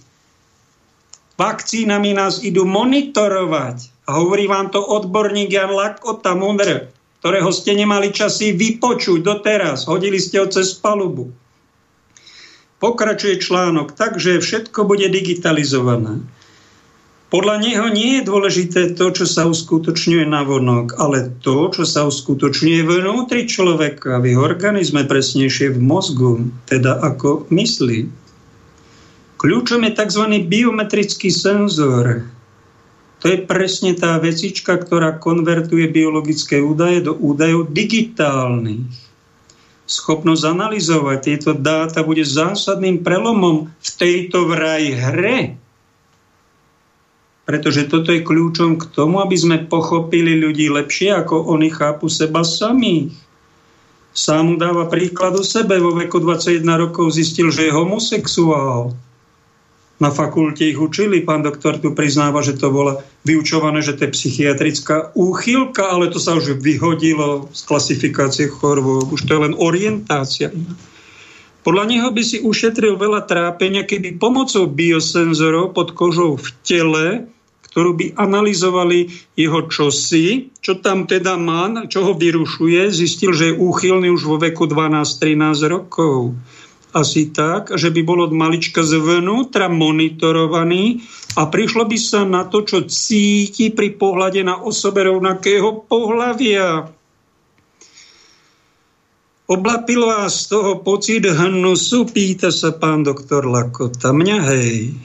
[1.33, 4.05] Vakcínami nás idú monitorovať.
[4.05, 6.93] A hovorí vám to odborník Jan Lakota Mundr,
[7.25, 9.89] ktorého ste nemali časy vypočuť doteraz.
[9.89, 11.33] Hodili ste ho cez palubu.
[12.77, 13.97] Pokračuje článok.
[13.97, 16.21] Takže všetko bude digitalizované.
[17.33, 22.05] Podľa neho nie je dôležité to, čo sa uskutočňuje na vonok, ale to, čo sa
[22.05, 28.05] uskutočňuje vnútri človeka, v jeho organizme, presnejšie v mozgu, teda ako myslí.
[29.41, 30.23] Kľúčom je tzv.
[30.45, 32.21] biometrický senzor.
[33.17, 38.85] To je presne tá vecička, ktorá konvertuje biologické údaje do údajov digitálnych.
[39.89, 45.62] Schopnosť analyzovať tieto dáta bude zásadným prelomom v tejto vraj hre,
[47.43, 52.47] pretože toto je kľúčom k tomu, aby sme pochopili ľudí lepšie, ako oni chápu seba
[52.47, 53.11] samých.
[54.13, 55.81] Sám dáva príklad o sebe.
[55.81, 58.95] Vo veku 21 rokov zistil, že je homosexuál.
[59.97, 61.25] Na fakulte ich učili.
[61.25, 66.21] Pán doktor tu priznáva, že to bola vyučované, že to je psychiatrická úchylka, ale to
[66.21, 69.09] sa už vyhodilo z klasifikácie chorôb.
[69.11, 70.53] Už to je len orientácia.
[71.63, 77.05] Podľa neho by si ušetril veľa trápenia, keby pomocou biosenzorov pod kožou v tele,
[77.73, 83.57] ktorú by analyzovali jeho čosi, čo tam teda má, čo ho vyrušuje, zistil, že je
[83.57, 86.37] úchylný už vo veku 12-13 rokov.
[86.93, 91.01] Asi tak, že by bol od malička zvnútra monitorovaný
[91.33, 96.93] a prišlo by sa na to, čo cíti pri pohľade na osobe rovnakého pohľavia
[99.43, 104.15] Oblapil vás z toho pocit hnusu, pýta sa pán doktor Lakota.
[104.15, 104.95] Mňa hej.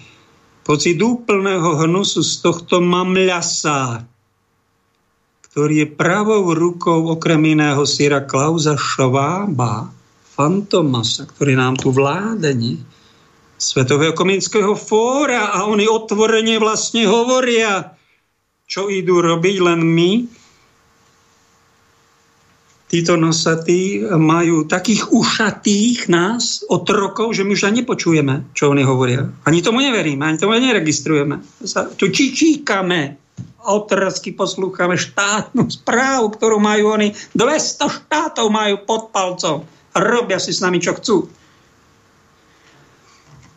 [0.68, 4.04] Pocit úplného hnusu z tohto mamľasa,
[5.48, 9.88] ktorý je pravou rukou okrem iného Sira Klauza Švába,
[10.36, 12.84] Fantomasa, ktorý nám tu vládne,
[13.56, 17.96] Svetového komického fóra a oni otvorene vlastne hovoria,
[18.68, 20.28] čo idú robiť len my,
[22.88, 29.28] títo nosatí majú takých ušatých nás, otrokov, že my už ani nepočujeme, čo oni hovoria.
[29.44, 31.44] Ani tomu neveríme, ani tomu neregistrujeme.
[31.62, 33.20] Sa tu čičíkame,
[33.68, 39.68] autorsky poslúchame štátnu správu, ktorú majú oni, 200 štátov majú pod palcom
[40.00, 41.16] robia si s nami, čo chcú.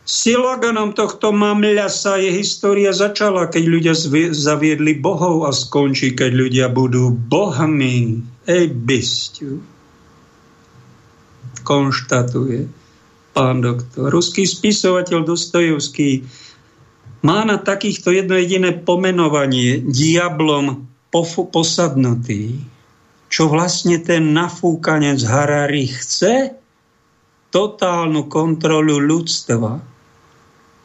[0.02, 3.94] Siloganom tohto mamľasa je história začala, keď ľudia
[4.34, 8.18] zaviedli bohov a skončí, keď ľudia budú bohmi.
[8.42, 9.62] Ej, bystiu.
[11.62, 12.66] Konštatuje
[13.32, 14.10] pán doktor.
[14.10, 16.26] Ruský spisovateľ Dostojevský
[17.22, 20.90] má na takýchto jedno jediné pomenovanie diablom
[21.54, 22.58] posadnutý.
[23.30, 26.58] Čo vlastne ten nafúkanec Harari chce?
[27.52, 29.91] Totálnu kontrolu ľudstva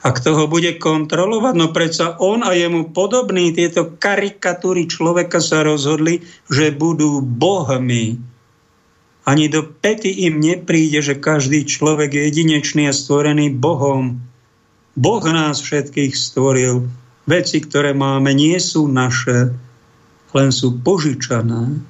[0.07, 1.53] a kto ho bude kontrolovať?
[1.59, 8.15] No predsa on a jemu podobný, tieto karikatúry človeka sa rozhodli, že budú bohmi.
[9.27, 14.23] Ani do pety im nepríde, že každý človek je jedinečný a stvorený Bohom.
[14.95, 16.87] Boh nás všetkých stvoril.
[17.27, 19.51] Veci, ktoré máme, nie sú naše,
[20.31, 21.83] len sú požičané.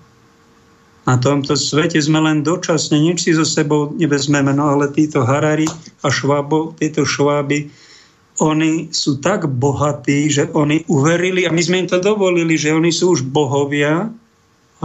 [1.06, 5.70] Na tomto svete sme len dočasne, nič si so sebou nevezmeme, no ale títo Harari
[6.02, 7.70] a Švábo, títo Šváby,
[8.38, 12.94] oni sú tak bohatí, že oni uverili, a my sme im to dovolili, že oni
[12.94, 14.14] sú už bohovia,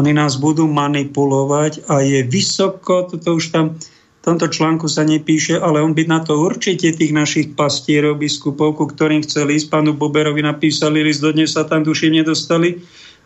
[0.00, 3.76] oni nás budú manipulovať a je vysoko, toto už tam
[4.22, 8.78] v tomto článku sa nepíše, ale on by na to určite tých našich pastierov, biskupov,
[8.78, 12.78] ku ktorým chceli ísť, pánu Boberovi napísali list, dodnes sa tam duši nedostali,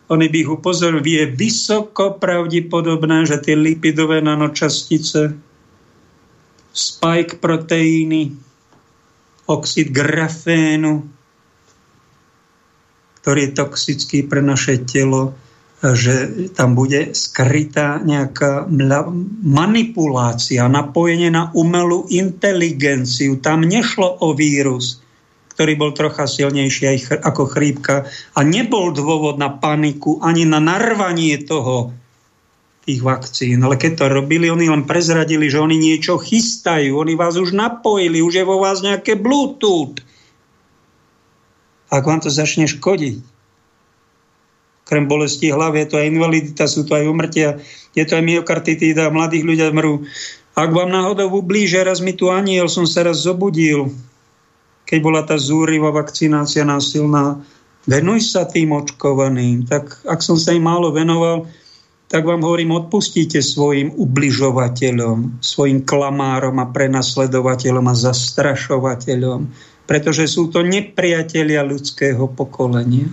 [0.09, 5.37] oni by ich upozorili, je vysoko pravdepodobné, že tie lipidové nanočastice,
[6.73, 8.46] spike proteíny,
[9.47, 11.07] oxid grafénu,
[13.23, 15.35] ktorý je toxický pre naše telo,
[15.77, 18.65] že tam bude skrytá nejaká
[19.45, 23.37] manipulácia, napojenie na umelú inteligenciu.
[23.37, 25.03] Tam nešlo o vírus,
[25.53, 31.93] ktorý bol trocha silnejší ako chrípka a nebol dôvod na paniku ani na narvanie toho
[32.87, 33.59] tých vakcín.
[33.67, 36.95] Ale keď to robili, oni len prezradili, že oni niečo chystajú.
[36.95, 39.99] Oni vás už napojili, už je vo vás nejaké Bluetooth.
[41.91, 43.19] Ak vám to začne škodiť,
[44.87, 47.59] krem bolesti hlavy, je to aj invalidita, sú to aj umrtia,
[47.91, 50.07] je to aj myokarditída, mladých ľudia mrú.
[50.55, 53.91] Ak vám náhodou ublíže, raz mi tu aniel, som sa raz zobudil,
[54.87, 57.43] keď bola tá zúrivá vakcinácia násilná,
[57.83, 59.67] venuj sa tým očkovaným.
[59.67, 61.51] Tak ak som sa im málo venoval,
[62.07, 69.51] tak vám hovorím, odpustíte svojim ubližovateľom, svojim klamárom a prenasledovateľom a zastrašovateľom,
[69.83, 73.11] pretože sú to nepriatelia ľudského pokolenia.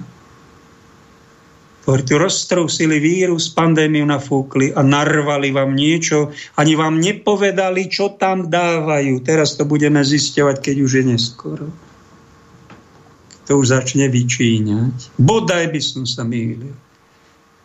[1.85, 8.49] Ktorí tu roztrúsili vírus, pandémiu nafúkli a narvali vám niečo, ani vám nepovedali, čo tam
[8.49, 9.21] dávajú.
[9.21, 11.67] Teraz to budeme zisťovať, keď už je neskoro.
[13.45, 15.13] To už začne vyčíňať.
[15.21, 16.73] Bodaj by som sa mýlil.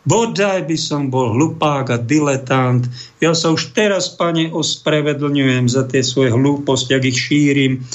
[0.10, 2.82] Bodaj by som bol hlupák a diletant.
[3.22, 7.86] Ja sa už teraz, pane, ospravedlňujem za tie svoje hlúposti, ak ich šírim.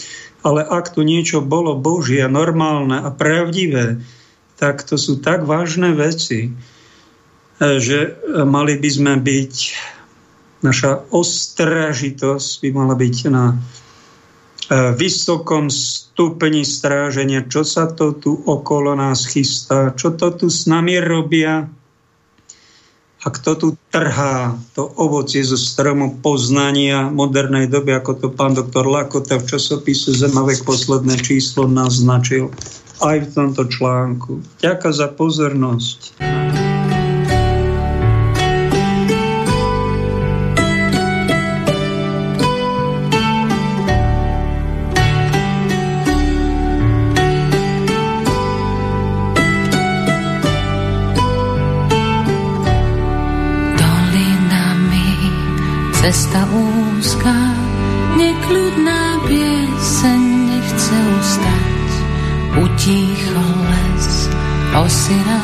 [0.46, 3.98] Ale ak tu niečo bolo Božie, normálne a pravdivé,
[4.62, 6.54] tak to sú tak vážne veci,
[7.58, 8.14] že
[8.46, 9.54] mali by sme byť,
[10.62, 13.56] naša ostražitosť by mala byť na e,
[14.96, 20.96] vysokom stupni stráženia, čo sa to tu okolo nás chystá, čo to tu s nami
[21.04, 21.68] robia,
[23.24, 28.84] a kto tu trhá to ovocie zo stromu poznania modernej doby, ako to pán doktor
[28.84, 32.52] Lakota v časopise Zemavek posledné číslo naznačil
[33.00, 34.44] aj v tomto článku.
[34.60, 36.00] Ďakujem za pozornosť.
[56.04, 57.32] Cesta úzka,
[58.20, 60.22] nekľudná pieseň
[60.52, 61.88] nechce ustať.
[62.60, 64.08] Utíchol les,
[64.84, 65.43] osiral